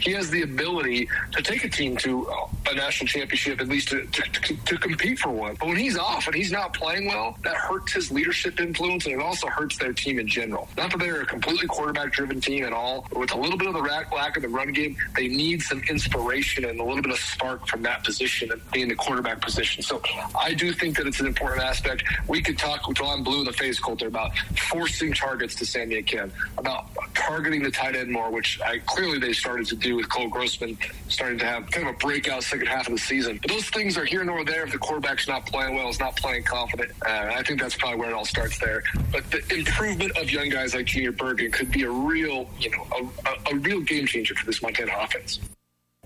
he 0.00 0.12
has 0.12 0.30
the 0.30 0.42
ability 0.42 1.08
to 1.32 1.42
take 1.42 1.64
a 1.64 1.68
team 1.68 1.96
to 1.98 2.26
a 2.70 2.74
national 2.74 3.08
championship, 3.08 3.60
at 3.60 3.68
least 3.68 3.88
to, 3.88 4.06
to, 4.06 4.56
to, 4.56 4.78
compete 4.78 5.18
for 5.18 5.30
one. 5.30 5.56
But 5.56 5.68
when 5.68 5.76
he's 5.76 5.98
off 5.98 6.26
and 6.26 6.34
he's 6.34 6.52
not 6.52 6.72
playing 6.72 7.06
well, 7.06 7.36
that 7.42 7.54
hurts 7.54 7.92
his 7.92 8.10
leadership 8.10 8.60
influence 8.60 9.04
and 9.06 9.14
it 9.14 9.20
also 9.20 9.48
hurts 9.48 9.76
their 9.76 9.92
team 9.92 10.18
in 10.18 10.26
general. 10.26 10.68
Not 10.76 10.90
that 10.92 10.98
they're 10.98 11.22
a 11.22 11.26
completely 11.26 11.66
quarterback 11.66 12.12
driven 12.12 12.40
team 12.40 12.64
at 12.64 12.72
all. 12.72 13.06
With 13.14 13.34
a 13.34 13.38
little 13.38 13.58
bit 13.58 13.68
of 13.68 13.74
the 13.74 13.80
lack 13.80 14.36
of 14.36 14.42
the 14.42 14.48
run 14.48 14.72
game, 14.72 14.96
they 15.14 15.28
need 15.28 15.62
some 15.62 15.82
inspiration 15.88 16.64
and 16.64 16.80
a 16.80 16.84
little 16.84 17.02
bit 17.02 17.12
of 17.12 17.18
spark 17.18 17.66
from 17.66 17.82
that 17.82 18.04
position 18.04 18.50
and 18.52 18.60
being 18.70 18.88
the 18.88 18.94
quarterback 18.94 19.40
position. 19.40 19.82
So 19.82 20.02
I 20.38 20.54
do 20.54 20.72
think 20.72 20.96
that 20.96 21.06
it's 21.06 21.20
an 21.20 21.26
important 21.26 21.62
aspect. 21.62 22.04
We 22.28 22.42
could 22.42 22.58
talk 22.58 22.86
until 22.88 23.06
I'm 23.06 23.22
blue 23.22 23.40
in 23.40 23.44
the 23.44 23.52
face, 23.52 23.78
Colter, 23.78 24.06
about 24.06 24.36
forcing 24.70 25.12
targets 25.12 25.54
to 25.56 25.66
Sammy 25.66 26.02
Kim, 26.02 26.32
about 26.58 26.86
targeting 27.14 27.62
the 27.62 27.70
tight 27.70 27.96
end 27.96 28.10
more, 28.10 28.30
which 28.30 28.60
I 28.60 28.78
clearly 28.78 29.18
they 29.18 29.32
started 29.32 29.66
to 29.68 29.76
do 29.76 29.96
with 29.96 30.08
Cole 30.08 30.28
Grossman 30.28 30.78
starting 31.08 31.38
to 31.38 31.44
have 31.44 31.70
kind 31.70 31.88
of 31.88 31.94
a 31.94 31.98
breakout 31.98 32.42
second 32.44 32.66
half 32.66 32.86
of 32.86 32.92
the 32.92 32.98
season. 32.98 33.38
But 33.42 33.50
those 33.50 33.68
things 33.70 33.96
are 33.96 34.04
here 34.04 34.24
nor 34.24 34.44
there 34.44 34.64
if 34.64 34.72
the 34.72 34.78
quarterback's 34.78 35.28
not 35.28 35.46
playing 35.46 35.74
well, 35.74 35.88
is 35.88 36.00
not 36.00 36.16
playing 36.16 36.44
confident. 36.44 36.92
Uh, 37.04 37.32
I 37.34 37.42
think 37.42 37.60
that's 37.60 37.74
probably 37.74 37.98
where 37.98 38.10
it 38.10 38.14
all 38.14 38.24
starts 38.24 38.58
there. 38.58 38.82
But 39.12 39.30
the 39.30 39.42
improvement 39.54 40.16
of 40.16 40.30
young 40.30 40.48
guys 40.48 40.74
like 40.74 40.86
Junior 40.86 41.12
Bergen 41.12 41.50
could 41.50 41.70
be 41.70 41.82
a 41.82 41.90
real, 41.90 42.48
you 42.58 42.70
know, 42.70 42.86
a, 42.98 43.28
a, 43.28 43.56
a 43.56 43.58
real 43.58 43.80
game 43.80 44.06
changer 44.06 44.34
for 44.34 44.46
this 44.46 44.62
Montana 44.62 44.92
offense. 45.02 45.40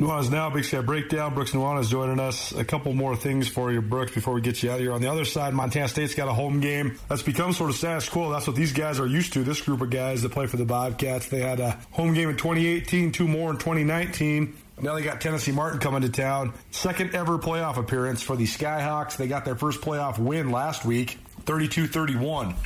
Nuanez 0.01 0.29
now, 0.29 0.51
Big 0.51 0.65
Sky 0.65 0.81
Breakdown. 0.81 1.35
Brooks 1.35 1.53
Nuanez 1.53 1.83
is 1.83 1.89
joining 1.89 2.19
us. 2.19 2.51
A 2.51 2.65
couple 2.65 2.93
more 2.95 3.15
things 3.15 3.47
for 3.47 3.71
you, 3.71 3.81
Brooks, 3.81 4.13
before 4.13 4.35
we 4.35 4.41
get 4.41 4.61
you 4.61 4.69
out 4.73 4.75
of 4.75 4.81
here. 4.81 4.93
On 4.93 5.01
the 5.01 5.09
other 5.09 5.25
side, 5.25 5.55
Montana 5.55 5.87
State's 5.87 6.17
got 6.17 6.27
a 6.27 6.33
home 6.33 6.59
game 6.59 6.99
that's 7.09 7.23
become 7.23 7.53
sort 7.53 7.71
of 7.71 7.77
status 7.77 8.09
quo. 8.09 8.33
That's 8.33 8.49
what 8.49 8.57
these 8.57 8.73
guys 8.73 8.99
are 8.99 9.07
used 9.07 9.35
to. 9.35 9.45
This 9.45 9.61
group 9.61 9.83
of 9.83 9.91
guys 9.91 10.23
that 10.23 10.33
play 10.33 10.49
for 10.49 10.57
the 10.57 10.65
Bobcats. 10.65 11.29
They 11.29 11.39
had 11.39 11.61
a 11.61 11.79
home 11.93 12.13
game 12.13 12.29
in 12.29 12.37
2018, 12.37 13.13
two 13.13 13.29
more 13.29 13.53
in 13.53 13.57
2019. 13.59 14.57
Now 14.81 14.97
they 14.97 15.03
got 15.03 15.21
Tennessee 15.21 15.53
Martin 15.53 15.79
coming 15.79 16.03
to 16.03 16.09
town. 16.09 16.55
Second 16.73 17.15
ever 17.15 17.39
playoff 17.39 17.77
appearance 17.77 18.21
for 18.21 18.35
the 18.35 18.47
Skyhawks. 18.47 19.17
They 19.17 19.29
got 19.29 19.45
their 19.45 19.55
first 19.55 19.81
playoff 19.81 20.19
win 20.19 20.51
last 20.51 20.85
week, 20.85 21.21
32 21.45 21.87
31 21.87 22.57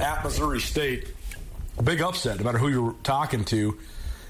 at 0.00 0.24
Missouri 0.24 0.60
State. 0.60 1.12
A 1.76 1.82
big 1.82 2.00
upset, 2.00 2.38
no 2.38 2.44
matter 2.44 2.56
who 2.56 2.68
you're 2.68 2.94
talking 3.02 3.44
to 3.44 3.78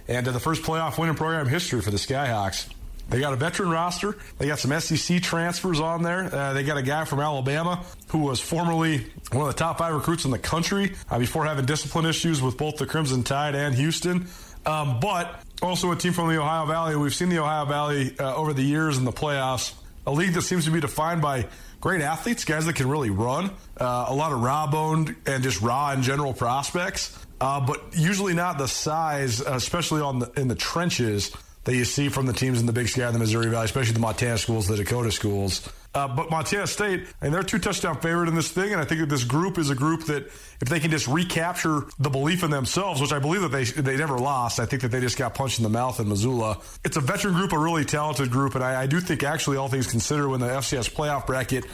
and 0.09 0.27
uh, 0.27 0.33
the 0.33 0.41
first 0.41 0.63
playoff 0.63 0.99
win 0.99 1.09
in 1.09 1.15
program 1.15 1.47
history 1.47 1.81
for 1.81 1.91
the 1.91 1.97
Skyhawks. 1.97 2.69
They 3.09 3.21
got 3.21 3.33
a 3.33 3.37
veteran 3.37 3.71
roster. 3.71 4.17
They 4.39 4.49
got 4.49 4.59
some 4.59 4.79
SEC 4.81 5.23
transfers 5.23 5.79
on 5.79 6.03
there. 6.03 6.35
Uh, 6.35 6.53
they 6.55 6.65
got 6.65 6.77
a 6.77 6.83
guy 6.83 7.05
from 7.05 7.21
Alabama 7.21 7.85
who 8.09 8.19
was 8.19 8.41
formerly 8.41 9.07
one 9.31 9.43
of 9.43 9.55
the 9.55 9.59
top 9.59 9.79
five 9.79 9.95
recruits 9.95 10.25
in 10.25 10.33
the 10.33 10.39
country 10.39 10.95
uh, 11.09 11.19
before 11.19 11.45
having 11.45 11.67
discipline 11.67 12.05
issues 12.05 12.43
with 12.43 12.57
both 12.57 12.79
the 12.79 12.87
Crimson 12.87 13.23
Tide 13.23 13.55
and 13.55 13.75
Houston. 13.77 14.27
Um, 14.65 14.99
but 14.99 15.41
also 15.63 15.93
a 15.93 15.97
team 15.97 16.13
from 16.13 16.29
the 16.29 16.41
Ohio 16.41 16.67
Valley. 16.67 16.97
We've 16.97 17.15
seen 17.15 17.29
the 17.29 17.39
Ohio 17.39 17.65
Valley 17.67 18.17
uh, 18.19 18.35
over 18.35 18.53
the 18.53 18.63
years 18.63 18.99
in 18.99 19.05
the 19.05 19.13
playoffs. 19.13 19.73
A 20.09 20.13
league 20.13 20.33
that 20.35 20.43
seems 20.43 20.65
to 20.65 20.73
be 20.73 20.81
defined 20.81 21.23
by 21.23 21.47
great 21.81 22.01
athletes, 22.01 22.45
guys 22.45 22.67
that 22.67 22.75
can 22.75 22.89
really 22.89 23.11
run, 23.11 23.51
uh, 23.79 24.07
a 24.09 24.15
lot 24.15 24.33
of 24.33 24.43
raw 24.43 24.67
boned 24.67 25.15
and 25.27 25.43
just 25.43 25.61
raw 25.61 25.93
in 25.93 26.03
general 26.03 26.33
prospects 26.33 27.17
uh, 27.41 27.61
but 27.61 27.83
usually 27.93 28.35
not 28.35 28.59
the 28.59 28.69
size, 28.69 29.41
especially 29.41 30.01
on 30.01 30.21
the, 30.21 30.33
in 30.37 30.49
the 30.49 30.55
trenches 30.55 31.33
that 31.65 31.75
you 31.75 31.85
see 31.85 32.09
from 32.09 32.27
the 32.27 32.33
teams 32.33 32.61
in 32.61 32.67
the 32.67 32.73
Big 32.73 32.89
Sky 32.89 33.03
and 33.03 33.15
the 33.15 33.19
Missouri 33.19 33.49
Valley, 33.49 33.65
especially 33.65 33.93
the 33.93 34.01
Montana 34.01 34.39
schools, 34.39 34.69
the 34.69 34.77
Dakota 34.77 35.11
schools. 35.11 35.69
Uh, 35.97 36.07
but 36.07 36.31
Montana 36.31 36.67
State, 36.67 37.07
and 37.23 37.33
they're 37.33 37.43
two 37.43 37.59
touchdown 37.59 37.99
favorite 38.03 38.29
in 38.29 38.35
this 38.35 38.51
thing, 38.51 38.71
and 38.71 38.79
I 38.79 38.85
think 38.85 39.01
that 39.01 39.09
this 39.09 39.25
group 39.25 39.57
is 39.57 39.71
a 39.71 39.75
group 39.75 40.05
that 40.05 40.27
if 40.61 40.69
they 40.69 40.79
can 40.79 40.91
just 40.91 41.09
recapture 41.09 41.85
the 41.99 42.11
belief 42.11 42.45
in 42.45 42.51
themselves, 42.51 43.01
which 43.01 43.15
I 43.15 43.19
believe 43.19 43.41
that 43.41 43.49
they 43.49 43.65
they 43.65 43.97
never 43.97 44.19
lost, 44.19 44.61
I 44.61 44.67
think 44.67 44.83
that 44.83 44.91
they 44.91 45.01
just 45.01 45.17
got 45.17 45.35
punched 45.35 45.59
in 45.59 45.63
the 45.63 45.71
mouth 45.71 45.99
in 45.99 46.07
Missoula. 46.07 46.61
It's 46.85 46.99
a 46.99 47.01
veteran 47.01 47.33
group, 47.33 47.55
a 47.55 47.59
really 47.59 47.87
talented 47.87 48.31
group, 48.31 48.55
and 48.55 48.63
I, 48.63 48.83
I 48.83 48.87
do 48.87 49.01
think 49.01 49.23
actually 49.23 49.57
all 49.57 49.69
things 49.69 49.87
considered, 49.87 50.29
when 50.29 50.41
the 50.41 50.49
FCS 50.49 50.93
playoff 50.93 51.27
bracket 51.27 51.65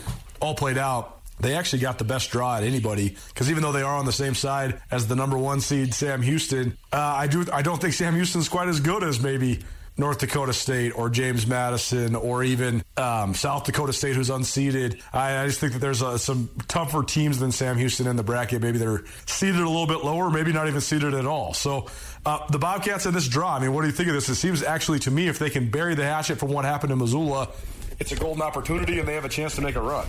all 0.41 0.55
played 0.55 0.79
out, 0.79 1.21
they 1.41 1.57
actually 1.57 1.81
got 1.81 1.99
the 1.99 2.05
best 2.05 2.31
draw 2.31 2.57
at 2.57 2.63
anybody 2.63 3.17
because 3.27 3.51
even 3.51 3.65
though 3.65 3.73
they 3.73 3.83
are 3.83 3.97
on 3.97 4.07
the 4.07 4.13
same 4.13 4.37
side 4.37 4.81
as 4.93 5.09
the 5.09 5.17
number 5.17 5.37
one 5.37 5.61
seed 5.61 5.95
Sam 5.95 6.23
Houston, 6.23 6.79
uh, 6.93 6.97
I 6.97 7.27
do 7.27 7.45
I 7.53 7.63
don't 7.63 7.81
think 7.81 7.95
Sam 7.95 8.15
Houston's 8.15 8.49
quite 8.49 8.69
as 8.69 8.79
good 8.79 9.03
as 9.03 9.21
maybe 9.21 9.65
North 9.97 10.19
Dakota 10.19 10.53
State 10.53 10.93
or 10.97 11.11
James 11.11 11.47
Madison 11.47 12.17
or 12.17 12.43
even 12.43 12.83
um, 12.97 13.35
South 13.35 13.65
Dakota 13.65 13.93
State, 13.93 14.17
who's 14.17 14.31
unseeded. 14.31 15.01
I, 15.13 15.43
I 15.43 15.47
just 15.47 15.61
think 15.61 15.75
that 15.75 15.81
there's 15.81 16.03
uh, 16.03 16.17
some 16.19 16.51
tougher 16.69 17.03
teams 17.03 17.39
than 17.39 17.53
Sam 17.53 17.77
Houston 17.77 18.07
in 18.07 18.17
the 18.17 18.23
bracket. 18.23 18.63
Maybe 18.63 18.79
they're 18.79 19.05
seeded 19.27 19.61
a 19.61 19.69
little 19.69 19.87
bit 19.87 20.05
lower, 20.05 20.31
maybe 20.31 20.53
not 20.53 20.69
even 20.69 20.81
seeded 20.81 21.15
at 21.15 21.27
all. 21.27 21.53
So 21.55 21.89
uh, 22.25 22.47
the 22.49 22.59
Bobcats 22.59 23.07
in 23.07 23.13
this 23.13 23.29
draw, 23.29 23.57
I 23.57 23.61
mean, 23.61 23.75
what 23.75 23.83
do 23.83 23.89
you 23.89 23.93
think 23.93 24.09
of 24.09 24.15
this? 24.15 24.29
It 24.29 24.37
seems 24.37 24.63
actually 24.63 25.01
to 25.01 25.11
me, 25.11 25.29
if 25.29 25.39
they 25.39 25.51
can 25.51 25.71
bury 25.71 25.95
the 25.95 26.05
hatchet 26.05 26.37
from 26.37 26.51
what 26.51 26.65
happened 26.65 26.93
in 26.93 26.99
Missoula, 26.99 27.49
it's 27.99 28.13
a 28.13 28.17
golden 28.17 28.43
opportunity 28.43 28.99
and 28.99 29.07
they 29.07 29.15
have 29.15 29.25
a 29.25 29.29
chance 29.29 29.55
to 29.57 29.61
make 29.61 29.77
a 29.77 29.81
run. 29.81 30.07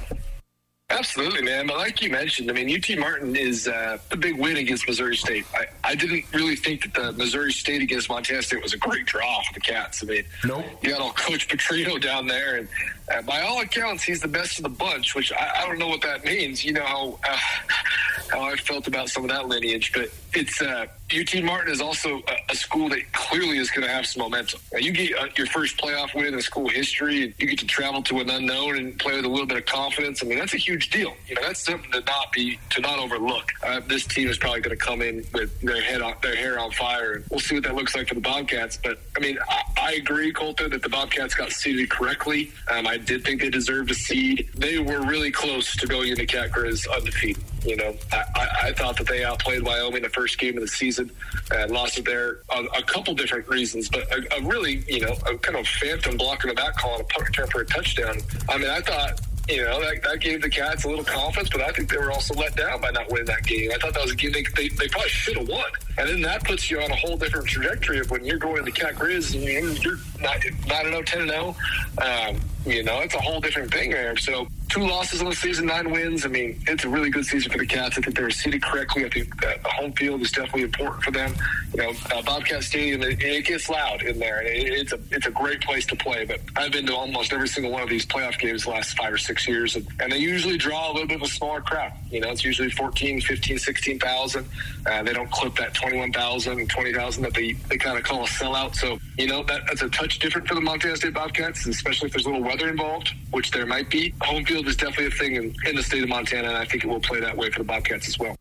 Absolutely, 0.89 1.41
man. 1.41 1.67
But 1.67 1.77
like 1.77 2.01
you 2.01 2.09
mentioned, 2.09 2.49
I 2.51 2.53
mean, 2.53 2.69
UT 2.69 2.97
Martin 2.99 3.35
is 3.35 3.67
uh, 3.67 3.97
a 4.11 4.17
big 4.17 4.37
win 4.37 4.57
against 4.57 4.87
Missouri 4.87 5.15
State. 5.15 5.45
I, 5.53 5.65
I 5.83 5.95
didn't 5.95 6.25
really 6.33 6.55
think 6.55 6.83
that 6.83 6.93
the 6.93 7.11
Missouri 7.13 7.51
State 7.51 7.81
against 7.81 8.09
Montana 8.09 8.41
State 8.43 8.61
was 8.61 8.73
a 8.73 8.77
great 8.77 9.05
draw 9.05 9.41
for 9.43 9.53
the 9.53 9.59
Cats. 9.59 10.03
I 10.03 10.07
mean, 10.07 10.23
nope. 10.45 10.65
you 10.81 10.89
got 10.91 11.01
all 11.01 11.13
Coach 11.13 11.47
Petrino 11.47 12.01
down 12.01 12.27
there, 12.27 12.57
and 12.57 12.67
uh, 13.11 13.21
by 13.23 13.41
all 13.41 13.61
accounts, 13.61 14.03
he's 14.03 14.21
the 14.21 14.27
best 14.27 14.57
of 14.59 14.63
the 14.63 14.69
bunch, 14.69 15.15
which 15.15 15.31
I, 15.33 15.61
I 15.61 15.67
don't 15.67 15.79
know 15.79 15.87
what 15.87 16.01
that 16.01 16.23
means. 16.23 16.63
You 16.63 16.73
know 16.73 16.85
how, 16.85 17.19
uh, 17.23 17.37
how 18.29 18.41
I 18.41 18.55
felt 18.55 18.87
about 18.87 19.09
some 19.09 19.23
of 19.23 19.29
that 19.29 19.47
lineage, 19.47 19.91
but 19.93 20.09
it's 20.33 20.61
uh, 20.61 20.87
UT 21.11 21.43
Martin 21.43 21.71
is 21.71 21.81
also 21.81 22.23
a, 22.27 22.51
a, 22.51 22.55
school 22.55 22.89
that 22.89 23.11
clearly 23.11 23.57
is 23.57 23.69
going 23.69 23.85
to 23.85 23.93
have 23.93 24.05
some 24.05 24.23
momentum. 24.23 24.59
Now, 24.71 24.79
you 24.79 24.91
get 24.91 25.15
uh, 25.17 25.27
your 25.37 25.47
first 25.47 25.77
playoff 25.77 26.15
win 26.15 26.33
in 26.33 26.41
school 26.41 26.69
history, 26.69 27.23
and 27.23 27.33
you 27.37 27.47
get 27.47 27.59
to 27.59 27.67
travel 27.67 28.01
to 28.03 28.19
an 28.19 28.29
unknown 28.29 28.77
and 28.77 28.97
play 28.97 29.15
with 29.15 29.25
a 29.25 29.29
little 29.29 29.45
bit 29.45 29.57
of 29.57 29.65
confidence. 29.65 30.23
I 30.23 30.27
mean, 30.27 30.39
that's 30.39 30.53
a 30.53 30.57
huge 30.57 30.89
deal. 30.89 31.13
You 31.27 31.35
know, 31.35 31.41
that's 31.41 31.59
something 31.59 31.91
to 31.91 31.99
not 32.01 32.31
be 32.31 32.59
to 32.71 32.81
not 32.81 32.99
overlook. 32.99 33.51
Uh, 33.61 33.81
this 33.87 34.05
team 34.05 34.27
is 34.27 34.37
probably 34.37 34.61
going 34.61 34.77
to 34.77 34.83
come 34.83 35.01
in 35.01 35.25
with 35.33 35.59
their 35.61 35.81
head 35.81 36.01
on 36.01 36.15
their 36.23 36.35
hair 36.35 36.59
on 36.59 36.71
fire, 36.71 37.13
and 37.13 37.25
we'll 37.29 37.39
see 37.39 37.55
what 37.55 37.63
that 37.65 37.75
looks 37.75 37.95
like 37.95 38.07
for 38.07 38.15
the 38.15 38.21
Bobcats. 38.21 38.79
But 38.83 38.99
I 39.15 39.19
mean, 39.19 39.37
I, 39.47 39.63
I 39.77 39.91
agree, 39.93 40.31
Colter, 40.31 40.69
that 40.69 40.81
the 40.81 40.89
Bobcats 40.89 41.35
got 41.35 41.51
seeded 41.51 41.89
correctly. 41.89 42.51
Um, 42.71 42.87
I 42.87 42.92
did 42.97 43.23
think 43.23 43.41
they 43.41 43.49
deserved 43.49 43.91
a 43.91 43.95
seed. 43.95 44.49
They 44.55 44.79
were 44.79 45.01
really 45.01 45.31
close 45.31 45.75
to 45.77 45.87
going 45.87 46.09
into 46.09 46.25
Cat 46.25 46.51
Grizz 46.51 46.87
undefeated. 46.93 47.43
You 47.65 47.77
know, 47.77 47.95
I, 48.11 48.23
I, 48.35 48.47
I, 48.63 48.73
thought 48.73 48.97
that 48.97 49.07
they 49.07 49.23
outplayed 49.23 49.63
Wyoming 49.63 50.03
the 50.03 50.09
first 50.09 50.37
game 50.37 50.57
of 50.57 50.61
the 50.61 50.67
season 50.67 51.09
and 51.51 51.71
lost 51.71 51.97
it 51.97 52.03
there 52.03 52.39
on 52.49 52.67
a 52.75 52.83
couple 52.83 53.13
different 53.13 53.47
reasons, 53.47 53.87
but 53.87 54.03
a, 54.11 54.37
a 54.37 54.41
really, 54.43 54.83
you 54.87 54.99
know, 54.99 55.13
a 55.25 55.37
kind 55.37 55.57
of 55.57 55.65
phantom 55.65 56.17
block 56.17 56.43
in 56.43 56.49
the 56.49 56.55
back 56.55 56.75
call 56.75 56.99
and 56.99 57.09
a 57.17 57.23
return 57.23 57.47
for 57.47 57.61
a 57.61 57.65
touchdown. 57.65 58.17
I 58.49 58.57
mean, 58.57 58.69
I 58.69 58.81
thought 58.81 59.21
you 59.49 59.63
know, 59.63 59.81
that, 59.81 60.01
that 60.03 60.19
gave 60.21 60.41
the 60.41 60.49
Cats 60.49 60.85
a 60.85 60.87
little 60.87 61.03
confidence, 61.03 61.49
but 61.49 61.61
I 61.61 61.71
think 61.71 61.89
they 61.89 61.97
were 61.97 62.11
also 62.11 62.33
let 62.35 62.55
down 62.55 62.79
by 62.79 62.91
not 62.91 63.09
winning 63.11 63.25
that 63.25 63.43
game. 63.43 63.71
I 63.73 63.77
thought 63.77 63.93
that 63.93 64.01
was 64.01 64.11
a 64.11 64.15
game 64.15 64.31
they, 64.31 64.43
they, 64.55 64.69
they 64.69 64.87
probably 64.87 65.09
should 65.09 65.37
have 65.37 65.49
won. 65.49 65.65
And 65.97 66.07
then 66.07 66.21
that 66.21 66.45
puts 66.45 66.71
you 66.71 66.79
on 66.81 66.89
a 66.89 66.95
whole 66.95 67.17
different 67.17 67.47
trajectory 67.47 67.99
of 67.99 68.09
when 68.09 68.23
you're 68.23 68.37
going 68.37 68.63
to 68.63 68.71
Cat 68.71 68.95
Grizz 68.95 69.35
and 69.35 69.83
you're 69.83 69.97
not, 70.21 70.37
not 70.67 70.85
0, 70.85 71.01
10 71.03 71.27
0. 71.27 71.55
Um, 71.97 72.39
you 72.65 72.83
know, 72.83 72.99
it's 72.99 73.13
a 73.13 73.19
whole 73.19 73.41
different 73.41 73.71
thing 73.71 73.91
there. 73.91 74.15
So 74.17 74.47
two 74.69 74.81
losses 74.81 75.21
in 75.21 75.29
the 75.29 75.35
season, 75.35 75.65
nine 75.65 75.91
wins. 75.91 76.25
I 76.25 76.29
mean, 76.29 76.61
it's 76.67 76.83
a 76.83 76.89
really 76.89 77.09
good 77.09 77.25
season 77.25 77.51
for 77.51 77.57
the 77.57 77.65
Cats. 77.65 77.97
I 77.97 78.01
think 78.01 78.15
they're 78.15 78.29
seated 78.29 78.63
correctly. 78.63 79.05
I 79.05 79.09
think 79.09 79.39
the 79.41 79.57
home 79.65 79.91
field 79.93 80.21
is 80.21 80.31
definitely 80.31 80.63
important 80.63 81.03
for 81.03 81.11
them. 81.11 81.33
You 81.73 81.83
know, 81.83 81.93
uh, 82.13 82.21
Bobcat 82.21 82.63
Stadium, 82.63 83.01
it, 83.01 83.21
it, 83.21 83.45
gets 83.45 83.67
loud 83.67 84.03
in 84.03 84.19
there, 84.19 84.39
and 84.39 84.47
it, 84.47 84.73
it's 84.73 84.93
a 84.93 84.99
it's 85.11 85.25
a 85.25 85.31
great 85.31 85.61
place 85.61 85.85
to 85.87 85.95
play. 85.95 86.23
But 86.25 86.39
I've 86.55 86.71
been 86.71 86.85
to 86.85 86.95
almost 86.95 87.33
every 87.33 87.47
single 87.47 87.71
one 87.71 87.81
of 87.81 87.89
these 87.89 88.05
playoff 88.05 88.39
games 88.39 88.63
the 88.63 88.69
last 88.69 88.95
five 88.95 89.11
or 89.11 89.17
six 89.17 89.47
years, 89.47 89.75
and, 89.75 89.87
and 89.99 90.11
they 90.11 90.17
usually 90.17 90.57
draw 90.57 90.91
a 90.91 90.93
little 90.93 91.07
bit 91.07 91.17
of 91.17 91.23
a 91.23 91.27
smaller 91.27 91.61
crowd. 91.61 91.91
You 92.11 92.21
know, 92.21 92.29
it's 92.29 92.43
usually 92.43 92.69
14, 92.69 93.21
15, 93.21 93.57
16,000. 93.57 94.45
Uh, 94.85 95.03
they 95.03 95.13
don't 95.13 95.31
clip 95.31 95.55
that 95.55 95.73
21,000 95.73 96.69
20,000 96.69 97.23
that 97.23 97.33
they, 97.33 97.53
they 97.53 97.77
kind 97.77 97.97
of 97.97 98.03
call 98.03 98.23
a 98.23 98.27
sellout. 98.27 98.75
So, 98.75 98.99
you 99.17 99.27
know, 99.27 99.43
that, 99.43 99.63
that's 99.67 99.81
a 99.81 99.89
touch 99.89 100.19
different 100.19 100.47
for 100.47 100.55
the 100.55 100.61
Montana 100.61 100.95
State 100.95 101.13
Bobcats, 101.13 101.65
especially 101.65 102.07
if 102.07 102.13
there's 102.13 102.25
a 102.25 102.29
little 102.29 102.43
weather 102.53 102.69
involved, 102.69 103.13
which 103.31 103.51
there 103.51 103.65
might 103.65 103.89
be. 103.89 104.13
Home 104.21 104.45
field 104.45 104.67
is 104.67 104.75
definitely 104.75 105.07
a 105.07 105.11
thing 105.11 105.35
in, 105.35 105.55
in 105.65 105.75
the 105.75 105.83
state 105.83 106.03
of 106.03 106.09
Montana, 106.09 106.49
and 106.49 106.57
I 106.57 106.65
think 106.65 106.83
it 106.83 106.87
will 106.87 106.99
play 106.99 107.19
that 107.19 107.35
way 107.35 107.49
for 107.49 107.59
the 107.59 107.65
Bobcats 107.65 108.07
as 108.07 108.19
well. 108.19 108.35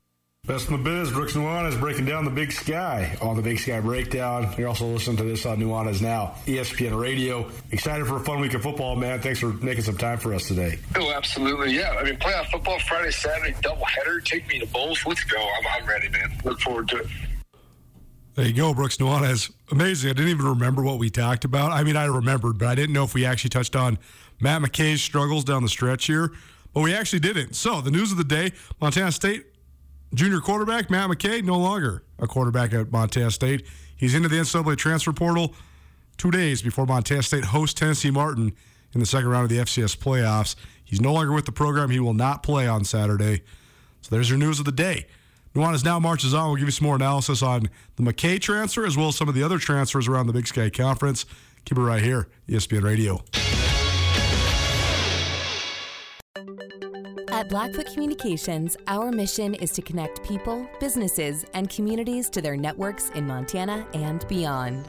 Best 0.45 0.69
in 0.69 0.77
the 0.77 0.83
biz, 0.83 1.13
Brooks 1.13 1.35
Nuanez 1.35 1.79
breaking 1.79 2.05
down 2.05 2.25
the 2.25 2.31
Big 2.31 2.51
Sky 2.51 3.17
on 3.23 3.37
the 3.37 3.43
Big 3.43 3.61
Sky 3.61 3.79
Breakdown. 3.79 4.53
You're 4.59 4.67
also 4.67 4.87
listening 4.87 5.17
to 5.19 5.23
this 5.23 5.47
on 5.47 5.59
Nuanez 5.59 6.03
Now, 6.03 6.35
ESPN 6.47 7.01
Radio. 7.01 7.49
Excited 7.71 8.09
for 8.09 8.17
a 8.17 8.21
fun 8.21 8.41
week 8.41 8.53
of 8.55 8.63
football, 8.63 8.97
man. 8.97 9.21
Thanks 9.21 9.39
for 9.39 9.53
making 9.53 9.85
some 9.85 9.97
time 9.97 10.19
for 10.19 10.35
us 10.35 10.49
today. 10.49 10.81
Oh, 10.97 11.13
absolutely. 11.13 11.73
Yeah. 11.73 11.97
I 11.97 12.03
mean, 12.03 12.17
playoff 12.17 12.47
football 12.47 12.81
Friday, 12.81 13.13
Saturday, 13.13 13.53
doubleheader. 13.61 14.25
Take 14.25 14.49
me 14.49 14.59
to 14.59 14.67
both. 14.67 15.07
Let's 15.07 15.23
go. 15.23 15.39
I'm, 15.39 15.81
I'm 15.81 15.89
ready, 15.89 16.09
man. 16.09 16.33
Look 16.45 16.61
forward 16.61 16.89
to 16.89 16.97
it. 16.97 17.07
There 18.35 18.47
you 18.47 18.55
go, 18.55 18.73
Brooks 18.73 18.97
Nuanez. 18.97 19.53
Amazing. 19.71 20.11
I 20.11 20.13
didn't 20.15 20.31
even 20.31 20.47
remember 20.47 20.83
what 20.83 20.99
we 20.99 21.11
talked 21.11 21.45
about. 21.45 21.73
I 21.73 21.85
mean, 21.85 21.97
I 21.97 22.07
remembered, 22.07 22.59
but 22.59 22.69
I 22.69 22.75
didn't 22.75 22.95
know 22.95 23.05
if 23.05 23.13
we 23.13 23.27
actually 23.27 23.51
touched 23.51 23.77
on 23.77 23.99
Matt 24.41 24.63
McKay's 24.63 25.03
struggles 25.03 25.45
down 25.45 25.63
the 25.63 25.69
stretch 25.69 26.07
here. 26.07 26.33
But 26.73 26.81
we 26.81 26.95
actually 26.95 27.21
didn't. 27.21 27.55
So, 27.55 27.83
the 27.83 27.91
news 27.91 28.11
of 28.11 28.17
the 28.17 28.25
day 28.25 28.53
Montana 28.81 29.13
State 29.13 29.45
Junior 30.15 30.41
quarterback 30.41 30.91
Matt 30.91 31.09
McKay, 31.09 31.43
no 31.43 31.57
longer 31.57 32.03
a 32.19 32.27
quarterback 32.27 32.75
at 32.75 32.93
Montana 32.93 33.31
State. 33.31 33.67
He's 33.97 34.15
into 34.15 34.29
the 34.29 34.37
NCAA 34.37 34.77
transfer 34.77 35.13
portal 35.13 35.55
two 36.19 36.31
days 36.31 36.61
before 36.61 36.85
Montana 36.85 37.23
State 37.23 37.47
hosts 37.47 37.79
Tennessee 37.79 38.11
Martin 38.11 38.53
in 38.93 39.01
the 39.01 39.07
second 39.07 39.29
round 39.29 39.45
of 39.45 39.49
the 39.49 39.57
FCS 39.57 39.97
playoffs. 39.97 40.55
He's 40.85 41.01
no 41.01 41.15
longer 41.15 41.33
with 41.33 41.47
the 41.47 41.53
program. 41.53 41.89
He 41.89 41.99
will 41.99 42.13
not 42.13 42.43
play 42.43 42.69
on 42.69 42.85
Saturday. 42.85 43.43
So 44.03 44.15
there's 44.15 44.29
your 44.29 44.39
news 44.39 44.59
of 44.59 44.67
the 44.67 44.73
day. 44.73 45.07
Nuanez 45.55 45.85
now 45.85 45.99
marches 45.99 46.35
on. 46.35 46.49
We'll 46.49 46.57
give 46.57 46.69
you 46.69 46.73
some 46.73 46.87
more 46.87 46.97
analysis 46.97 47.43
on 47.43 47.69
the 47.97 48.03
McKay 48.03 48.41
transfer 48.41 48.87
as 48.87 48.97
well 48.97 49.09
as 49.09 49.17
some 49.17 49.29
of 49.29 49.35
the 49.35 49.43
other 49.43 49.59
transfers 49.59 50.09
around 50.09 50.27
the 50.27 50.33
Big 50.33 50.47
Sky 50.47 50.71
Conference. 50.71 51.27
Keep 51.65 51.79
it 51.79 51.83
right 51.83 52.03
here, 52.03 52.29
ESPN 52.49 52.83
Radio. 52.83 53.23
At 57.31 57.49
Blackfoot 57.49 57.87
Communications, 57.93 58.77
our 58.87 59.11
mission 59.11 59.55
is 59.55 59.73
to 59.73 59.83
connect 59.83 60.23
people, 60.23 60.67
businesses, 60.81 61.45
and 61.55 61.69
communities 61.69 62.31
to 62.31 62.43
their 62.43 62.57
networks 62.57 63.11
in 63.11 63.27
Montana 63.27 63.87
and 63.95 64.27
beyond. 64.29 64.89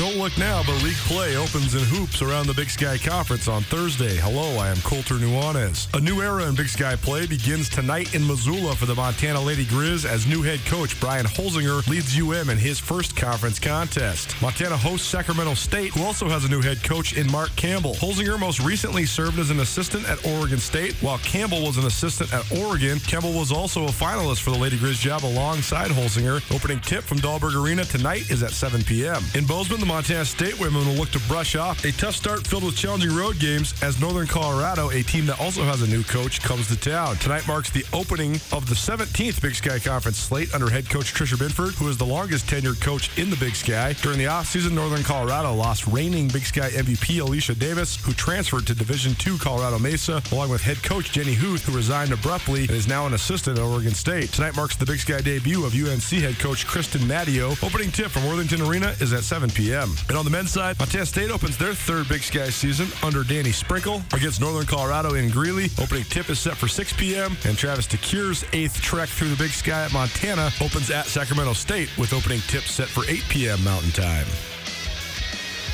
Don't 0.00 0.16
look 0.16 0.38
now, 0.38 0.62
but 0.64 0.82
league 0.82 0.96
play 0.96 1.36
opens 1.36 1.74
in 1.74 1.82
hoops 1.82 2.22
around 2.22 2.46
the 2.46 2.54
Big 2.54 2.70
Sky 2.70 2.96
Conference 2.96 3.48
on 3.48 3.60
Thursday. 3.60 4.16
Hello, 4.16 4.56
I 4.56 4.68
am 4.68 4.78
Colter 4.78 5.16
Nuanez. 5.16 5.94
A 5.94 6.00
new 6.00 6.22
era 6.22 6.48
in 6.48 6.54
Big 6.54 6.70
Sky 6.70 6.96
play 6.96 7.26
begins 7.26 7.68
tonight 7.68 8.14
in 8.14 8.26
Missoula 8.26 8.74
for 8.74 8.86
the 8.86 8.94
Montana 8.94 9.38
Lady 9.38 9.66
Grizz 9.66 10.06
as 10.06 10.26
new 10.26 10.40
head 10.40 10.60
coach 10.64 10.98
Brian 11.00 11.26
Holsinger 11.26 11.86
leads 11.86 12.18
UM 12.18 12.48
in 12.48 12.56
his 12.56 12.78
first 12.78 13.14
conference 13.14 13.58
contest. 13.58 14.40
Montana 14.40 14.74
hosts 14.74 15.06
Sacramento 15.06 15.52
State, 15.52 15.92
who 15.92 16.02
also 16.02 16.30
has 16.30 16.46
a 16.46 16.48
new 16.48 16.62
head 16.62 16.82
coach 16.82 17.18
in 17.18 17.30
Mark 17.30 17.54
Campbell. 17.56 17.92
Holsinger 17.96 18.40
most 18.40 18.58
recently 18.60 19.04
served 19.04 19.38
as 19.38 19.50
an 19.50 19.60
assistant 19.60 20.08
at 20.08 20.24
Oregon 20.24 20.56
State, 20.58 20.94
while 21.02 21.18
Campbell 21.18 21.66
was 21.66 21.76
an 21.76 21.84
assistant 21.84 22.32
at 22.32 22.50
Oregon. 22.58 23.00
Campbell 23.00 23.34
was 23.34 23.52
also 23.52 23.84
a 23.84 23.90
finalist 23.90 24.40
for 24.40 24.50
the 24.50 24.58
Lady 24.58 24.78
Grizz 24.78 24.98
job 24.98 25.26
alongside 25.26 25.90
Holsinger. 25.90 26.40
Opening 26.56 26.80
tip 26.80 27.04
from 27.04 27.18
Dahlberg 27.18 27.54
Arena 27.54 27.84
tonight 27.84 28.30
is 28.30 28.42
at 28.42 28.52
7 28.52 28.82
p.m. 28.82 29.22
In 29.34 29.44
Bozeman, 29.44 29.78
the 29.80 29.89
Montana 29.90 30.24
State 30.24 30.60
women 30.60 30.86
will 30.86 30.94
look 30.94 31.10
to 31.10 31.18
brush 31.26 31.56
off 31.56 31.84
a 31.84 31.90
tough 31.90 32.14
start 32.14 32.46
filled 32.46 32.62
with 32.62 32.76
challenging 32.76 33.12
road 33.12 33.40
games 33.40 33.74
as 33.82 34.00
Northern 34.00 34.28
Colorado, 34.28 34.90
a 34.90 35.02
team 35.02 35.26
that 35.26 35.40
also 35.40 35.64
has 35.64 35.82
a 35.82 35.86
new 35.88 36.04
coach, 36.04 36.40
comes 36.40 36.68
to 36.68 36.76
town. 36.76 37.16
Tonight 37.16 37.48
marks 37.48 37.70
the 37.70 37.84
opening 37.92 38.36
of 38.52 38.68
the 38.68 38.74
17th 38.76 39.42
Big 39.42 39.56
Sky 39.56 39.80
Conference 39.80 40.16
slate 40.16 40.54
under 40.54 40.70
head 40.70 40.88
coach 40.88 41.12
Tricia 41.12 41.36
Binford, 41.36 41.74
who 41.74 41.88
is 41.88 41.98
the 41.98 42.06
longest 42.06 42.46
tenured 42.46 42.80
coach 42.80 43.18
in 43.18 43.30
the 43.30 43.36
Big 43.36 43.56
Sky. 43.56 43.92
During 43.94 44.18
the 44.18 44.26
offseason, 44.26 44.74
Northern 44.74 45.02
Colorado 45.02 45.52
lost 45.54 45.88
reigning 45.88 46.28
Big 46.28 46.44
Sky 46.44 46.70
MVP 46.70 47.20
Alicia 47.20 47.56
Davis, 47.56 47.96
who 47.96 48.12
transferred 48.12 48.68
to 48.68 48.74
Division 48.76 49.16
II 49.26 49.38
Colorado 49.38 49.80
Mesa, 49.80 50.22
along 50.30 50.50
with 50.50 50.62
head 50.62 50.80
coach 50.84 51.10
Jenny 51.10 51.34
Huth, 51.34 51.64
who 51.64 51.76
resigned 51.76 52.12
abruptly 52.12 52.62
and 52.62 52.70
is 52.70 52.86
now 52.86 53.08
an 53.08 53.14
assistant 53.14 53.58
at 53.58 53.64
Oregon 53.64 53.94
State. 53.94 54.30
Tonight 54.30 54.54
marks 54.54 54.76
the 54.76 54.86
Big 54.86 55.00
Sky 55.00 55.20
debut 55.20 55.64
of 55.66 55.74
UNC 55.74 56.22
head 56.22 56.38
coach 56.38 56.64
Kristen 56.64 57.00
Mattio. 57.02 57.60
Opening 57.64 57.90
tip 57.90 58.12
from 58.12 58.28
Worthington 58.28 58.62
Arena 58.62 58.94
is 59.00 59.12
at 59.12 59.24
7 59.24 59.50
p.m. 59.50 59.79
And 60.08 60.16
on 60.16 60.24
the 60.24 60.30
men's 60.30 60.50
side, 60.50 60.78
Montana 60.78 61.06
State 61.06 61.30
opens 61.30 61.56
their 61.56 61.74
third 61.74 62.08
Big 62.08 62.22
Sky 62.22 62.50
season 62.50 62.88
under 63.02 63.24
Danny 63.24 63.52
Sprinkle 63.52 64.02
against 64.12 64.40
Northern 64.40 64.66
Colorado 64.66 65.14
in 65.14 65.30
Greeley. 65.30 65.70
Opening 65.80 66.04
tip 66.04 66.28
is 66.28 66.38
set 66.38 66.56
for 66.56 66.68
6 66.68 66.92
p.m. 66.94 67.36
And 67.44 67.56
Travis 67.56 67.86
DeCuire's 67.86 68.44
eighth 68.52 68.80
trek 68.80 69.08
through 69.08 69.30
the 69.30 69.36
Big 69.36 69.50
Sky 69.50 69.84
at 69.84 69.92
Montana 69.92 70.50
opens 70.60 70.90
at 70.90 71.06
Sacramento 71.06 71.54
State 71.54 71.96
with 71.96 72.12
opening 72.12 72.40
tip 72.48 72.64
set 72.64 72.88
for 72.88 73.04
8 73.08 73.22
p.m. 73.28 73.62
Mountain 73.64 73.92
Time. 73.92 74.26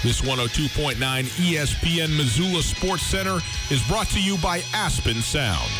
This 0.02 0.20
102.9 0.20 0.94
ESPN 0.96 2.16
Missoula 2.16 2.62
Sports 2.62 3.02
Center 3.02 3.38
is 3.70 3.82
brought 3.88 4.08
to 4.08 4.22
you 4.22 4.38
by 4.38 4.62
Aspen 4.72 5.20
Sound. 5.20 5.70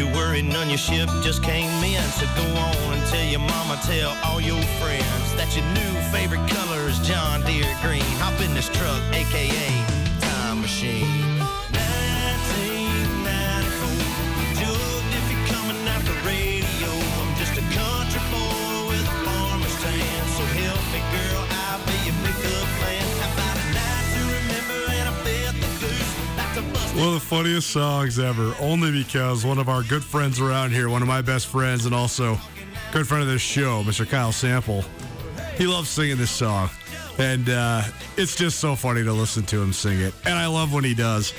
You 0.00 0.08
worry, 0.14 0.40
none 0.40 0.70
your 0.70 0.78
ship 0.78 1.10
just 1.20 1.42
came 1.42 1.70
in. 1.84 2.02
So 2.12 2.26
go 2.34 2.42
on 2.58 2.94
and 2.94 3.06
tell 3.08 3.24
your 3.24 3.40
mama, 3.40 3.78
tell 3.84 4.16
all 4.24 4.40
your 4.40 4.60
friends 4.80 5.34
that 5.36 5.54
your 5.54 5.66
new 5.76 5.92
favorite 6.10 6.48
color 6.48 6.88
is 6.88 6.98
John 7.00 7.42
Deere 7.42 7.76
green. 7.82 8.00
Hop 8.16 8.40
in 8.40 8.54
this 8.54 8.68
truck, 8.70 9.02
aka 9.12 9.68
Time 10.20 10.62
Machine. 10.62 11.29
One 27.00 27.08
of 27.08 27.14
the 27.14 27.20
funniest 27.20 27.70
songs 27.70 28.18
ever, 28.18 28.54
only 28.60 28.92
because 28.92 29.42
one 29.42 29.56
of 29.56 29.70
our 29.70 29.82
good 29.82 30.04
friends 30.04 30.38
around 30.38 30.72
here, 30.72 30.90
one 30.90 31.00
of 31.00 31.08
my 31.08 31.22
best 31.22 31.46
friends, 31.46 31.86
and 31.86 31.94
also 31.94 32.38
good 32.92 33.08
friend 33.08 33.22
of 33.22 33.28
this 33.30 33.40
show, 33.40 33.82
Mr. 33.84 34.06
Kyle 34.06 34.32
Sample, 34.32 34.84
he 35.56 35.66
loves 35.66 35.88
singing 35.88 36.18
this 36.18 36.30
song. 36.30 36.68
And 37.16 37.48
uh, 37.48 37.84
it's 38.18 38.36
just 38.36 38.58
so 38.58 38.76
funny 38.76 39.02
to 39.02 39.14
listen 39.14 39.44
to 39.44 39.62
him 39.62 39.72
sing 39.72 39.98
it. 39.98 40.12
And 40.26 40.34
I 40.34 40.46
love 40.46 40.74
when 40.74 40.84
he 40.84 40.92
does. 40.92 41.32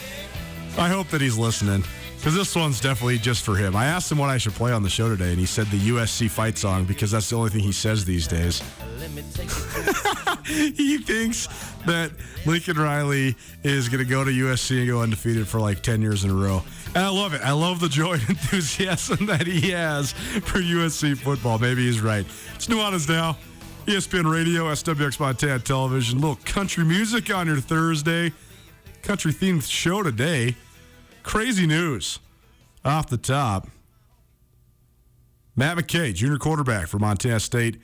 I 0.80 0.90
hope 0.90 1.10
that 1.10 1.22
he's 1.22 1.38
listening 1.38 1.84
because 2.22 2.36
this 2.36 2.56
one's 2.56 2.80
definitely 2.80 3.18
just 3.18 3.44
for 3.44 3.56
him. 3.56 3.76
I 3.76 3.86
asked 3.86 4.12
him 4.12 4.20
what 4.20 4.30
I 4.30 4.38
should 4.38 4.54
play 4.54 4.72
on 4.72 4.84
the 4.84 4.90
show 4.90 5.10
today, 5.10 5.32
and 5.32 5.40
he 5.40 5.48
said 5.48 5.66
the 5.68 5.80
USC 5.80 6.30
fight 6.30 6.56
song 6.56 6.86
because 6.86 7.10
that's 7.10 7.32
the 7.32 7.36
only 7.36 7.50
thing 7.50 7.62
he 7.62 7.72
says 7.72 8.06
these 8.06 8.28
days. 8.28 8.62
he 10.46 11.00
thinks 11.00 11.48
that 11.88 12.12
Lincoln 12.46 12.78
Riley 12.78 13.36
is 13.64 13.90
going 13.90 14.04
to 14.04 14.10
go 14.10 14.24
to 14.24 14.30
USC 14.30 14.82
and 14.82 14.88
go 14.88 15.02
undefeated 15.02 15.48
for 15.48 15.60
like 15.60 15.82
10 15.82 16.04
years 16.04 16.24
in 16.24 16.30
a 16.30 16.36
row. 16.36 16.62
And 16.94 17.04
I 17.04 17.10
love 17.10 17.34
it. 17.34 17.42
I 17.42 17.54
love 17.54 17.80
the 17.80 17.90
joy 17.90 18.14
and 18.14 18.22
enthusiasm 18.30 19.26
that 19.26 19.48
he 19.48 19.72
has 19.72 20.12
for 20.12 20.60
USC 20.60 21.18
football. 21.18 21.58
Maybe 21.58 21.88
he's 21.88 22.02
right. 22.02 22.28
It's 22.54 22.68
Nuanez 22.68 23.10
now. 23.10 23.36
ESPN 23.88 24.32
Radio, 24.32 24.66
SWX 24.66 25.20
Montana 25.20 25.58
Television. 25.58 26.22
little 26.22 26.38
country 26.46 26.84
music 26.84 27.34
on 27.34 27.48
your 27.48 27.58
Thursday. 27.58 28.32
Country 29.02 29.34
themed 29.34 29.68
show 29.68 30.04
today. 30.04 30.56
Crazy 31.24 31.68
news 31.68 32.20
off 32.84 33.08
the 33.08 33.18
top. 33.18 33.68
Matt 35.56 35.78
McKay, 35.78 36.14
junior 36.14 36.38
quarterback 36.38 36.88
for 36.88 36.98
Montana 36.98 37.40
State, 37.40 37.78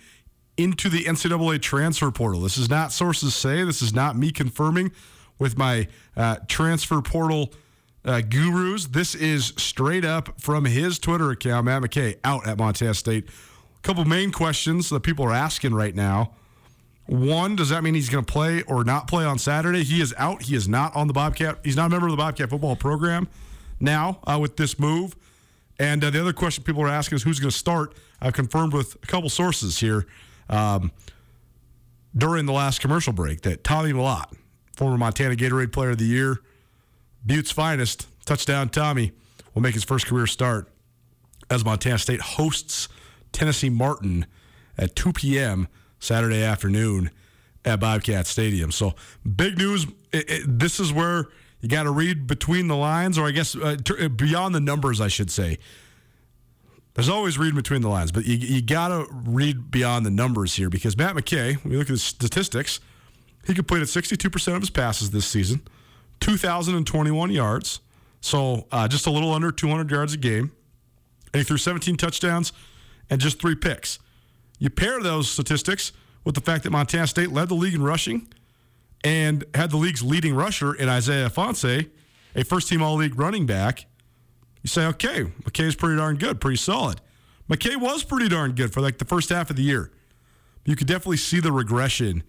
into 0.57 0.89
the 0.89 1.03
NCAA 1.03 1.61
transfer 1.61 2.09
portal. 2.11 2.41
This 2.41 2.57
is 2.57 2.69
not 2.69 2.91
sources 2.91 3.35
say. 3.35 3.63
This 3.63 3.81
is 3.81 3.93
not 3.93 4.17
me 4.17 4.31
confirming 4.31 4.91
with 5.37 5.57
my 5.57 5.87
uh, 6.15 6.37
transfer 6.47 7.01
portal 7.01 7.53
uh, 8.03 8.21
gurus. 8.21 8.87
This 8.87 9.13
is 9.13 9.53
straight 9.57 10.05
up 10.05 10.39
from 10.41 10.65
his 10.65 10.97
Twitter 10.97 11.29
account, 11.31 11.65
Matt 11.65 11.83
McKay, 11.83 12.17
out 12.23 12.47
at 12.47 12.57
Montana 12.57 12.93
State. 12.93 13.27
A 13.27 13.81
couple 13.81 14.03
main 14.05 14.31
questions 14.31 14.89
that 14.89 15.01
people 15.01 15.25
are 15.25 15.33
asking 15.33 15.75
right 15.75 15.93
now. 15.93 16.33
One, 17.07 17.55
does 17.55 17.69
that 17.69 17.83
mean 17.83 17.93
he's 17.93 18.09
going 18.09 18.23
to 18.23 18.31
play 18.31 18.63
or 18.63 18.83
not 18.83 19.07
play 19.07 19.23
on 19.23 19.39
Saturday? 19.39 19.83
He 19.83 20.01
is 20.01 20.13
out. 20.17 20.43
He 20.43 20.55
is 20.55 20.67
not 20.67 20.95
on 20.95 21.07
the 21.07 21.13
Bobcat. 21.13 21.59
He's 21.63 21.75
not 21.75 21.87
a 21.87 21.89
member 21.89 22.07
of 22.07 22.11
the 22.11 22.17
Bobcat 22.17 22.49
football 22.49 22.75
program 22.75 23.29
now 23.79 24.19
uh, 24.27 24.37
with 24.39 24.57
this 24.57 24.77
move. 24.77 25.15
And 25.79 26.03
uh, 26.03 26.09
the 26.09 26.19
other 26.19 26.33
question 26.33 26.63
people 26.63 26.81
are 26.83 26.89
asking 26.89 27.17
is 27.17 27.23
who's 27.23 27.39
going 27.39 27.51
to 27.51 27.57
start. 27.57 27.93
I've 28.21 28.33
confirmed 28.33 28.73
with 28.73 28.95
a 28.95 29.07
couple 29.07 29.29
sources 29.29 29.79
here 29.79 30.05
um, 30.49 30.91
during 32.15 32.45
the 32.45 32.53
last 32.53 32.81
commercial 32.81 33.13
break 33.13 33.41
that 33.41 33.63
Tommy 33.63 33.93
Mellott, 33.93 34.33
former 34.75 34.97
Montana 34.97 35.35
Gatorade 35.35 35.71
Player 35.71 35.91
of 35.91 35.99
the 35.99 36.05
Year, 36.05 36.39
Butte's 37.25 37.51
finest, 37.51 38.07
touchdown 38.25 38.69
Tommy, 38.69 39.11
will 39.53 39.61
make 39.61 39.75
his 39.75 39.83
first 39.83 40.07
career 40.07 40.27
start 40.27 40.69
as 41.49 41.63
Montana 41.63 41.97
State 41.97 42.21
hosts 42.21 42.89
Tennessee 43.31 43.69
Martin 43.69 44.25
at 44.77 44.95
2 44.95 45.13
p.m. 45.13 45.67
Saturday 45.99 46.43
afternoon 46.43 47.11
at 47.65 47.79
Bobcat 47.79 48.27
Stadium. 48.27 48.71
So 48.71 48.95
big 49.35 49.57
news. 49.57 49.85
It, 50.11 50.29
it, 50.29 50.59
this 50.59 50.79
is 50.79 50.93
where 50.93 51.25
you 51.59 51.69
got 51.69 51.83
to 51.83 51.91
read 51.91 52.27
between 52.27 52.67
the 52.67 52.75
lines, 52.75 53.17
or 53.17 53.27
I 53.27 53.31
guess 53.31 53.55
uh, 53.55 53.77
t- 53.83 54.05
uh, 54.05 54.09
beyond 54.09 54.55
the 54.55 54.59
numbers, 54.59 55.01
I 55.01 55.07
should 55.07 55.31
say. 55.31 55.57
There's 56.93 57.09
always 57.09 57.37
reading 57.37 57.55
between 57.55 57.81
the 57.81 57.89
lines, 57.89 58.11
but 58.11 58.25
you, 58.25 58.37
you 58.37 58.61
got 58.61 58.87
to 58.87 59.05
read 59.11 59.69
beyond 59.69 60.05
the 60.05 60.09
numbers 60.09 60.55
here 60.55 60.69
because 60.69 60.97
Matt 60.97 61.15
McKay, 61.15 61.55
when 61.63 61.71
you 61.71 61.77
look 61.77 61.89
at 61.89 61.93
the 61.93 61.99
statistics, 61.99 62.79
he 63.45 63.53
completed 63.53 63.87
62% 63.87 64.55
of 64.55 64.61
his 64.61 64.69
passes 64.69 65.11
this 65.11 65.25
season, 65.25 65.61
2,021 66.21 67.29
yards, 67.31 67.81
so 68.19 68.65
uh, 68.71 68.87
just 68.87 69.05
a 69.05 69.11
little 69.11 69.31
under 69.31 69.51
200 69.51 69.91
yards 69.91 70.13
a 70.13 70.17
game. 70.17 70.51
And 71.33 71.41
he 71.41 71.43
threw 71.43 71.57
17 71.57 71.97
touchdowns 71.97 72.51
and 73.09 73.21
just 73.21 73.39
three 73.39 73.55
picks. 73.55 73.99
You 74.59 74.69
pair 74.69 75.01
those 75.01 75.29
statistics 75.29 75.91
with 76.23 76.35
the 76.35 76.41
fact 76.41 76.63
that 76.63 76.71
Montana 76.71 77.07
State 77.07 77.31
led 77.31 77.49
the 77.49 77.55
league 77.55 77.73
in 77.73 77.81
rushing 77.81 78.27
and 79.03 79.45
had 79.53 79.71
the 79.71 79.77
league's 79.77 80.03
leading 80.03 80.35
rusher 80.35 80.73
in 80.73 80.89
Isaiah 80.89 81.29
Ifanse, 81.29 81.89
a 82.35 82.43
first 82.43 82.67
team 82.69 82.81
all 82.81 82.95
league 82.95 83.17
running 83.17 83.45
back. 83.45 83.85
You 84.63 84.67
say, 84.67 84.85
okay, 84.87 85.25
McKay's 85.43 85.75
pretty 85.75 85.97
darn 85.97 86.17
good, 86.17 86.41
pretty 86.41 86.57
solid. 86.57 86.99
McKay 87.49 87.77
was 87.77 88.03
pretty 88.03 88.27
darn 88.27 88.53
good 88.53 88.73
for 88.73 88.81
like 88.81 88.97
the 88.97 89.05
first 89.05 89.29
half 89.29 89.49
of 89.49 89.55
the 89.55 89.63
year. 89.63 89.91
You 90.65 90.75
could 90.75 90.87
definitely 90.87 91.17
see 91.17 91.39
the 91.39 91.51
regression 91.51 92.23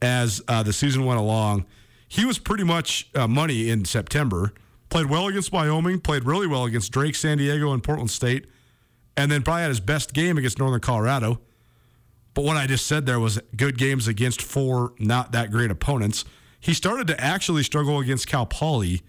as 0.00 0.40
uh, 0.46 0.62
the 0.62 0.72
season 0.72 1.04
went 1.04 1.18
along. 1.18 1.66
He 2.06 2.24
was 2.24 2.38
pretty 2.38 2.64
much 2.64 3.10
uh, 3.14 3.26
money 3.26 3.70
in 3.70 3.84
September. 3.84 4.52
Played 4.90 5.06
well 5.06 5.26
against 5.26 5.50
Wyoming, 5.50 6.00
played 6.00 6.24
really 6.24 6.46
well 6.46 6.64
against 6.64 6.92
Drake, 6.92 7.14
San 7.14 7.38
Diego, 7.38 7.72
and 7.72 7.82
Portland 7.82 8.10
State, 8.10 8.46
and 9.16 9.32
then 9.32 9.42
probably 9.42 9.62
had 9.62 9.70
his 9.70 9.80
best 9.80 10.12
game 10.12 10.36
against 10.36 10.58
Northern 10.58 10.80
Colorado. 10.80 11.40
But 12.34 12.44
what 12.44 12.56
I 12.56 12.66
just 12.66 12.86
said 12.86 13.06
there 13.06 13.20
was 13.20 13.40
good 13.56 13.76
games 13.76 14.08
against 14.08 14.40
four 14.40 14.94
not 14.98 15.32
that 15.32 15.50
great 15.50 15.70
opponents. 15.70 16.24
He 16.60 16.74
started 16.74 17.06
to 17.08 17.20
actually 17.20 17.62
struggle 17.62 17.98
against 17.98 18.26
Cal 18.26 18.46
Poly. 18.46 19.02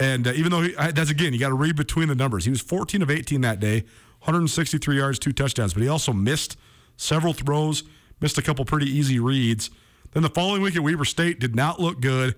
And 0.00 0.26
uh, 0.26 0.32
even 0.32 0.50
though 0.50 0.62
he, 0.62 0.72
that's 0.72 1.10
again, 1.10 1.32
you 1.32 1.38
got 1.38 1.50
to 1.50 1.54
read 1.54 1.76
between 1.76 2.08
the 2.08 2.14
numbers. 2.14 2.44
He 2.44 2.50
was 2.50 2.60
14 2.60 3.02
of 3.02 3.10
18 3.10 3.42
that 3.42 3.60
day, 3.60 3.80
163 4.20 4.96
yards, 4.96 5.18
two 5.18 5.32
touchdowns, 5.32 5.74
but 5.74 5.82
he 5.82 5.88
also 5.88 6.12
missed 6.12 6.56
several 6.96 7.32
throws, 7.32 7.84
missed 8.20 8.38
a 8.38 8.42
couple 8.42 8.64
pretty 8.64 8.86
easy 8.86 9.20
reads. 9.20 9.70
Then 10.12 10.22
the 10.22 10.30
following 10.30 10.62
week 10.62 10.74
at 10.74 10.82
Weber 10.82 11.04
State 11.04 11.38
did 11.38 11.54
not 11.54 11.80
look 11.80 12.00
good. 12.00 12.34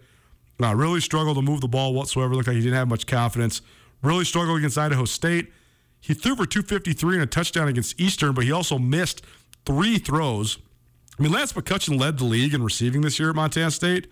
Uh, 0.63 0.75
really 0.75 1.01
struggled 1.01 1.37
to 1.37 1.43
move 1.43 1.61
the 1.61 1.69
ball 1.69 1.95
whatsoever. 1.95 2.35
Looked 2.35 2.49
like 2.49 2.57
he 2.57 2.63
didn't 2.63 2.77
have 2.77 2.89
much 2.89 3.07
confidence. 3.07 3.61
Really 4.03 4.25
struggled 4.25 4.59
against 4.59 4.79
Idaho 4.79 5.05
State. 5.05 5.53
He 6.01 6.15
threw 6.15 6.37
for 6.37 6.47
253 6.47 7.17
and 7.17 7.23
a 7.23 7.27
touchdown 7.27 7.69
against 7.69 8.01
Eastern, 8.01 8.33
but 8.33 8.45
he 8.45 8.53
also 8.53 8.79
missed 8.79 9.23
three 9.67 9.99
throws. 9.99 10.59
I 11.19 11.23
mean, 11.23 11.33
Lance 11.33 11.53
McCutcheon 11.53 12.01
led 12.01 12.19
the 12.19 12.25
league 12.25 12.55
in 12.55 12.63
receiving 12.63 13.03
this 13.03 13.19
year 13.19 13.31
at 13.31 13.37
Montana 13.37 13.71
State, 13.71 14.07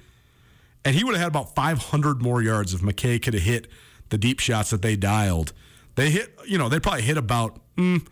and 0.85 0.95
he 0.95 1.05
would 1.05 1.15
have 1.15 1.23
had 1.23 1.29
about 1.29 1.55
500 1.55 2.21
more 2.21 2.43
yards 2.43 2.75
if 2.75 2.81
McKay 2.81 3.23
could 3.23 3.35
have 3.35 3.43
hit 3.43 3.69
the 4.11 4.19
deep 4.19 4.41
shots 4.41 4.71
that 4.71 4.83
they 4.83 4.97
dialed. 4.97 5.53
They 5.95 6.11
hit, 6.11 6.39
you 6.47 6.59
know, 6.59 6.69
they 6.69 6.81
probably 6.81 7.03
hit 7.03 7.17
about 7.17 7.61
mm, 7.77 8.07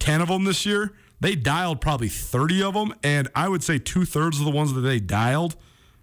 10 0.00 0.20
of 0.20 0.28
them 0.28 0.44
this 0.44 0.66
year. 0.66 0.92
They 1.20 1.34
dialed 1.34 1.80
probably 1.80 2.08
30 2.08 2.62
of 2.62 2.74
them, 2.74 2.94
and 3.02 3.28
I 3.34 3.48
would 3.48 3.62
say 3.62 3.78
two 3.78 4.04
thirds 4.04 4.38
of 4.38 4.44
the 4.44 4.50
ones 4.50 4.74
that 4.74 4.80
they 4.80 5.00
dialed, 5.00 5.56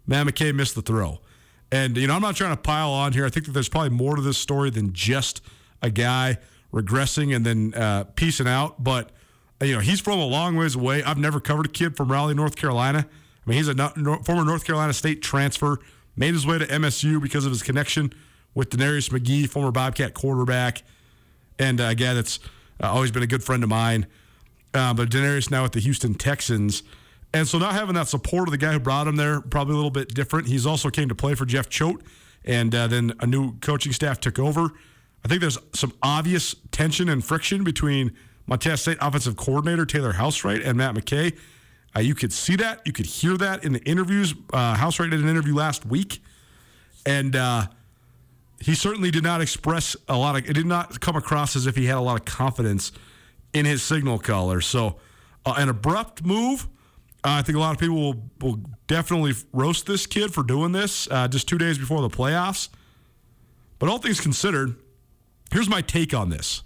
man, 0.07 0.25
McKay 0.25 0.55
missed 0.55 0.75
the 0.75 0.81
throw. 0.81 1.19
And, 1.71 1.95
you 1.95 2.07
know, 2.07 2.15
I'm 2.15 2.21
not 2.21 2.35
trying 2.35 2.55
to 2.55 2.61
pile 2.61 2.91
on 2.91 3.13
here. 3.13 3.25
I 3.25 3.29
think 3.29 3.45
that 3.45 3.51
there's 3.51 3.69
probably 3.69 3.91
more 3.91 4.15
to 4.15 4.21
this 4.21 4.37
story 4.37 4.69
than 4.69 4.93
just 4.93 5.41
a 5.81 5.89
guy 5.89 6.37
regressing 6.73 7.35
and 7.35 7.45
then 7.45 7.73
uh, 7.73 8.05
piecing 8.15 8.47
out. 8.47 8.83
But 8.83 9.11
you 9.61 9.75
know, 9.75 9.79
he's 9.79 9.99
from 9.99 10.19
a 10.19 10.25
long 10.25 10.55
ways 10.55 10.75
away. 10.75 11.03
I've 11.03 11.17
never 11.17 11.39
covered 11.39 11.67
a 11.67 11.69
kid 11.69 11.95
from 11.95 12.11
Raleigh, 12.11 12.33
North 12.33 12.55
Carolina. 12.55 13.05
I 13.07 13.49
mean, 13.49 13.57
he's 13.57 13.67
a 13.67 13.75
former 14.23 14.45
North 14.45 14.65
Carolina 14.65 14.93
State 14.93 15.21
transfer, 15.21 15.79
made 16.15 16.33
his 16.33 16.45
way 16.45 16.57
to 16.59 16.65
MSU 16.65 17.21
because 17.21 17.45
of 17.45 17.51
his 17.51 17.63
connection 17.63 18.13
with 18.53 18.69
DeNarius 18.69 19.09
McGhee, 19.09 19.47
former 19.47 19.71
Bobcat 19.71 20.13
quarterback, 20.13 20.83
and 21.57 21.79
uh, 21.79 21.85
a 21.85 21.95
guy 21.95 22.13
that's 22.13 22.39
uh, 22.81 22.91
always 22.91 23.11
been 23.11 23.23
a 23.23 23.27
good 23.27 23.43
friend 23.43 23.63
of 23.63 23.69
mine. 23.69 24.07
Uh, 24.73 24.93
but 24.93 25.09
DeNarius 25.09 25.51
now 25.51 25.63
with 25.63 25.73
the 25.73 25.79
Houston 25.79 26.13
Texans. 26.13 26.83
And 27.33 27.47
so 27.47 27.57
not 27.57 27.73
having 27.73 27.95
that 27.95 28.07
support 28.07 28.47
of 28.47 28.51
the 28.51 28.57
guy 28.57 28.73
who 28.73 28.79
brought 28.79 29.07
him 29.07 29.15
there, 29.15 29.41
probably 29.41 29.73
a 29.73 29.77
little 29.77 29.91
bit 29.91 30.13
different. 30.13 30.47
He's 30.47 30.65
also 30.65 30.89
came 30.89 31.09
to 31.09 31.15
play 31.15 31.35
for 31.35 31.45
Jeff 31.45 31.69
Choate, 31.69 32.01
and 32.45 32.73
uh, 32.73 32.87
then 32.87 33.13
a 33.19 33.27
new 33.27 33.57
coaching 33.59 33.93
staff 33.93 34.19
took 34.19 34.39
over. 34.39 34.71
I 35.23 35.27
think 35.27 35.41
there's 35.41 35.57
some 35.73 35.93
obvious 36.01 36.55
tension 36.71 37.09
and 37.09 37.23
friction 37.23 37.63
between– 37.63 38.15
Montana 38.51 38.75
State 38.75 38.97
offensive 38.99 39.37
coordinator 39.37 39.85
Taylor 39.85 40.11
Housewright 40.11 40.67
and 40.67 40.77
Matt 40.77 40.93
McKay. 40.93 41.37
Uh, 41.95 42.01
you 42.01 42.13
could 42.13 42.33
see 42.33 42.57
that. 42.57 42.81
You 42.85 42.91
could 42.91 43.05
hear 43.05 43.37
that 43.37 43.63
in 43.63 43.71
the 43.71 43.79
interviews. 43.83 44.35
Uh, 44.51 44.75
Housewright 44.75 45.09
did 45.09 45.21
an 45.21 45.29
interview 45.29 45.55
last 45.55 45.85
week, 45.85 46.21
and 47.05 47.33
uh, 47.33 47.67
he 48.59 48.75
certainly 48.75 49.09
did 49.09 49.23
not 49.23 49.39
express 49.39 49.95
a 50.09 50.17
lot 50.17 50.35
of. 50.35 50.49
It 50.49 50.53
did 50.53 50.65
not 50.65 50.99
come 50.99 51.15
across 51.15 51.55
as 51.55 51.65
if 51.65 51.77
he 51.77 51.85
had 51.85 51.95
a 51.95 52.01
lot 52.01 52.19
of 52.19 52.25
confidence 52.25 52.91
in 53.53 53.63
his 53.63 53.83
signal 53.83 54.19
caller. 54.19 54.59
So, 54.59 54.97
uh, 55.45 55.53
an 55.55 55.69
abrupt 55.69 56.25
move. 56.25 56.67
Uh, 57.23 57.39
I 57.39 57.43
think 57.43 57.55
a 57.55 57.59
lot 57.59 57.73
of 57.73 57.79
people 57.79 57.95
will, 57.95 58.29
will 58.41 58.59
definitely 58.87 59.33
roast 59.53 59.85
this 59.85 60.05
kid 60.05 60.33
for 60.33 60.43
doing 60.43 60.73
this 60.73 61.07
uh, 61.09 61.29
just 61.29 61.47
two 61.47 61.57
days 61.57 61.77
before 61.77 62.01
the 62.01 62.09
playoffs. 62.09 62.67
But 63.79 63.87
all 63.87 63.97
things 63.97 64.19
considered, 64.19 64.75
here's 65.53 65.69
my 65.69 65.81
take 65.81 66.13
on 66.13 66.29
this. 66.29 66.63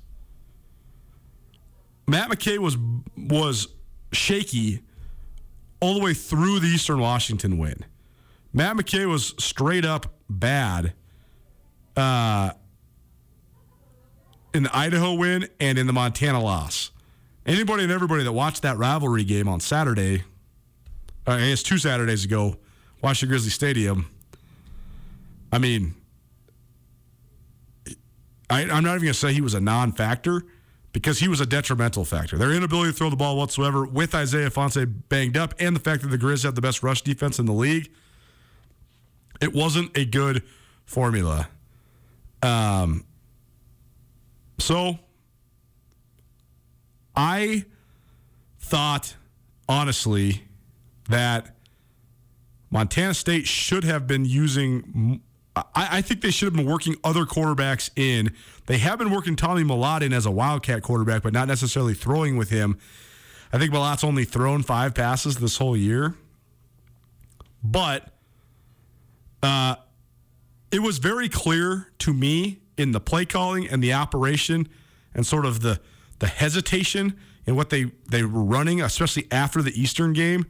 Matt 2.07 2.29
McKay 2.29 2.57
was 2.57 2.77
was 3.17 3.67
shaky 4.11 4.81
all 5.79 5.95
the 5.95 5.99
way 5.99 6.13
through 6.13 6.59
the 6.59 6.67
Eastern 6.67 6.99
Washington 6.99 7.57
win. 7.57 7.85
Matt 8.53 8.77
McKay 8.77 9.05
was 9.05 9.33
straight 9.37 9.85
up 9.85 10.07
bad 10.29 10.93
uh, 11.97 12.51
in 14.53 14.63
the 14.63 14.75
Idaho 14.75 15.13
win 15.13 15.47
and 15.59 15.77
in 15.77 15.87
the 15.87 15.93
Montana 15.93 16.41
loss. 16.41 16.91
Anybody 17.45 17.83
and 17.83 17.91
everybody 17.91 18.23
that 18.23 18.31
watched 18.31 18.61
that 18.63 18.77
rivalry 18.77 19.23
game 19.23 19.47
on 19.47 19.59
Saturday, 19.59 20.23
uh, 21.27 21.31
I 21.31 21.49
guess 21.49 21.61
two 21.61 21.77
Saturdays 21.77 22.25
ago, 22.25 22.57
watched 23.01 23.21
the 23.21 23.27
Grizzly 23.27 23.51
Stadium. 23.51 24.07
I 25.51 25.59
mean, 25.59 25.93
I, 28.49 28.61
I'm 28.61 28.83
not 28.83 28.95
even 28.95 29.01
going 29.01 29.01
to 29.07 29.13
say 29.13 29.33
he 29.33 29.41
was 29.41 29.53
a 29.53 29.61
non 29.61 29.91
factor 29.91 30.43
because 30.95 31.19
he 31.19 31.27
was 31.27 31.41
a 31.41 31.45
detrimental 31.45 32.05
factor. 32.05 32.37
Their 32.37 32.53
inability 32.53 32.91
to 32.91 32.97
throw 32.97 33.09
the 33.09 33.17
ball 33.17 33.35
whatsoever 33.35 33.83
with 33.83 34.15
Isaiah 34.15 34.49
Ifanse 34.49 34.89
banged 35.09 35.35
up 35.35 35.53
and 35.59 35.75
the 35.75 35.79
fact 35.81 36.03
that 36.03 36.07
the 36.07 36.17
Grizz 36.17 36.45
have 36.45 36.55
the 36.55 36.61
best 36.61 36.83
rush 36.83 37.01
defense 37.01 37.37
in 37.37 37.45
the 37.45 37.51
league, 37.51 37.91
it 39.41 39.53
wasn't 39.53 39.91
a 39.97 40.05
good 40.05 40.41
formula. 40.85 41.49
Um, 42.41 43.03
so 44.57 44.97
I 47.13 47.65
thought, 48.59 49.17
honestly, 49.67 50.45
that 51.09 51.57
Montana 52.69 53.15
State 53.15 53.47
should 53.47 53.83
have 53.83 54.07
been 54.07 54.23
using. 54.23 55.21
I, 55.55 55.63
I, 55.75 56.01
think 56.01 56.21
they 56.21 56.31
should 56.31 56.47
have 56.47 56.53
been 56.53 56.65
working 56.65 56.95
other 57.03 57.23
quarterbacks 57.25 57.89
in. 57.95 58.33
They 58.65 58.77
have 58.79 58.99
been 58.99 59.09
working 59.09 59.35
Tommy 59.35 59.63
Mellott 59.63 60.01
in 60.01 60.11
as 60.11 60.25
a 60.25 60.31
Wildcat 60.31 60.83
quarterback, 60.83 61.23
but 61.23 61.31
not 61.31 61.47
necessarily 61.47 61.93
throwing 61.93 62.35
with 62.35 62.49
him. 62.49 62.77
I 63.53 63.57
think 63.57 63.71
Mellott's 63.71 64.03
only 64.03 64.25
thrown 64.25 64.63
five 64.63 64.93
passes 64.93 65.37
this 65.37 65.57
whole 65.57 65.77
year. 65.77 66.15
But 67.63 68.11
uh, 69.41 69.75
it 70.71 70.79
was 70.79 70.97
very 70.97 71.29
clear 71.29 71.87
to 71.99 72.13
me 72.13 72.59
in 72.77 72.91
the 72.91 72.99
play 72.99 73.25
calling 73.25 73.67
and 73.67 73.81
the 73.81 73.93
operation 73.93 74.67
and 75.13 75.25
sort 75.25 75.45
of 75.45 75.61
the 75.61 75.79
the 76.19 76.27
hesitation 76.27 77.17
in 77.45 77.55
what 77.55 77.69
they, 77.69 77.91
they 78.09 78.23
were 78.23 78.43
running, 78.43 78.81
especially 78.81 79.27
after 79.31 79.61
the 79.61 79.79
Eastern 79.79 80.13
game, 80.13 80.45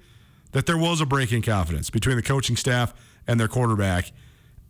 that 0.51 0.65
there 0.65 0.77
was 0.77 1.01
a 1.01 1.05
break 1.05 1.31
in 1.31 1.41
confidence 1.41 1.89
between 1.89 2.15
the 2.15 2.21
coaching 2.21 2.55
staff 2.55 2.93
and 3.27 3.39
their 3.39 3.47
quarterback. 3.47 4.11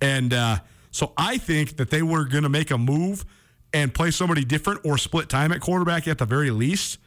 And 0.02 0.34
uh, 0.34 0.60
so 0.92 1.14
I 1.18 1.38
think 1.38 1.78
that 1.78 1.90
they 1.90 2.02
were 2.02 2.26
going 2.26 2.44
to 2.44 2.50
make 2.50 2.72
a 2.72 2.78
move 2.78 3.26
and 3.74 3.94
play 3.94 4.12
somebody 4.12 4.46
different 4.46 4.82
or 4.86 4.98
split 4.98 5.30
time 5.30 5.52
at 5.52 5.62
quarterback 5.62 6.08
at 6.08 6.18
the 6.18 6.26
very 6.26 6.52
least 6.52 6.98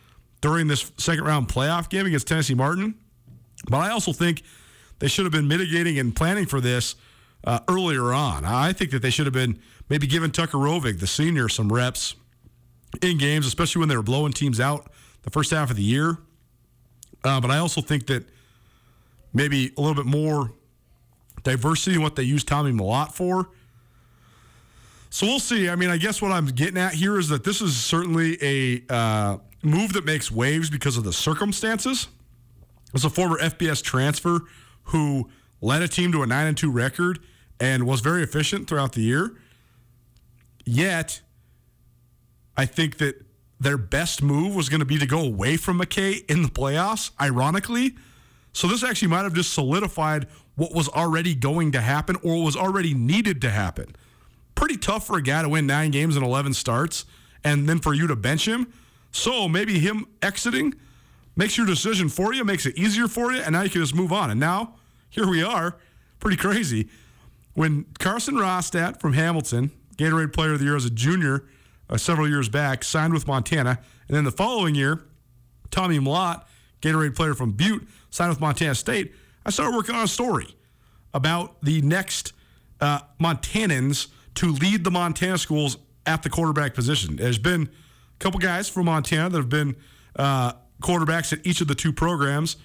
during 0.40 0.66
this 0.66 0.92
second 0.98 1.24
round 1.24 1.48
playoff 1.48 1.88
game 1.88 2.06
against 2.06 2.28
Tennessee 2.28 2.54
Martin. 2.54 2.94
But 3.68 3.78
I 3.78 3.90
also 3.90 4.12
think 4.12 4.42
they 4.98 5.08
should 5.08 5.24
have 5.24 5.32
been 5.32 5.48
mitigating 5.48 5.98
and 5.98 6.14
planning 6.14 6.46
for 6.46 6.60
this 6.60 6.96
uh, 7.44 7.60
earlier 7.68 8.12
on. 8.12 8.44
I 8.44 8.72
think 8.72 8.90
that 8.90 9.02
they 9.02 9.10
should 9.10 9.26
have 9.26 9.32
been 9.32 9.60
maybe 9.88 10.06
giving 10.06 10.30
Tucker 10.30 10.58
Rovig, 10.58 11.00
the 11.00 11.06
senior, 11.06 11.48
some 11.48 11.72
reps 11.72 12.14
in 13.02 13.18
games, 13.18 13.46
especially 13.46 13.80
when 13.80 13.88
they 13.88 13.96
were 13.96 14.02
blowing 14.02 14.32
teams 14.32 14.60
out 14.60 14.90
the 15.22 15.30
first 15.30 15.50
half 15.50 15.70
of 15.70 15.76
the 15.76 15.82
year. 15.82 16.18
Uh, 17.24 17.40
but 17.40 17.50
I 17.50 17.58
also 17.58 17.80
think 17.80 18.06
that 18.06 18.28
maybe 19.32 19.72
a 19.76 19.80
little 19.80 19.94
bit 19.94 20.06
more 20.06 20.52
diversity 21.42 21.96
in 21.96 22.02
what 22.02 22.16
they 22.16 22.22
use 22.22 22.44
Tommy 22.44 22.72
Mellott 22.72 23.12
for. 23.12 23.50
So 25.10 25.26
we'll 25.26 25.40
see. 25.40 25.68
I 25.68 25.76
mean, 25.76 25.90
I 25.90 25.96
guess 25.96 26.20
what 26.20 26.32
I'm 26.32 26.46
getting 26.46 26.76
at 26.76 26.94
here 26.94 27.18
is 27.18 27.28
that 27.28 27.44
this 27.44 27.60
is 27.60 27.76
certainly 27.76 28.36
a 28.42 28.82
uh, 28.92 29.38
move 29.62 29.94
that 29.94 30.04
makes 30.04 30.30
waves 30.30 30.68
because 30.70 30.96
of 30.96 31.04
the 31.04 31.12
circumstances. 31.12 32.08
It's 32.94 33.04
a 33.04 33.10
former 33.10 33.38
FBS 33.38 33.82
transfer 33.82 34.40
who 34.84 35.30
led 35.60 35.82
a 35.82 35.88
team 35.88 36.12
to 36.12 36.22
a 36.22 36.26
9 36.26 36.46
and 36.46 36.56
2 36.56 36.70
record 36.70 37.20
and 37.60 37.86
was 37.86 38.00
very 38.00 38.22
efficient 38.22 38.68
throughout 38.68 38.92
the 38.92 39.02
year. 39.02 39.36
Yet, 40.64 41.22
I 42.56 42.66
think 42.66 42.98
that 42.98 43.24
their 43.60 43.78
best 43.78 44.22
move 44.22 44.54
was 44.54 44.68
going 44.68 44.80
to 44.80 44.86
be 44.86 44.98
to 44.98 45.06
go 45.06 45.20
away 45.20 45.56
from 45.56 45.80
McKay 45.80 46.28
in 46.30 46.42
the 46.42 46.48
playoffs, 46.48 47.10
ironically. 47.20 47.96
So 48.52 48.68
this 48.68 48.84
actually 48.84 49.08
might 49.08 49.22
have 49.22 49.34
just 49.34 49.52
solidified 49.52 50.26
what 50.58 50.74
was 50.74 50.88
already 50.88 51.36
going 51.36 51.70
to 51.70 51.80
happen 51.80 52.16
or 52.16 52.42
was 52.42 52.56
already 52.56 52.92
needed 52.92 53.40
to 53.40 53.48
happen. 53.48 53.94
Pretty 54.56 54.76
tough 54.76 55.06
for 55.06 55.16
a 55.16 55.22
guy 55.22 55.40
to 55.40 55.48
win 55.48 55.68
nine 55.68 55.92
games 55.92 56.16
and 56.16 56.24
11 56.24 56.52
starts 56.52 57.04
and 57.44 57.68
then 57.68 57.78
for 57.78 57.94
you 57.94 58.08
to 58.08 58.16
bench 58.16 58.46
him. 58.46 58.72
So 59.12 59.48
maybe 59.48 59.78
him 59.78 60.06
exiting 60.20 60.74
makes 61.36 61.56
your 61.56 61.64
decision 61.64 62.08
for 62.08 62.34
you, 62.34 62.44
makes 62.44 62.66
it 62.66 62.76
easier 62.76 63.06
for 63.06 63.32
you, 63.32 63.40
and 63.40 63.52
now 63.52 63.62
you 63.62 63.70
can 63.70 63.80
just 63.80 63.94
move 63.94 64.12
on. 64.12 64.32
And 64.32 64.40
now, 64.40 64.74
here 65.08 65.28
we 65.28 65.44
are. 65.44 65.76
Pretty 66.18 66.36
crazy. 66.36 66.88
When 67.54 67.86
Carson 68.00 68.34
Rostat 68.34 69.00
from 69.00 69.12
Hamilton, 69.12 69.70
Gatorade 69.96 70.32
Player 70.32 70.54
of 70.54 70.58
the 70.58 70.64
Year 70.64 70.76
as 70.76 70.84
a 70.84 70.90
junior, 70.90 71.44
uh, 71.88 71.96
several 71.96 72.28
years 72.28 72.48
back, 72.48 72.82
signed 72.82 73.14
with 73.14 73.28
Montana. 73.28 73.78
And 74.08 74.16
then 74.16 74.24
the 74.24 74.32
following 74.32 74.74
year, 74.74 75.04
Tommy 75.70 76.00
Mellott, 76.00 76.42
Gatorade 76.82 77.14
player 77.14 77.34
from 77.34 77.52
Butte, 77.52 77.86
signed 78.10 78.30
with 78.30 78.40
Montana 78.40 78.74
State. 78.74 79.14
I 79.48 79.50
started 79.50 79.74
working 79.74 79.94
on 79.94 80.04
a 80.04 80.08
story 80.08 80.54
about 81.14 81.62
the 81.62 81.80
next 81.80 82.34
uh, 82.82 83.00
Montanans 83.18 84.08
to 84.34 84.52
lead 84.52 84.84
the 84.84 84.90
Montana 84.90 85.38
schools 85.38 85.78
at 86.04 86.22
the 86.22 86.28
quarterback 86.28 86.74
position. 86.74 87.16
There's 87.16 87.38
been 87.38 87.62
a 87.62 88.18
couple 88.18 88.40
guys 88.40 88.68
from 88.68 88.84
Montana 88.84 89.30
that 89.30 89.38
have 89.38 89.48
been 89.48 89.74
uh, 90.16 90.52
quarterbacks 90.82 91.32
at 91.32 91.46
each 91.46 91.62
of 91.62 91.66
the 91.66 91.74
two 91.74 91.94
programs. 91.94 92.58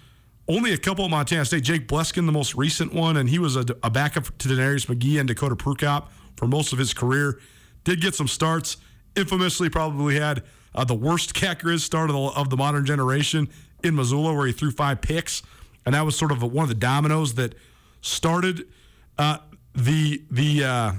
Only 0.49 0.73
a 0.73 0.77
couple 0.77 1.05
at 1.05 1.11
Montana 1.11 1.45
State. 1.45 1.63
Jake 1.63 1.87
Bleskin, 1.87 2.25
the 2.25 2.33
most 2.33 2.53
recent 2.53 2.93
one, 2.93 3.15
and 3.15 3.29
he 3.29 3.39
was 3.39 3.55
a, 3.55 3.65
a 3.81 3.89
backup 3.89 4.37
to 4.39 4.49
DeNarius 4.49 4.87
McGhee 4.87 5.19
and 5.19 5.27
Dakota 5.29 5.55
Prukop 5.55 6.07
for 6.35 6.49
most 6.49 6.73
of 6.73 6.79
his 6.79 6.93
career. 6.93 7.39
Did 7.85 8.01
get 8.01 8.13
some 8.13 8.27
starts 8.27 8.75
infamously 9.15 9.69
probably 9.69 10.19
had 10.19 10.43
uh, 10.75 10.83
the 10.83 10.95
worst 10.95 11.33
Cat 11.33 11.61
start 11.77 12.09
of 12.09 12.15
the, 12.17 12.21
of 12.37 12.49
the 12.49 12.57
modern 12.57 12.85
generation 12.85 13.47
in 13.85 13.95
Missoula, 13.95 14.33
where 14.33 14.47
he 14.47 14.51
threw 14.51 14.71
five 14.71 14.99
picks, 14.99 15.43
and 15.85 15.95
that 15.95 16.05
was 16.05 16.17
sort 16.17 16.31
of 16.31 16.43
a, 16.43 16.47
one 16.47 16.63
of 16.63 16.69
the 16.69 16.75
dominoes 16.75 17.35
that 17.35 17.55
started 18.01 18.67
uh, 19.17 19.37
the 19.73 20.23
the 20.29 20.63
uh, 20.63 20.91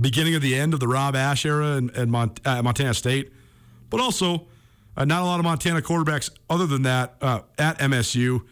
beginning 0.00 0.34
of 0.34 0.42
the 0.42 0.54
end 0.54 0.74
of 0.74 0.80
the 0.80 0.88
Rob 0.88 1.16
Ash 1.16 1.44
era 1.44 1.76
in 1.76 2.10
Mont- 2.10 2.40
uh, 2.44 2.62
Montana 2.62 2.94
State, 2.94 3.32
but 3.88 4.00
also 4.00 4.46
uh, 4.96 5.04
not 5.04 5.22
a 5.22 5.24
lot 5.24 5.40
of 5.40 5.44
Montana 5.44 5.80
quarterbacks 5.80 6.30
other 6.48 6.66
than 6.66 6.82
that 6.82 7.16
uh, 7.20 7.40
at 7.58 7.78
MSU. 7.78 8.42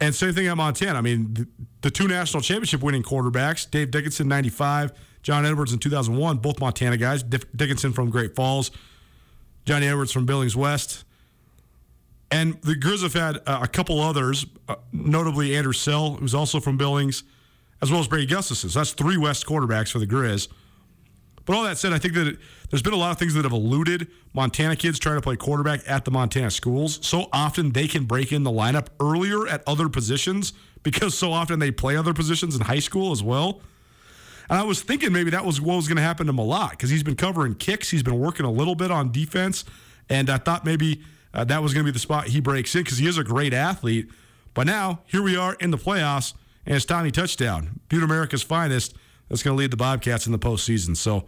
And 0.00 0.14
same 0.14 0.34
thing 0.34 0.48
at 0.48 0.56
Montana. 0.56 0.98
I 0.98 1.02
mean, 1.02 1.34
the, 1.34 1.48
the 1.82 1.90
two 1.90 2.08
national 2.08 2.42
championship 2.42 2.82
winning 2.82 3.02
quarterbacks, 3.02 3.70
Dave 3.70 3.90
Dickinson, 3.90 4.28
95, 4.28 4.92
John 5.22 5.46
Edwards 5.46 5.72
in 5.72 5.78
2001, 5.78 6.38
both 6.38 6.60
Montana 6.60 6.96
guys. 6.96 7.22
Dickinson 7.22 7.92
from 7.92 8.10
Great 8.10 8.34
Falls, 8.34 8.70
Johnny 9.64 9.86
Edwards 9.86 10.12
from 10.12 10.26
Billings 10.26 10.56
West. 10.56 11.04
And 12.30 12.60
the 12.62 12.74
Grizz 12.74 13.02
have 13.02 13.12
had 13.12 13.36
uh, 13.46 13.60
a 13.62 13.68
couple 13.68 14.00
others, 14.00 14.46
uh, 14.68 14.76
notably 14.92 15.56
Andrew 15.56 15.72
Sell, 15.72 16.14
who's 16.14 16.34
also 16.34 16.58
from 16.60 16.76
Billings, 16.76 17.22
as 17.80 17.90
well 17.90 18.00
as 18.00 18.08
Brady 18.08 18.26
Gustafson. 18.26 18.70
So 18.70 18.80
that's 18.80 18.92
three 18.92 19.16
West 19.16 19.46
quarterbacks 19.46 19.90
for 19.90 19.98
the 19.98 20.06
Grizz. 20.06 20.48
But 21.44 21.56
all 21.56 21.64
that 21.64 21.76
said, 21.76 21.92
I 21.92 21.98
think 21.98 22.14
that 22.14 22.26
it, 22.26 22.38
there's 22.70 22.82
been 22.82 22.94
a 22.94 22.98
lot 22.98 23.10
of 23.10 23.18
things 23.18 23.34
that 23.34 23.44
have 23.44 23.52
eluded 23.52 24.08
Montana 24.32 24.76
kids 24.76 24.98
trying 24.98 25.16
to 25.16 25.20
play 25.20 25.36
quarterback 25.36 25.80
at 25.86 26.04
the 26.04 26.10
Montana 26.10 26.50
schools. 26.50 27.06
So 27.06 27.28
often 27.32 27.72
they 27.72 27.86
can 27.86 28.04
break 28.04 28.32
in 28.32 28.42
the 28.42 28.50
lineup 28.50 28.86
earlier 29.00 29.46
at 29.46 29.62
other 29.66 29.88
positions 29.88 30.54
because 30.82 31.16
so 31.16 31.32
often 31.32 31.58
they 31.58 31.70
play 31.70 31.96
other 31.96 32.14
positions 32.14 32.54
in 32.54 32.62
high 32.62 32.78
school 32.78 33.12
as 33.12 33.22
well. 33.22 33.60
And 34.48 34.58
I 34.58 34.62
was 34.62 34.82
thinking 34.82 35.12
maybe 35.12 35.30
that 35.30 35.44
was 35.44 35.60
what 35.60 35.76
was 35.76 35.88
going 35.88 35.96
to 35.96 36.02
happen 36.02 36.26
to 36.26 36.32
Mellott 36.32 36.70
because 36.70 36.90
he's 36.90 37.02
been 37.02 37.16
covering 37.16 37.54
kicks. 37.54 37.90
He's 37.90 38.02
been 38.02 38.18
working 38.18 38.44
a 38.46 38.50
little 38.50 38.74
bit 38.74 38.90
on 38.90 39.12
defense. 39.12 39.64
And 40.08 40.28
I 40.28 40.38
thought 40.38 40.64
maybe 40.64 41.02
uh, 41.34 41.44
that 41.44 41.62
was 41.62 41.74
going 41.74 41.84
to 41.84 41.92
be 41.92 41.94
the 41.94 41.98
spot 41.98 42.28
he 42.28 42.40
breaks 42.40 42.74
in 42.74 42.84
because 42.84 42.98
he 42.98 43.06
is 43.06 43.18
a 43.18 43.24
great 43.24 43.52
athlete. 43.52 44.08
But 44.54 44.66
now, 44.66 45.00
here 45.06 45.22
we 45.22 45.36
are 45.36 45.54
in 45.54 45.70
the 45.70 45.78
playoffs, 45.78 46.32
and 46.64 46.76
it's 46.76 46.84
Tommy 46.84 47.10
Touchdown, 47.10 47.80
Butte 47.88 48.04
America's 48.04 48.42
finest, 48.42 48.94
that's 49.28 49.42
going 49.42 49.56
to 49.56 49.58
lead 49.58 49.72
the 49.72 49.76
Bobcats 49.76 50.26
in 50.26 50.32
the 50.32 50.38
postseason. 50.38 50.96
So 50.96 51.26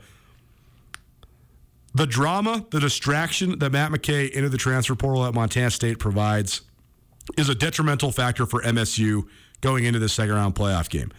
the 1.93 2.07
drama, 2.07 2.65
the 2.71 2.79
distraction 2.79 3.59
that 3.59 3.73
Matt 3.73 3.91
McKay 3.91 4.31
entered 4.35 4.53
the 4.53 4.59
transfer 4.59 4.95
portal 4.95 5.27
at 5.27 5.35
Montana 5.35 5.71
State 5.71 5.99
provides 5.99 6.61
is 7.37 7.49
a 7.49 7.55
detrimental 7.55 8.13
factor 8.13 8.47
for 8.47 8.63
MSU 8.63 9.27
going 9.61 9.85
into 9.85 9.99
the 9.99 10.09
second 10.09 10.35
round 10.35 10.55
playoff 10.55 10.89
game. 10.89 11.11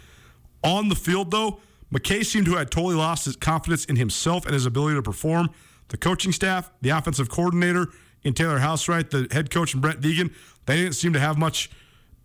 On 0.64 0.88
the 0.88 0.96
field, 0.96 1.32
though, 1.32 1.60
McKay 1.94 2.26
seemed 2.26 2.46
to 2.46 2.56
have 2.56 2.70
totally 2.70 2.96
lost 2.96 3.26
his 3.26 3.36
confidence 3.36 3.86
in 3.86 3.96
himself 3.96 4.46
and 4.46 4.54
his 4.54 4.66
ability 4.66 4.96
to 4.96 5.02
perform. 5.02 5.50
The 5.90 5.98
coaching 5.98 6.32
staff, 6.32 6.70
the 6.82 6.90
offensive 6.90 7.30
coordinator, 7.30 7.88
in 8.24 8.34
Taylor 8.34 8.60
Housewright, 8.60 9.10
the 9.10 9.28
head 9.32 9.50
coach, 9.50 9.74
and 9.74 9.82
Brent 9.82 10.02
Vigen, 10.02 10.34
they 10.66 10.78
didn't 10.78 10.96
seem 10.96 11.14
to 11.14 11.20
have 11.20 11.38
much 11.38 11.70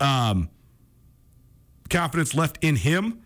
um, 0.00 0.48
confidence 1.90 2.34
left 2.34 2.58
in 2.62 2.76
him. 2.76 3.22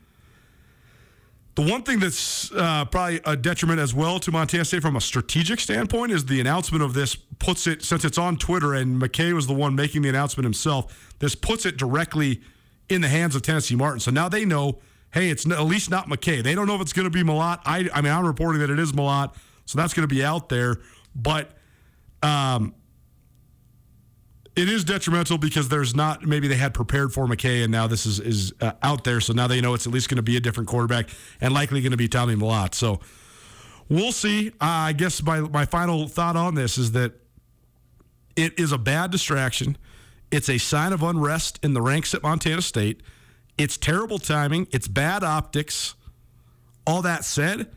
The 1.54 1.62
one 1.62 1.82
thing 1.82 2.00
that's 2.00 2.52
uh, 2.52 2.84
probably 2.84 3.20
a 3.24 3.34
detriment 3.34 3.80
as 3.80 3.94
well 3.94 4.20
to 4.20 4.30
Montana 4.30 4.64
State 4.66 4.82
from 4.82 4.94
a 4.94 5.00
strategic 5.00 5.58
standpoint 5.58 6.12
is 6.12 6.26
the 6.26 6.38
announcement 6.38 6.84
of 6.84 6.92
this 6.92 7.14
puts 7.14 7.66
it, 7.66 7.82
since 7.82 8.04
it's 8.04 8.18
on 8.18 8.36
Twitter 8.36 8.74
and 8.74 9.00
McKay 9.00 9.32
was 9.32 9.46
the 9.46 9.54
one 9.54 9.74
making 9.74 10.02
the 10.02 10.10
announcement 10.10 10.44
himself, 10.44 11.14
this 11.18 11.34
puts 11.34 11.64
it 11.64 11.78
directly 11.78 12.42
in 12.90 13.00
the 13.00 13.08
hands 13.08 13.34
of 13.34 13.40
Tennessee 13.40 13.74
Martin. 13.74 14.00
So 14.00 14.10
now 14.10 14.28
they 14.28 14.44
know 14.44 14.80
hey, 15.16 15.30
it's 15.30 15.50
at 15.50 15.64
least 15.64 15.90
not 15.90 16.08
McKay. 16.08 16.42
They 16.42 16.54
don't 16.54 16.66
know 16.66 16.74
if 16.74 16.82
it's 16.82 16.92
going 16.92 17.04
to 17.04 17.10
be 17.10 17.22
Mellott. 17.22 17.60
I, 17.64 17.88
I 17.94 18.02
mean, 18.02 18.12
I'm 18.12 18.26
reporting 18.26 18.60
that 18.60 18.68
it 18.68 18.78
is 18.78 18.92
Mellott, 18.92 19.34
so 19.64 19.78
that's 19.78 19.94
going 19.94 20.06
to 20.06 20.14
be 20.14 20.22
out 20.22 20.50
there. 20.50 20.76
But 21.14 21.55
um, 22.22 22.74
it 24.56 24.70
is 24.70 24.84
detrimental 24.84 25.36
because 25.36 25.68
there's 25.68 25.94
not 25.94 26.24
maybe 26.24 26.48
they 26.48 26.56
had 26.56 26.72
prepared 26.72 27.12
for 27.12 27.26
McKay, 27.26 27.62
and 27.62 27.70
now 27.70 27.86
this 27.86 28.06
is 28.06 28.18
is 28.18 28.54
uh, 28.60 28.72
out 28.82 29.04
there. 29.04 29.20
So 29.20 29.34
now 29.34 29.46
they 29.46 29.60
know 29.60 29.74
it's 29.74 29.86
at 29.86 29.92
least 29.92 30.08
going 30.08 30.16
to 30.16 30.22
be 30.22 30.36
a 30.36 30.40
different 30.40 30.68
quarterback 30.68 31.10
and 31.40 31.52
likely 31.52 31.82
going 31.82 31.90
to 31.90 31.98
be 31.98 32.08
Tommy 32.08 32.34
Mellott. 32.34 32.74
So 32.74 33.00
we'll 33.88 34.12
see. 34.12 34.48
Uh, 34.48 34.52
I 34.60 34.92
guess 34.92 35.22
my 35.22 35.40
my 35.40 35.66
final 35.66 36.08
thought 36.08 36.36
on 36.36 36.54
this 36.54 36.78
is 36.78 36.92
that 36.92 37.12
it 38.34 38.58
is 38.58 38.72
a 38.72 38.78
bad 38.78 39.10
distraction. 39.10 39.76
It's 40.30 40.48
a 40.48 40.58
sign 40.58 40.92
of 40.92 41.02
unrest 41.02 41.60
in 41.62 41.74
the 41.74 41.82
ranks 41.82 42.14
at 42.14 42.22
Montana 42.22 42.62
State. 42.62 43.02
It's 43.58 43.76
terrible 43.76 44.18
timing. 44.18 44.68
It's 44.70 44.88
bad 44.88 45.22
optics. 45.22 45.94
All 46.86 47.02
that 47.02 47.24
said, 47.24 47.70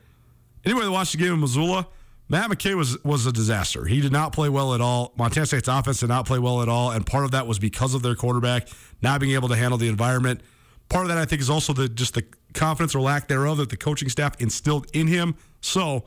anybody 0.65 0.85
that 0.85 0.91
watched 0.91 1.11
the 1.13 1.17
game 1.17 1.33
in 1.33 1.39
Missoula, 1.39 1.87
Matt 2.31 2.51
McKay 2.51 2.75
was 2.75 3.03
was 3.03 3.25
a 3.25 3.31
disaster. 3.31 3.85
He 3.85 4.01
did 4.01 4.11
not 4.11 4.33
play 4.33 4.49
well 4.49 4.75
at 4.75 4.81
all. 4.81 5.13
Montana 5.17 5.47
State's 5.47 5.67
offense 5.67 5.99
did 5.99 6.09
not 6.09 6.27
play 6.27 6.37
well 6.37 6.61
at 6.61 6.69
all, 6.69 6.91
and 6.91 7.05
part 7.05 7.25
of 7.25 7.31
that 7.31 7.47
was 7.47 7.57
because 7.57 7.95
of 7.95 8.03
their 8.03 8.13
quarterback 8.15 8.67
not 9.01 9.19
being 9.19 9.33
able 9.33 9.49
to 9.49 9.55
handle 9.55 9.79
the 9.79 9.87
environment. 9.87 10.41
Part 10.89 11.05
of 11.05 11.09
that, 11.09 11.17
I 11.17 11.25
think, 11.25 11.41
is 11.41 11.49
also 11.49 11.73
the 11.73 11.89
just 11.89 12.13
the 12.13 12.23
confidence 12.53 12.93
or 12.93 13.01
lack 13.01 13.27
thereof 13.27 13.57
that 13.57 13.69
the 13.69 13.77
coaching 13.77 14.09
staff 14.09 14.39
instilled 14.39 14.87
in 14.93 15.07
him. 15.07 15.35
So, 15.61 16.05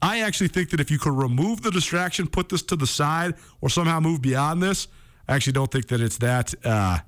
I 0.00 0.20
actually 0.20 0.48
think 0.48 0.70
that 0.70 0.80
if 0.80 0.90
you 0.90 0.98
could 0.98 1.12
remove 1.12 1.60
the 1.62 1.70
distraction, 1.70 2.26
put 2.26 2.48
this 2.48 2.62
to 2.62 2.76
the 2.76 2.86
side, 2.86 3.34
or 3.60 3.68
somehow 3.68 4.00
move 4.00 4.22
beyond 4.22 4.62
this, 4.62 4.88
I 5.28 5.36
actually 5.36 5.52
don't 5.52 5.70
think 5.70 5.88
that 5.88 6.00
it's 6.00 6.16
that 6.18 6.54
uh, 6.64 6.98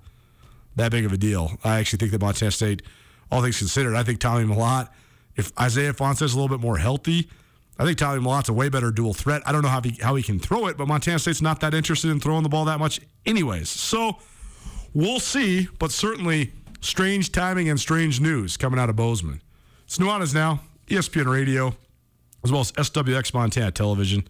that 0.76 0.90
big 0.90 1.06
of 1.06 1.14
a 1.14 1.18
deal. 1.18 1.52
I 1.64 1.78
actually 1.78 1.98
think 1.98 2.12
that 2.12 2.20
Montana 2.20 2.50
State, 2.50 2.82
all 3.30 3.40
things 3.40 3.58
considered, 3.58 3.94
I 3.94 4.02
think 4.02 4.20
Tommy 4.20 4.44
Mellott, 4.44 4.90
if 5.34 5.50
Isaiah 5.58 5.94
Ifanse 5.94 6.20
is 6.20 6.34
a 6.34 6.38
little 6.38 6.54
bit 6.54 6.62
more 6.62 6.76
healthy, 6.76 7.30
I 7.82 7.84
think 7.84 7.98
Tommy 7.98 8.20
Mellott's 8.20 8.48
a 8.48 8.52
way 8.52 8.68
better 8.68 8.92
dual 8.92 9.12
threat. 9.12 9.42
I 9.44 9.50
don't 9.50 9.62
know 9.62 9.68
how 9.68 9.80
he, 9.80 9.98
how 10.00 10.14
he 10.14 10.22
can 10.22 10.38
throw 10.38 10.68
it, 10.68 10.76
but 10.76 10.86
Montana 10.86 11.18
State's 11.18 11.42
not 11.42 11.58
that 11.62 11.74
interested 11.74 12.12
in 12.12 12.20
throwing 12.20 12.44
the 12.44 12.48
ball 12.48 12.64
that 12.66 12.78
much, 12.78 13.00
anyways. 13.26 13.68
So 13.68 14.18
we'll 14.94 15.18
see, 15.18 15.66
but 15.80 15.90
certainly 15.90 16.52
strange 16.80 17.32
timing 17.32 17.68
and 17.68 17.80
strange 17.80 18.20
news 18.20 18.56
coming 18.56 18.78
out 18.78 18.88
of 18.88 18.94
Bozeman. 18.94 19.42
It's 19.84 19.98
Nuanez 19.98 20.32
now, 20.32 20.60
ESPN 20.86 21.26
Radio, 21.26 21.74
as 22.44 22.52
well 22.52 22.60
as 22.60 22.70
SWX 22.70 23.34
Montana 23.34 23.72
Television. 23.72 24.28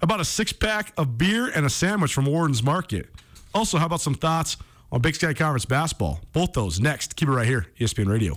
About 0.00 0.20
a 0.20 0.24
six 0.24 0.52
pack 0.52 0.92
of 0.96 1.18
beer 1.18 1.50
and 1.52 1.66
a 1.66 1.70
sandwich 1.70 2.14
from 2.14 2.24
Worden's 2.26 2.62
Market. 2.62 3.08
Also, 3.52 3.78
how 3.78 3.86
about 3.86 4.00
some 4.00 4.14
thoughts 4.14 4.56
on 4.92 5.00
Big 5.00 5.16
Sky 5.16 5.34
Conference 5.34 5.64
basketball? 5.64 6.20
Both 6.32 6.52
those 6.52 6.78
next. 6.78 7.16
Keep 7.16 7.30
it 7.30 7.32
right 7.32 7.48
here, 7.48 7.66
ESPN 7.80 8.06
Radio. 8.06 8.36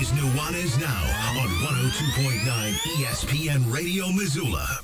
Is 0.00 0.10
Nuanez 0.12 0.80
Now 0.80 1.02
on 1.42 1.48
102.9 1.48 2.72
ESPN 2.96 3.70
Radio 3.70 4.10
Missoula. 4.10 4.80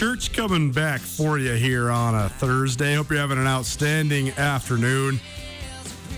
Church 0.00 0.32
coming 0.32 0.72
back 0.72 0.98
for 0.98 1.38
you 1.38 1.52
here 1.52 1.90
on 1.90 2.14
a 2.14 2.30
Thursday. 2.30 2.94
Hope 2.94 3.10
you're 3.10 3.18
having 3.18 3.36
an 3.36 3.46
outstanding 3.46 4.30
afternoon. 4.30 5.20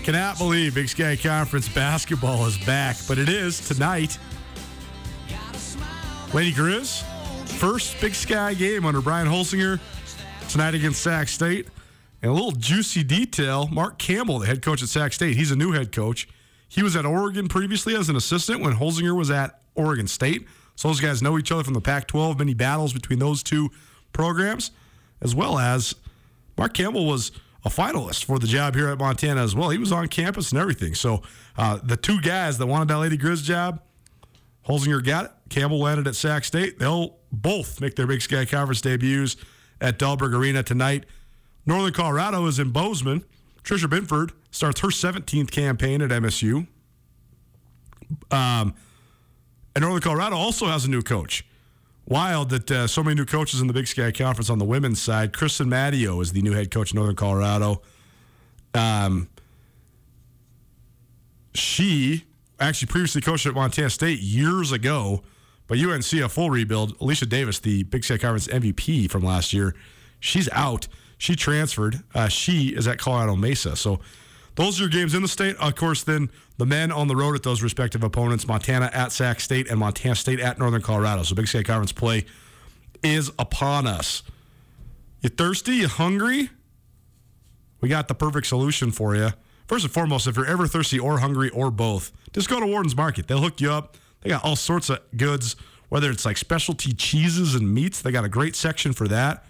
Cannot 0.03 0.37
believe 0.37 0.75
Big 0.75 0.87
Sky 0.87 1.17
Conference 1.17 1.67
basketball 1.67 2.45
is 2.45 2.57
back, 2.59 2.95
but 3.09 3.17
it 3.17 3.27
is 3.27 3.59
tonight. 3.67 4.17
Lady 6.33 6.53
Grizz, 6.53 7.03
first 7.59 7.99
Big 7.99 8.15
Sky 8.15 8.53
game 8.53 8.85
under 8.85 9.01
Brian 9.01 9.27
Holsinger 9.27 9.81
tonight 10.47 10.75
against 10.75 11.01
Sac 11.01 11.27
State. 11.27 11.67
And 12.21 12.31
a 12.31 12.33
little 12.33 12.53
juicy 12.53 13.03
detail 13.03 13.67
Mark 13.67 13.99
Campbell, 13.99 14.39
the 14.39 14.45
head 14.45 14.61
coach 14.61 14.81
at 14.81 14.87
Sac 14.87 15.11
State, 15.11 15.35
he's 15.35 15.51
a 15.51 15.57
new 15.57 15.73
head 15.73 15.91
coach. 15.91 16.29
He 16.69 16.83
was 16.83 16.95
at 16.95 17.05
Oregon 17.05 17.49
previously 17.49 17.97
as 17.97 18.07
an 18.07 18.15
assistant 18.15 18.61
when 18.61 18.75
Holsinger 18.75 19.13
was 19.13 19.29
at 19.29 19.59
Oregon 19.75 20.07
State. 20.07 20.47
So 20.75 20.87
those 20.87 20.99
guys 20.99 21.21
know 21.21 21.37
each 21.37 21.51
other 21.51 21.63
from 21.63 21.73
the 21.73 21.81
Pac 21.81 22.07
12, 22.07 22.39
many 22.39 22.53
battles 22.53 22.93
between 22.93 23.19
those 23.19 23.43
two 23.43 23.69
programs, 24.11 24.71
as 25.21 25.35
well 25.35 25.59
as 25.59 25.95
Mark 26.57 26.73
Campbell 26.73 27.05
was 27.05 27.31
a 27.65 27.69
finalist 27.69 28.25
for 28.25 28.39
the 28.39 28.47
job 28.47 28.75
here 28.75 28.89
at 28.89 28.99
Montana 28.99 29.41
as 29.41 29.55
well. 29.55 29.69
He 29.69 29.77
was 29.77 29.91
on 29.91 30.07
campus 30.07 30.51
and 30.51 30.59
everything. 30.59 30.95
So 30.95 31.21
uh, 31.57 31.79
the 31.81 31.95
two 31.97 32.19
guys 32.21 32.57
that 32.57 32.67
wanted 32.67 32.89
that 32.89 32.97
Lady 32.97 33.17
Grizz 33.17 33.43
job, 33.43 33.81
Holsinger 34.67 35.03
got 35.03 35.25
it. 35.25 35.31
Campbell 35.49 35.79
landed 35.79 36.07
at 36.07 36.15
Sac 36.15 36.43
State. 36.45 36.79
They'll 36.79 37.17
both 37.31 37.79
make 37.79 37.95
their 37.95 38.07
Big 38.07 38.21
Sky 38.21 38.45
Conference 38.45 38.81
debuts 38.81 39.35
at 39.79 39.99
Dahlberg 39.99 40.33
Arena 40.33 40.63
tonight. 40.63 41.05
Northern 41.65 41.93
Colorado 41.93 42.45
is 42.47 42.59
in 42.59 42.71
Bozeman. 42.71 43.23
Tricia 43.63 43.89
Binford 43.89 44.33
starts 44.51 44.81
her 44.81 44.89
17th 44.89 45.51
campaign 45.51 46.01
at 46.01 46.09
MSU. 46.09 46.67
Um, 48.29 48.73
and 49.75 49.83
Northern 49.83 50.01
Colorado 50.01 50.35
also 50.35 50.67
has 50.67 50.85
a 50.85 50.89
new 50.89 51.01
coach. 51.01 51.45
Wild 52.05 52.49
that 52.49 52.69
uh, 52.69 52.87
so 52.87 53.01
many 53.01 53.15
new 53.15 53.25
coaches 53.25 53.61
in 53.61 53.67
the 53.67 53.73
Big 53.73 53.87
Sky 53.87 54.11
Conference 54.11 54.49
on 54.49 54.59
the 54.59 54.65
women's 54.65 55.01
side. 55.01 55.31
Kristen 55.31 55.69
Mattio 55.69 56.21
is 56.21 56.33
the 56.33 56.41
new 56.41 56.51
head 56.51 56.69
coach 56.69 56.91
of 56.91 56.95
Northern 56.95 57.15
Colorado. 57.15 57.81
Um, 58.73 59.29
she 61.53 62.25
actually 62.59 62.87
previously 62.87 63.21
coached 63.21 63.45
at 63.45 63.53
Montana 63.53 63.89
State 63.89 64.19
years 64.19 64.71
ago, 64.71 65.23
but 65.67 65.79
UNC 65.79 66.11
a 66.13 66.27
full 66.27 66.49
rebuild. 66.49 66.99
Alicia 66.99 67.25
Davis, 67.25 67.59
the 67.59 67.83
Big 67.83 68.03
Sky 68.03 68.17
Conference 68.17 68.47
MVP 68.47 69.09
from 69.09 69.23
last 69.23 69.53
year, 69.53 69.73
she's 70.19 70.49
out. 70.51 70.87
She 71.17 71.35
transferred. 71.35 72.03
Uh, 72.13 72.27
she 72.27 72.75
is 72.75 72.85
at 72.85 72.97
Colorado 72.99 73.37
Mesa. 73.37 73.77
So 73.77 74.01
those 74.55 74.79
are 74.79 74.83
your 74.83 74.89
games 74.89 75.15
in 75.15 75.21
the 75.21 75.27
state. 75.27 75.55
Of 75.57 75.75
course, 75.75 76.03
then 76.03 76.29
the 76.57 76.65
men 76.65 76.91
on 76.91 77.07
the 77.07 77.15
road 77.15 77.35
at 77.35 77.43
those 77.43 77.61
respective 77.61 78.03
opponents 78.03 78.47
Montana 78.47 78.89
at 78.93 79.11
Sac 79.11 79.39
State 79.39 79.69
and 79.69 79.79
Montana 79.79 80.15
State 80.15 80.39
at 80.39 80.59
Northern 80.59 80.81
Colorado. 80.81 81.23
So 81.23 81.35
Big 81.35 81.47
Sky 81.47 81.63
Conference 81.63 81.91
play 81.91 82.25
is 83.03 83.31
upon 83.39 83.87
us. 83.87 84.23
You 85.21 85.29
thirsty? 85.29 85.75
You 85.75 85.87
hungry? 85.87 86.49
We 87.81 87.89
got 87.89 88.07
the 88.07 88.15
perfect 88.15 88.47
solution 88.47 88.91
for 88.91 89.15
you. 89.15 89.29
First 89.67 89.85
and 89.85 89.93
foremost, 89.93 90.27
if 90.27 90.35
you're 90.35 90.45
ever 90.45 90.67
thirsty 90.67 90.99
or 90.99 91.19
hungry 91.19 91.49
or 91.49 91.71
both, 91.71 92.11
just 92.31 92.49
go 92.49 92.59
to 92.59 92.65
Worden's 92.65 92.95
Market. 92.95 93.27
They'll 93.27 93.41
hook 93.41 93.59
you 93.59 93.71
up. 93.71 93.97
They 94.21 94.29
got 94.29 94.43
all 94.43 94.55
sorts 94.55 94.89
of 94.89 94.99
goods, 95.17 95.55
whether 95.89 96.11
it's 96.11 96.25
like 96.25 96.37
specialty 96.37 96.93
cheeses 96.93 97.55
and 97.55 97.73
meats. 97.73 98.01
They 98.01 98.11
got 98.11 98.23
a 98.23 98.29
great 98.29 98.55
section 98.55 98.93
for 98.93 99.07
that. 99.07 99.45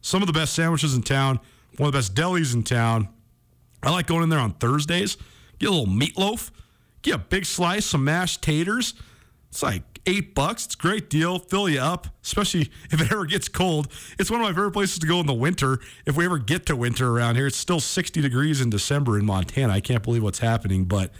Some 0.00 0.22
of 0.22 0.26
the 0.26 0.32
best 0.32 0.54
sandwiches 0.54 0.94
in 0.94 1.02
town, 1.02 1.40
one 1.76 1.88
of 1.88 1.92
the 1.92 1.98
best 1.98 2.14
delis 2.14 2.54
in 2.54 2.62
town. 2.62 3.08
I 3.84 3.90
like 3.90 4.06
going 4.06 4.22
in 4.22 4.28
there 4.28 4.38
on 4.38 4.52
Thursdays, 4.54 5.16
get 5.58 5.68
a 5.68 5.72
little 5.72 5.86
meatloaf, 5.86 6.50
get 7.02 7.14
a 7.14 7.18
big 7.18 7.44
slice, 7.44 7.86
some 7.86 8.04
mashed 8.04 8.42
taters. 8.42 8.94
It's 9.50 9.62
like 9.62 9.82
eight 10.06 10.34
bucks. 10.34 10.66
It's 10.66 10.74
a 10.74 10.78
great 10.78 11.08
deal. 11.10 11.38
Fill 11.38 11.68
you 11.68 11.80
up, 11.80 12.08
especially 12.22 12.62
if 12.90 13.00
it 13.00 13.12
ever 13.12 13.26
gets 13.26 13.48
cold. 13.48 13.88
It's 14.18 14.30
one 14.30 14.40
of 14.40 14.44
my 14.44 14.52
favorite 14.52 14.72
places 14.72 14.98
to 14.98 15.06
go 15.06 15.20
in 15.20 15.26
the 15.26 15.34
winter. 15.34 15.78
If 16.06 16.16
we 16.16 16.24
ever 16.24 16.38
get 16.38 16.66
to 16.66 16.76
winter 16.76 17.10
around 17.10 17.36
here, 17.36 17.46
it's 17.46 17.56
still 17.56 17.80
60 17.80 18.20
degrees 18.20 18.60
in 18.60 18.70
December 18.70 19.18
in 19.18 19.26
Montana. 19.26 19.72
I 19.72 19.80
can't 19.80 20.02
believe 20.02 20.22
what's 20.22 20.40
happening, 20.40 20.84
but 20.84 21.12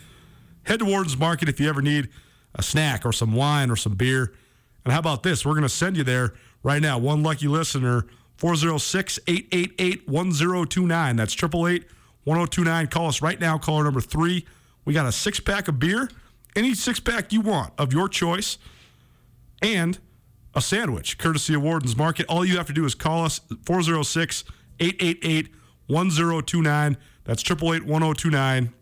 head 0.64 0.80
to 0.80 0.84
Worden's 0.84 1.16
Market 1.16 1.48
if 1.48 1.60
you 1.60 1.68
ever 1.68 1.82
need 1.82 2.08
a 2.54 2.62
snack 2.62 3.04
or 3.04 3.12
some 3.12 3.34
wine 3.34 3.70
or 3.70 3.76
some 3.76 3.94
beer. 3.94 4.32
And 4.84 4.92
how 4.92 4.98
about 4.98 5.22
this? 5.22 5.44
We're 5.44 5.52
going 5.52 5.62
to 5.62 5.68
send 5.68 5.96
you 5.96 6.04
there 6.04 6.34
right 6.62 6.80
now. 6.80 6.98
One 6.98 7.22
lucky 7.22 7.48
listener, 7.48 8.06
406 8.36 9.18
888 9.26 10.08
1029. 10.08 11.16
That's 11.16 11.34
888 11.34 11.84
1029. 12.24 12.86
Call 12.88 13.08
us 13.08 13.22
right 13.22 13.40
now. 13.40 13.58
Caller 13.58 13.84
number 13.84 14.00
three. 14.00 14.46
We 14.84 14.92
got 14.92 15.06
a 15.06 15.12
six 15.12 15.40
pack 15.40 15.68
of 15.68 15.78
beer, 15.78 16.08
any 16.56 16.74
six 16.74 17.00
pack 17.00 17.32
you 17.32 17.40
want 17.40 17.72
of 17.78 17.92
your 17.92 18.08
choice, 18.08 18.58
and 19.62 19.98
a 20.54 20.60
sandwich, 20.60 21.18
courtesy 21.18 21.54
of 21.54 21.62
Worden's 21.62 21.96
Market. 21.96 22.26
All 22.28 22.44
you 22.44 22.56
have 22.56 22.66
to 22.66 22.72
do 22.72 22.84
is 22.84 22.94
call 22.94 23.24
us 23.24 23.40
406 23.66 24.44
888 24.80 25.48
1029. 25.86 26.96
That's 27.24 27.42
888 27.42 27.86
1029. 27.86 28.72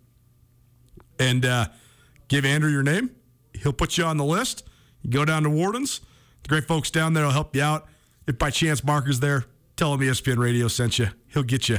And 1.18 1.44
uh, 1.44 1.66
give 2.28 2.44
Andrew 2.44 2.70
your 2.70 2.82
name. 2.82 3.10
He'll 3.54 3.72
put 3.72 3.96
you 3.96 4.04
on 4.04 4.16
the 4.16 4.24
list. 4.24 4.64
You 5.02 5.10
go 5.10 5.24
down 5.24 5.44
to 5.44 5.50
Worden's. 5.50 6.00
The 6.42 6.48
great 6.48 6.64
folks 6.64 6.90
down 6.90 7.14
there 7.14 7.24
will 7.24 7.32
help 7.32 7.54
you 7.54 7.62
out. 7.62 7.86
If 8.26 8.38
by 8.38 8.50
chance 8.50 8.82
Marker's 8.84 9.20
there, 9.20 9.44
tell 9.76 9.94
him 9.94 10.00
ESPN 10.00 10.38
Radio 10.38 10.68
sent 10.68 10.98
you. 10.98 11.08
He'll 11.28 11.42
get 11.42 11.68
you 11.68 11.78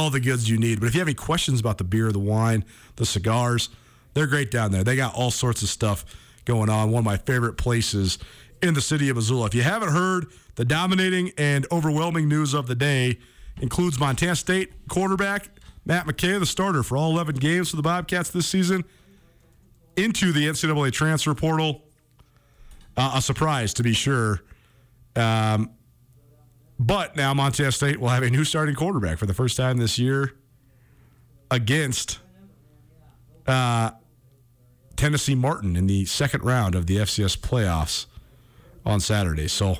all 0.00 0.10
the 0.10 0.20
goods 0.20 0.48
you 0.48 0.58
need. 0.58 0.80
But 0.80 0.86
if 0.86 0.94
you 0.94 1.00
have 1.00 1.08
any 1.08 1.14
questions 1.14 1.60
about 1.60 1.78
the 1.78 1.84
beer, 1.84 2.10
the 2.10 2.18
wine, 2.18 2.64
the 2.96 3.06
cigars, 3.06 3.68
they're 4.14 4.26
great 4.26 4.50
down 4.50 4.72
there. 4.72 4.82
They 4.82 4.96
got 4.96 5.14
all 5.14 5.30
sorts 5.30 5.62
of 5.62 5.68
stuff 5.68 6.04
going 6.44 6.70
on. 6.70 6.90
One 6.90 7.00
of 7.00 7.04
my 7.04 7.18
favorite 7.18 7.54
places 7.54 8.18
in 8.62 8.74
the 8.74 8.80
city 8.80 9.08
of 9.08 9.16
Missoula. 9.16 9.46
If 9.46 9.54
you 9.54 9.62
haven't 9.62 9.92
heard, 9.92 10.26
the 10.56 10.64
dominating 10.64 11.32
and 11.38 11.66
overwhelming 11.70 12.28
news 12.28 12.54
of 12.54 12.66
the 12.66 12.74
day 12.74 13.18
includes 13.60 14.00
Montana 14.00 14.36
State 14.36 14.72
quarterback 14.88 15.50
Matt 15.84 16.06
McKay, 16.06 16.38
the 16.38 16.46
starter 16.46 16.82
for 16.82 16.96
all 16.96 17.10
11 17.12 17.36
games 17.36 17.70
for 17.70 17.76
the 17.76 17.82
Bobcats 17.82 18.30
this 18.30 18.46
season, 18.46 18.84
into 19.96 20.32
the 20.32 20.46
NCAA 20.46 20.92
transfer 20.92 21.34
portal. 21.34 21.82
Uh, 22.96 23.12
a 23.14 23.22
surprise, 23.22 23.74
to 23.74 23.82
be 23.82 23.92
sure. 23.92 24.42
Um, 25.16 25.70
but 26.80 27.14
now 27.14 27.34
Montana 27.34 27.70
State 27.70 28.00
will 28.00 28.08
have 28.08 28.22
a 28.22 28.30
new 28.30 28.42
starting 28.42 28.74
quarterback 28.74 29.18
for 29.18 29.26
the 29.26 29.34
first 29.34 29.54
time 29.54 29.76
this 29.76 29.98
year 29.98 30.32
against 31.50 32.20
uh, 33.46 33.90
Tennessee 34.96 35.34
Martin 35.34 35.76
in 35.76 35.86
the 35.86 36.06
second 36.06 36.42
round 36.42 36.74
of 36.74 36.86
the 36.86 36.96
FCS 36.96 37.36
playoffs 37.36 38.06
on 38.86 38.98
Saturday. 38.98 39.46
So 39.46 39.76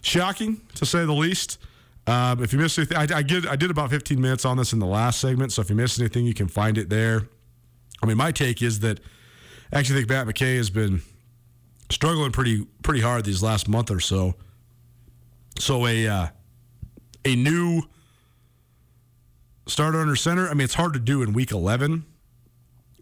shocking 0.00 0.62
to 0.76 0.86
say 0.86 1.04
the 1.04 1.12
least. 1.12 1.58
Um, 2.06 2.42
if 2.42 2.54
you 2.54 2.58
missed 2.58 2.78
anything, 2.78 2.96
I, 2.96 3.18
I, 3.18 3.22
did, 3.22 3.46
I 3.46 3.54
did 3.54 3.70
about 3.70 3.90
15 3.90 4.18
minutes 4.18 4.46
on 4.46 4.56
this 4.56 4.72
in 4.72 4.78
the 4.78 4.86
last 4.86 5.20
segment. 5.20 5.52
So 5.52 5.60
if 5.60 5.68
you 5.68 5.76
missed 5.76 6.00
anything, 6.00 6.24
you 6.24 6.32
can 6.32 6.48
find 6.48 6.78
it 6.78 6.88
there. 6.88 7.28
I 8.02 8.06
mean, 8.06 8.16
my 8.16 8.32
take 8.32 8.62
is 8.62 8.80
that 8.80 9.00
I 9.70 9.80
actually 9.80 9.98
think 9.98 10.08
Matt 10.08 10.26
McKay 10.26 10.56
has 10.56 10.70
been 10.70 11.02
struggling 11.90 12.32
pretty 12.32 12.66
pretty 12.82 13.02
hard 13.02 13.26
these 13.26 13.42
last 13.42 13.68
month 13.68 13.90
or 13.90 14.00
so. 14.00 14.34
So 15.58 15.86
a 15.86 16.08
uh, 16.08 16.26
a 17.28 17.36
new 17.36 17.82
starter 19.66 20.00
under 20.00 20.16
center. 20.16 20.48
I 20.48 20.54
mean, 20.54 20.64
it's 20.64 20.74
hard 20.74 20.94
to 20.94 20.98
do 20.98 21.22
in 21.22 21.32
week 21.32 21.52
11, 21.52 22.04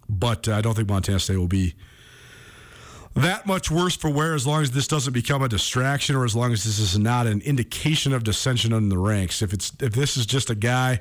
but 0.09 0.49
uh, 0.49 0.55
I 0.55 0.61
don't 0.61 0.75
think 0.75 0.89
Montana 0.89 1.21
State 1.21 1.37
will 1.37 1.49
be 1.49 1.75
that 3.15 3.47
much 3.47 3.71
worse 3.71 3.97
for 3.97 4.11
wear 4.11 4.35
as 4.35 4.47
long 4.47 4.63
as 4.63 4.73
this 4.73 4.87
doesn't 4.87 5.15
become 5.15 5.43
a 5.43 5.49
distraction 5.49 6.17
or 6.17 6.25
as 6.25 6.37
long 6.37 6.53
as 6.53 6.65
this 6.65 6.79
is 6.79 6.99
not 6.99 7.27
an 7.27 7.41
indication 7.43 8.13
of 8.13 8.25
dissension 8.25 8.73
in 8.75 8.91
the 8.91 8.99
ranks. 8.99 9.41
If 9.41 9.53
it's 9.53 9.73
if 9.81 9.95
this 9.95 10.17
is 10.17 10.27
just 10.27 10.51
a 10.51 10.55
guy 10.55 11.01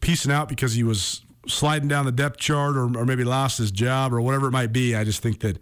piecing 0.00 0.30
out 0.30 0.48
because 0.48 0.74
he 0.74 0.84
was 0.84 1.22
sliding 1.48 1.88
down 1.88 2.04
the 2.04 2.12
depth 2.12 2.38
chart 2.38 2.76
or, 2.76 2.84
or 2.96 3.04
maybe 3.04 3.24
lost 3.24 3.58
his 3.58 3.72
job 3.72 4.12
or 4.12 4.20
whatever 4.20 4.48
it 4.48 4.52
might 4.52 4.72
be, 4.72 4.94
I 4.94 5.02
just 5.02 5.20
think 5.22 5.40
that 5.40 5.58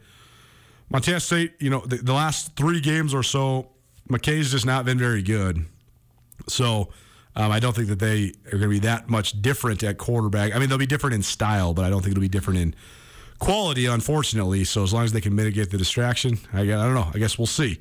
Montana 0.90 1.20
State, 1.20 1.54
you 1.60 1.70
know, 1.70 1.80
the, 1.80 1.96
the 1.96 2.12
last 2.12 2.56
three 2.56 2.80
games 2.80 3.14
or 3.14 3.22
so, 3.22 3.70
McKay's 4.10 4.50
just 4.50 4.66
not 4.66 4.84
been 4.84 4.98
very 4.98 5.22
good. 5.22 5.64
So 6.48 6.88
um, 7.34 7.52
I 7.52 7.60
don't 7.60 7.74
think 7.74 7.88
that 7.88 7.98
they 7.98 8.32
are 8.46 8.58
going 8.58 8.62
to 8.62 8.68
be 8.68 8.78
that 8.80 9.08
much 9.08 9.40
different 9.42 9.82
at 9.82 9.98
quarterback. 9.98 10.54
I 10.54 10.58
mean, 10.58 10.68
they'll 10.68 10.78
be 10.78 10.86
different 10.86 11.14
in 11.14 11.22
style, 11.22 11.74
but 11.74 11.84
I 11.84 11.90
don't 11.90 12.00
think 12.00 12.12
it'll 12.12 12.22
be 12.22 12.28
different 12.28 12.60
in 12.60 12.74
quality, 13.38 13.86
unfortunately. 13.86 14.64
So 14.64 14.82
as 14.82 14.92
long 14.92 15.04
as 15.04 15.12
they 15.12 15.20
can 15.20 15.34
mitigate 15.34 15.70
the 15.70 15.78
distraction, 15.78 16.38
I, 16.52 16.62
I 16.62 16.64
don't 16.66 16.94
know. 16.94 17.10
I 17.14 17.18
guess 17.18 17.38
we'll 17.38 17.46
see. 17.46 17.78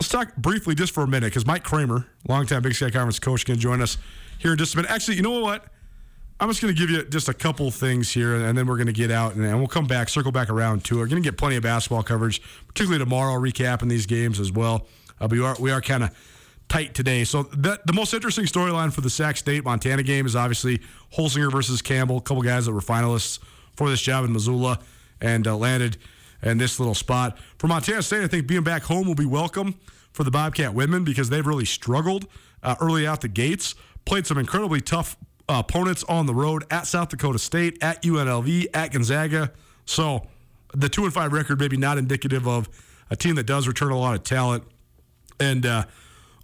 Let's 0.00 0.08
talk 0.08 0.34
briefly 0.36 0.74
just 0.74 0.94
for 0.94 1.02
a 1.02 1.08
minute 1.08 1.26
because 1.26 1.44
Mike 1.44 1.64
Kramer, 1.64 2.06
longtime 2.28 2.62
Big 2.62 2.74
Sky 2.74 2.90
Conference 2.90 3.18
coach, 3.18 3.44
can 3.44 3.58
join 3.58 3.82
us 3.82 3.98
here 4.38 4.52
in 4.52 4.58
just 4.58 4.74
a 4.74 4.78
minute. 4.78 4.90
Actually, 4.90 5.16
you 5.16 5.22
know 5.22 5.40
what? 5.40 5.66
I'm 6.38 6.48
just 6.48 6.62
going 6.62 6.74
to 6.74 6.80
give 6.80 6.88
you 6.88 7.04
just 7.04 7.28
a 7.28 7.34
couple 7.34 7.70
things 7.70 8.10
here, 8.10 8.34
and 8.34 8.56
then 8.56 8.66
we're 8.66 8.78
going 8.78 8.86
to 8.86 8.94
get 8.94 9.10
out, 9.10 9.34
and 9.34 9.58
we'll 9.58 9.68
come 9.68 9.86
back, 9.86 10.08
circle 10.08 10.32
back 10.32 10.48
around 10.48 10.84
to. 10.84 10.94
it. 10.94 10.98
We're 11.00 11.06
going 11.08 11.22
to 11.22 11.26
get 11.26 11.36
plenty 11.36 11.56
of 11.56 11.62
basketball 11.62 12.02
coverage, 12.02 12.40
particularly 12.66 12.98
tomorrow, 12.98 13.38
recapping 13.38 13.90
these 13.90 14.06
games 14.06 14.40
as 14.40 14.50
well. 14.50 14.86
Uh, 15.20 15.28
we 15.30 15.42
are 15.44 15.54
we 15.60 15.70
are 15.70 15.82
kind 15.82 16.02
of 16.02 16.16
tight 16.70 16.94
today. 16.94 17.24
So 17.24 17.42
the, 17.42 17.80
the 17.84 17.92
most 17.92 18.14
interesting 18.14 18.44
storyline 18.44 18.92
for 18.92 19.00
the 19.02 19.10
Sac 19.10 19.36
State 19.36 19.64
Montana 19.64 20.02
game 20.02 20.24
is 20.24 20.36
obviously 20.36 20.80
Holsinger 21.12 21.52
versus 21.52 21.82
Campbell, 21.82 22.18
a 22.18 22.20
couple 22.20 22.42
guys 22.42 22.64
that 22.64 22.72
were 22.72 22.80
finalists 22.80 23.40
for 23.74 23.90
this 23.90 24.00
job 24.00 24.24
in 24.24 24.32
Missoula 24.32 24.78
and 25.20 25.46
uh, 25.46 25.56
landed 25.56 25.98
in 26.42 26.58
this 26.58 26.78
little 26.78 26.94
spot. 26.94 27.36
For 27.58 27.66
Montana 27.66 28.02
State, 28.02 28.22
I 28.22 28.28
think 28.28 28.46
being 28.46 28.62
back 28.62 28.84
home 28.84 29.06
will 29.06 29.16
be 29.16 29.26
welcome 29.26 29.74
for 30.12 30.22
the 30.22 30.30
Bobcat 30.30 30.72
women 30.72 31.04
because 31.04 31.28
they've 31.28 31.46
really 31.46 31.64
struggled 31.64 32.26
uh, 32.62 32.76
early 32.80 33.06
out 33.06 33.20
the 33.20 33.28
gates. 33.28 33.74
Played 34.04 34.26
some 34.26 34.38
incredibly 34.38 34.80
tough 34.80 35.16
uh, 35.48 35.62
opponents 35.66 36.04
on 36.04 36.26
the 36.26 36.34
road 36.34 36.64
at 36.70 36.86
South 36.86 37.08
Dakota 37.08 37.40
State, 37.40 37.82
at 37.82 38.00
UNLV, 38.02 38.68
at 38.72 38.92
Gonzaga. 38.92 39.52
So 39.86 40.26
the 40.72 40.88
two 40.88 41.04
and 41.04 41.12
five 41.12 41.32
record 41.32 41.58
maybe 41.58 41.76
not 41.76 41.98
indicative 41.98 42.46
of 42.46 42.68
a 43.10 43.16
team 43.16 43.34
that 43.34 43.46
does 43.46 43.66
return 43.66 43.90
a 43.90 43.98
lot 43.98 44.14
of 44.14 44.22
talent. 44.22 44.62
And 45.40 45.66
uh, 45.66 45.84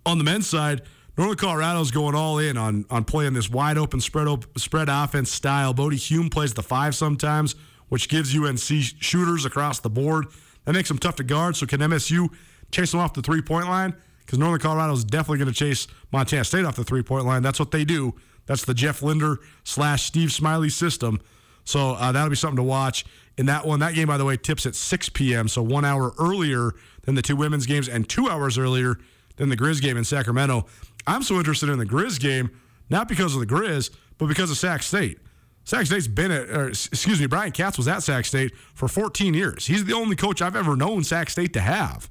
on 0.06 0.18
the 0.18 0.24
men's 0.24 0.46
side, 0.46 0.82
Northern 1.18 1.36
Colorado's 1.36 1.90
going 1.90 2.14
all 2.14 2.38
in 2.38 2.56
on 2.56 2.86
on 2.90 3.04
playing 3.04 3.34
this 3.34 3.50
wide 3.50 3.76
open 3.76 4.00
spread 4.00 4.28
op- 4.28 4.58
spread 4.58 4.88
offense 4.88 5.30
style. 5.30 5.74
Bodie 5.74 5.96
Hume 5.96 6.30
plays 6.30 6.54
the 6.54 6.62
five 6.62 6.94
sometimes, 6.94 7.54
which 7.88 8.08
gives 8.08 8.34
UNC 8.34 8.58
shooters 8.58 9.44
across 9.44 9.80
the 9.80 9.90
board. 9.90 10.26
That 10.64 10.72
makes 10.72 10.88
them 10.88 10.98
tough 10.98 11.16
to 11.16 11.24
guard. 11.24 11.56
So 11.56 11.66
can 11.66 11.80
MSU 11.80 12.28
chase 12.70 12.92
them 12.92 13.00
off 13.00 13.14
the 13.14 13.22
three 13.22 13.42
point 13.42 13.66
line? 13.66 13.94
Because 14.24 14.38
Northern 14.38 14.60
Colorado 14.60 14.92
is 14.92 15.04
definitely 15.04 15.38
going 15.38 15.52
to 15.52 15.54
chase 15.54 15.86
Montana 16.12 16.44
State 16.44 16.64
off 16.64 16.76
the 16.76 16.84
three 16.84 17.02
point 17.02 17.24
line. 17.26 17.42
That's 17.42 17.58
what 17.58 17.70
they 17.70 17.84
do. 17.84 18.14
That's 18.46 18.64
the 18.64 18.74
Jeff 18.74 19.02
Linder 19.02 19.38
slash 19.64 20.04
Steve 20.04 20.32
Smiley 20.32 20.68
system. 20.68 21.20
So 21.64 21.92
uh, 21.92 22.12
that'll 22.12 22.30
be 22.30 22.36
something 22.36 22.56
to 22.56 22.62
watch 22.62 23.04
in 23.38 23.46
that 23.46 23.66
one. 23.66 23.80
That 23.80 23.94
game, 23.94 24.06
by 24.06 24.18
the 24.18 24.24
way, 24.24 24.36
tips 24.36 24.66
at 24.66 24.74
6 24.74 25.08
p.m. 25.10 25.48
So 25.48 25.62
one 25.62 25.84
hour 25.84 26.12
earlier 26.18 26.72
than 27.02 27.16
the 27.16 27.22
two 27.22 27.36
women's 27.36 27.66
games 27.66 27.88
and 27.88 28.08
two 28.08 28.28
hours 28.28 28.56
earlier 28.56 28.98
than 29.36 29.48
the 29.48 29.56
Grizz 29.56 29.80
game 29.80 29.96
in 29.96 30.04
Sacramento. 30.04 30.66
I'm 31.06 31.22
so 31.22 31.36
interested 31.36 31.68
in 31.68 31.78
the 31.78 31.86
Grizz 31.86 32.20
game, 32.20 32.50
not 32.90 33.08
because 33.08 33.34
of 33.34 33.40
the 33.40 33.46
Grizz, 33.46 33.90
but 34.18 34.26
because 34.26 34.50
of 34.50 34.56
Sac 34.56 34.82
State. 34.82 35.18
Sac 35.64 35.86
State's 35.86 36.06
been 36.06 36.30
at, 36.30 36.48
or, 36.48 36.68
excuse 36.68 37.20
me, 37.20 37.26
Brian 37.26 37.52
Katz 37.52 37.76
was 37.76 37.88
at 37.88 38.02
Sac 38.02 38.24
State 38.24 38.54
for 38.74 38.88
14 38.88 39.34
years. 39.34 39.66
He's 39.66 39.84
the 39.84 39.94
only 39.94 40.16
coach 40.16 40.40
I've 40.40 40.56
ever 40.56 40.76
known 40.76 41.02
Sac 41.04 41.28
State 41.28 41.52
to 41.54 41.60
have. 41.60 42.08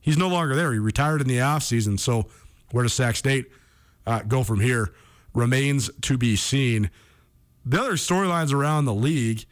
He's 0.00 0.16
no 0.16 0.28
longer 0.28 0.54
there. 0.54 0.72
He 0.72 0.78
retired 0.78 1.20
in 1.20 1.28
the 1.28 1.38
offseason. 1.38 1.98
So 1.98 2.26
where 2.72 2.82
does 2.82 2.94
Sac 2.94 3.16
State 3.16 3.50
uh, 4.06 4.22
go 4.22 4.42
from 4.42 4.60
here 4.60 4.92
remains 5.34 5.90
to 6.02 6.18
be 6.18 6.34
seen. 6.34 6.90
The 7.64 7.80
other 7.80 7.92
storylines 7.92 8.52
around 8.52 8.86
the 8.86 8.94
league 8.94 9.44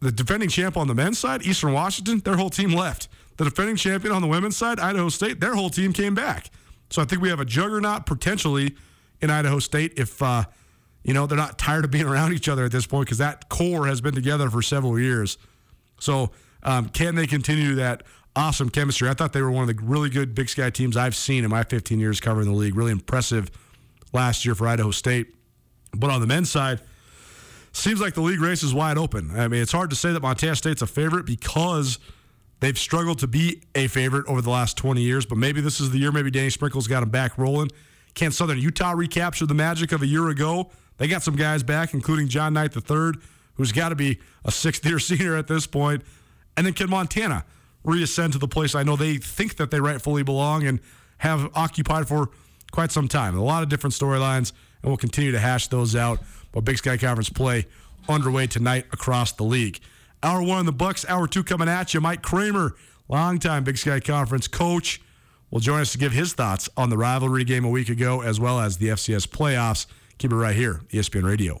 the 0.00 0.12
defending 0.12 0.48
champ 0.48 0.76
on 0.76 0.86
the 0.86 0.94
men's 0.94 1.18
side, 1.18 1.42
Eastern 1.42 1.72
Washington, 1.72 2.20
their 2.20 2.36
whole 2.36 2.50
team 2.50 2.72
left. 2.72 3.08
The 3.38 3.44
defending 3.44 3.76
champion 3.76 4.12
on 4.12 4.20
the 4.20 4.28
women's 4.28 4.56
side, 4.56 4.78
Idaho 4.78 5.08
State, 5.08 5.40
their 5.40 5.54
whole 5.54 5.70
team 5.70 5.92
came 5.92 6.14
back. 6.14 6.50
So 6.90 7.00
I 7.00 7.04
think 7.04 7.22
we 7.22 7.28
have 7.28 7.40
a 7.40 7.44
juggernaut 7.44 8.04
potentially 8.04 8.76
in 9.20 9.30
Idaho 9.30 9.58
State 9.58 9.94
if 9.96 10.20
uh, 10.22 10.44
you 11.04 11.14
know 11.14 11.26
they're 11.26 11.38
not 11.38 11.58
tired 11.58 11.84
of 11.84 11.90
being 11.90 12.06
around 12.06 12.32
each 12.32 12.48
other 12.48 12.64
at 12.64 12.72
this 12.72 12.86
point 12.86 13.06
because 13.06 13.18
that 13.18 13.48
core 13.48 13.86
has 13.86 14.00
been 14.00 14.14
together 14.14 14.50
for 14.50 14.60
several 14.60 14.98
years. 14.98 15.38
So 16.00 16.30
um, 16.62 16.88
can 16.88 17.14
they 17.14 17.26
continue 17.26 17.76
that 17.76 18.02
awesome 18.34 18.70
chemistry? 18.70 19.08
I 19.08 19.14
thought 19.14 19.32
they 19.32 19.42
were 19.42 19.50
one 19.50 19.68
of 19.68 19.76
the 19.76 19.82
really 19.82 20.10
good 20.10 20.34
Big 20.34 20.48
Sky 20.48 20.70
teams 20.70 20.96
I've 20.96 21.16
seen 21.16 21.44
in 21.44 21.50
my 21.50 21.62
15 21.62 22.00
years 22.00 22.20
covering 22.20 22.48
the 22.48 22.54
league. 22.54 22.76
Really 22.76 22.92
impressive 22.92 23.50
last 24.12 24.44
year 24.44 24.54
for 24.54 24.66
Idaho 24.66 24.90
State. 24.90 25.34
But 25.94 26.10
on 26.10 26.20
the 26.20 26.26
men's 26.26 26.50
side, 26.50 26.80
seems 27.72 28.00
like 28.00 28.14
the 28.14 28.20
league 28.20 28.40
race 28.40 28.62
is 28.62 28.74
wide 28.74 28.98
open. 28.98 29.30
I 29.38 29.48
mean, 29.48 29.62
it's 29.62 29.72
hard 29.72 29.90
to 29.90 29.96
say 29.96 30.12
that 30.12 30.22
Montana 30.22 30.56
State's 30.56 30.82
a 30.82 30.86
favorite 30.86 31.24
because 31.24 31.98
they've 32.60 32.78
struggled 32.78 33.18
to 33.20 33.26
be 33.26 33.62
a 33.74 33.86
favorite 33.86 34.26
over 34.26 34.40
the 34.40 34.50
last 34.50 34.76
20 34.76 35.00
years, 35.00 35.26
but 35.26 35.38
maybe 35.38 35.60
this 35.60 35.80
is 35.80 35.90
the 35.90 35.98
year. 35.98 36.12
Maybe 36.12 36.30
Danny 36.30 36.50
Sprinkle's 36.50 36.86
got 36.86 37.00
them 37.00 37.10
back 37.10 37.38
rolling. 37.38 37.70
Can 38.14 38.32
Southern 38.32 38.58
Utah 38.58 38.92
recapture 38.92 39.46
the 39.46 39.54
magic 39.54 39.92
of 39.92 40.02
a 40.02 40.06
year 40.06 40.28
ago? 40.28 40.70
They 40.96 41.06
got 41.06 41.22
some 41.22 41.36
guys 41.36 41.62
back, 41.62 41.94
including 41.94 42.28
John 42.28 42.52
Knight 42.52 42.76
III, 42.76 43.12
who's 43.54 43.72
got 43.72 43.90
to 43.90 43.94
be 43.94 44.18
a 44.44 44.50
sixth 44.50 44.84
year 44.84 44.98
senior 44.98 45.36
at 45.36 45.46
this 45.46 45.66
point. 45.66 46.02
And 46.56 46.66
then 46.66 46.74
can 46.74 46.90
Montana 46.90 47.44
reascend 47.84 48.32
to 48.32 48.38
the 48.38 48.48
place 48.48 48.74
I 48.74 48.82
know 48.82 48.96
they 48.96 49.16
think 49.16 49.56
that 49.56 49.70
they 49.70 49.80
rightfully 49.80 50.22
belong 50.22 50.66
and 50.66 50.80
have 51.18 51.50
occupied 51.54 52.08
for 52.08 52.30
quite 52.70 52.90
some 52.90 53.08
time. 53.08 53.36
A 53.36 53.42
lot 53.42 53.62
of 53.62 53.68
different 53.68 53.94
storylines, 53.94 54.52
and 54.82 54.90
we'll 54.90 54.96
continue 54.96 55.32
to 55.32 55.38
hash 55.38 55.68
those 55.68 55.96
out. 55.96 56.20
But 56.52 56.64
Big 56.64 56.78
Sky 56.78 56.96
Conference 56.96 57.30
play 57.30 57.66
underway 58.08 58.46
tonight 58.46 58.86
across 58.92 59.32
the 59.32 59.44
league. 59.44 59.80
Hour 60.22 60.42
one 60.42 60.60
in 60.60 60.66
the 60.66 60.72
Bucks. 60.72 61.04
Hour 61.08 61.28
two 61.28 61.44
coming 61.44 61.68
at 61.68 61.94
you. 61.94 62.00
Mike 62.00 62.22
Kramer, 62.22 62.74
longtime 63.08 63.64
Big 63.64 63.78
Sky 63.78 64.00
Conference 64.00 64.48
coach, 64.48 65.00
will 65.50 65.60
join 65.60 65.80
us 65.80 65.92
to 65.92 65.98
give 65.98 66.12
his 66.12 66.32
thoughts 66.32 66.68
on 66.76 66.90
the 66.90 66.98
rivalry 66.98 67.44
game 67.44 67.64
a 67.64 67.70
week 67.70 67.88
ago, 67.88 68.20
as 68.20 68.40
well 68.40 68.60
as 68.60 68.78
the 68.78 68.88
FCS 68.88 69.26
playoffs. 69.28 69.86
Keep 70.18 70.32
it 70.32 70.36
right 70.36 70.56
here, 70.56 70.80
ESPN 70.90 71.24
Radio. 71.24 71.60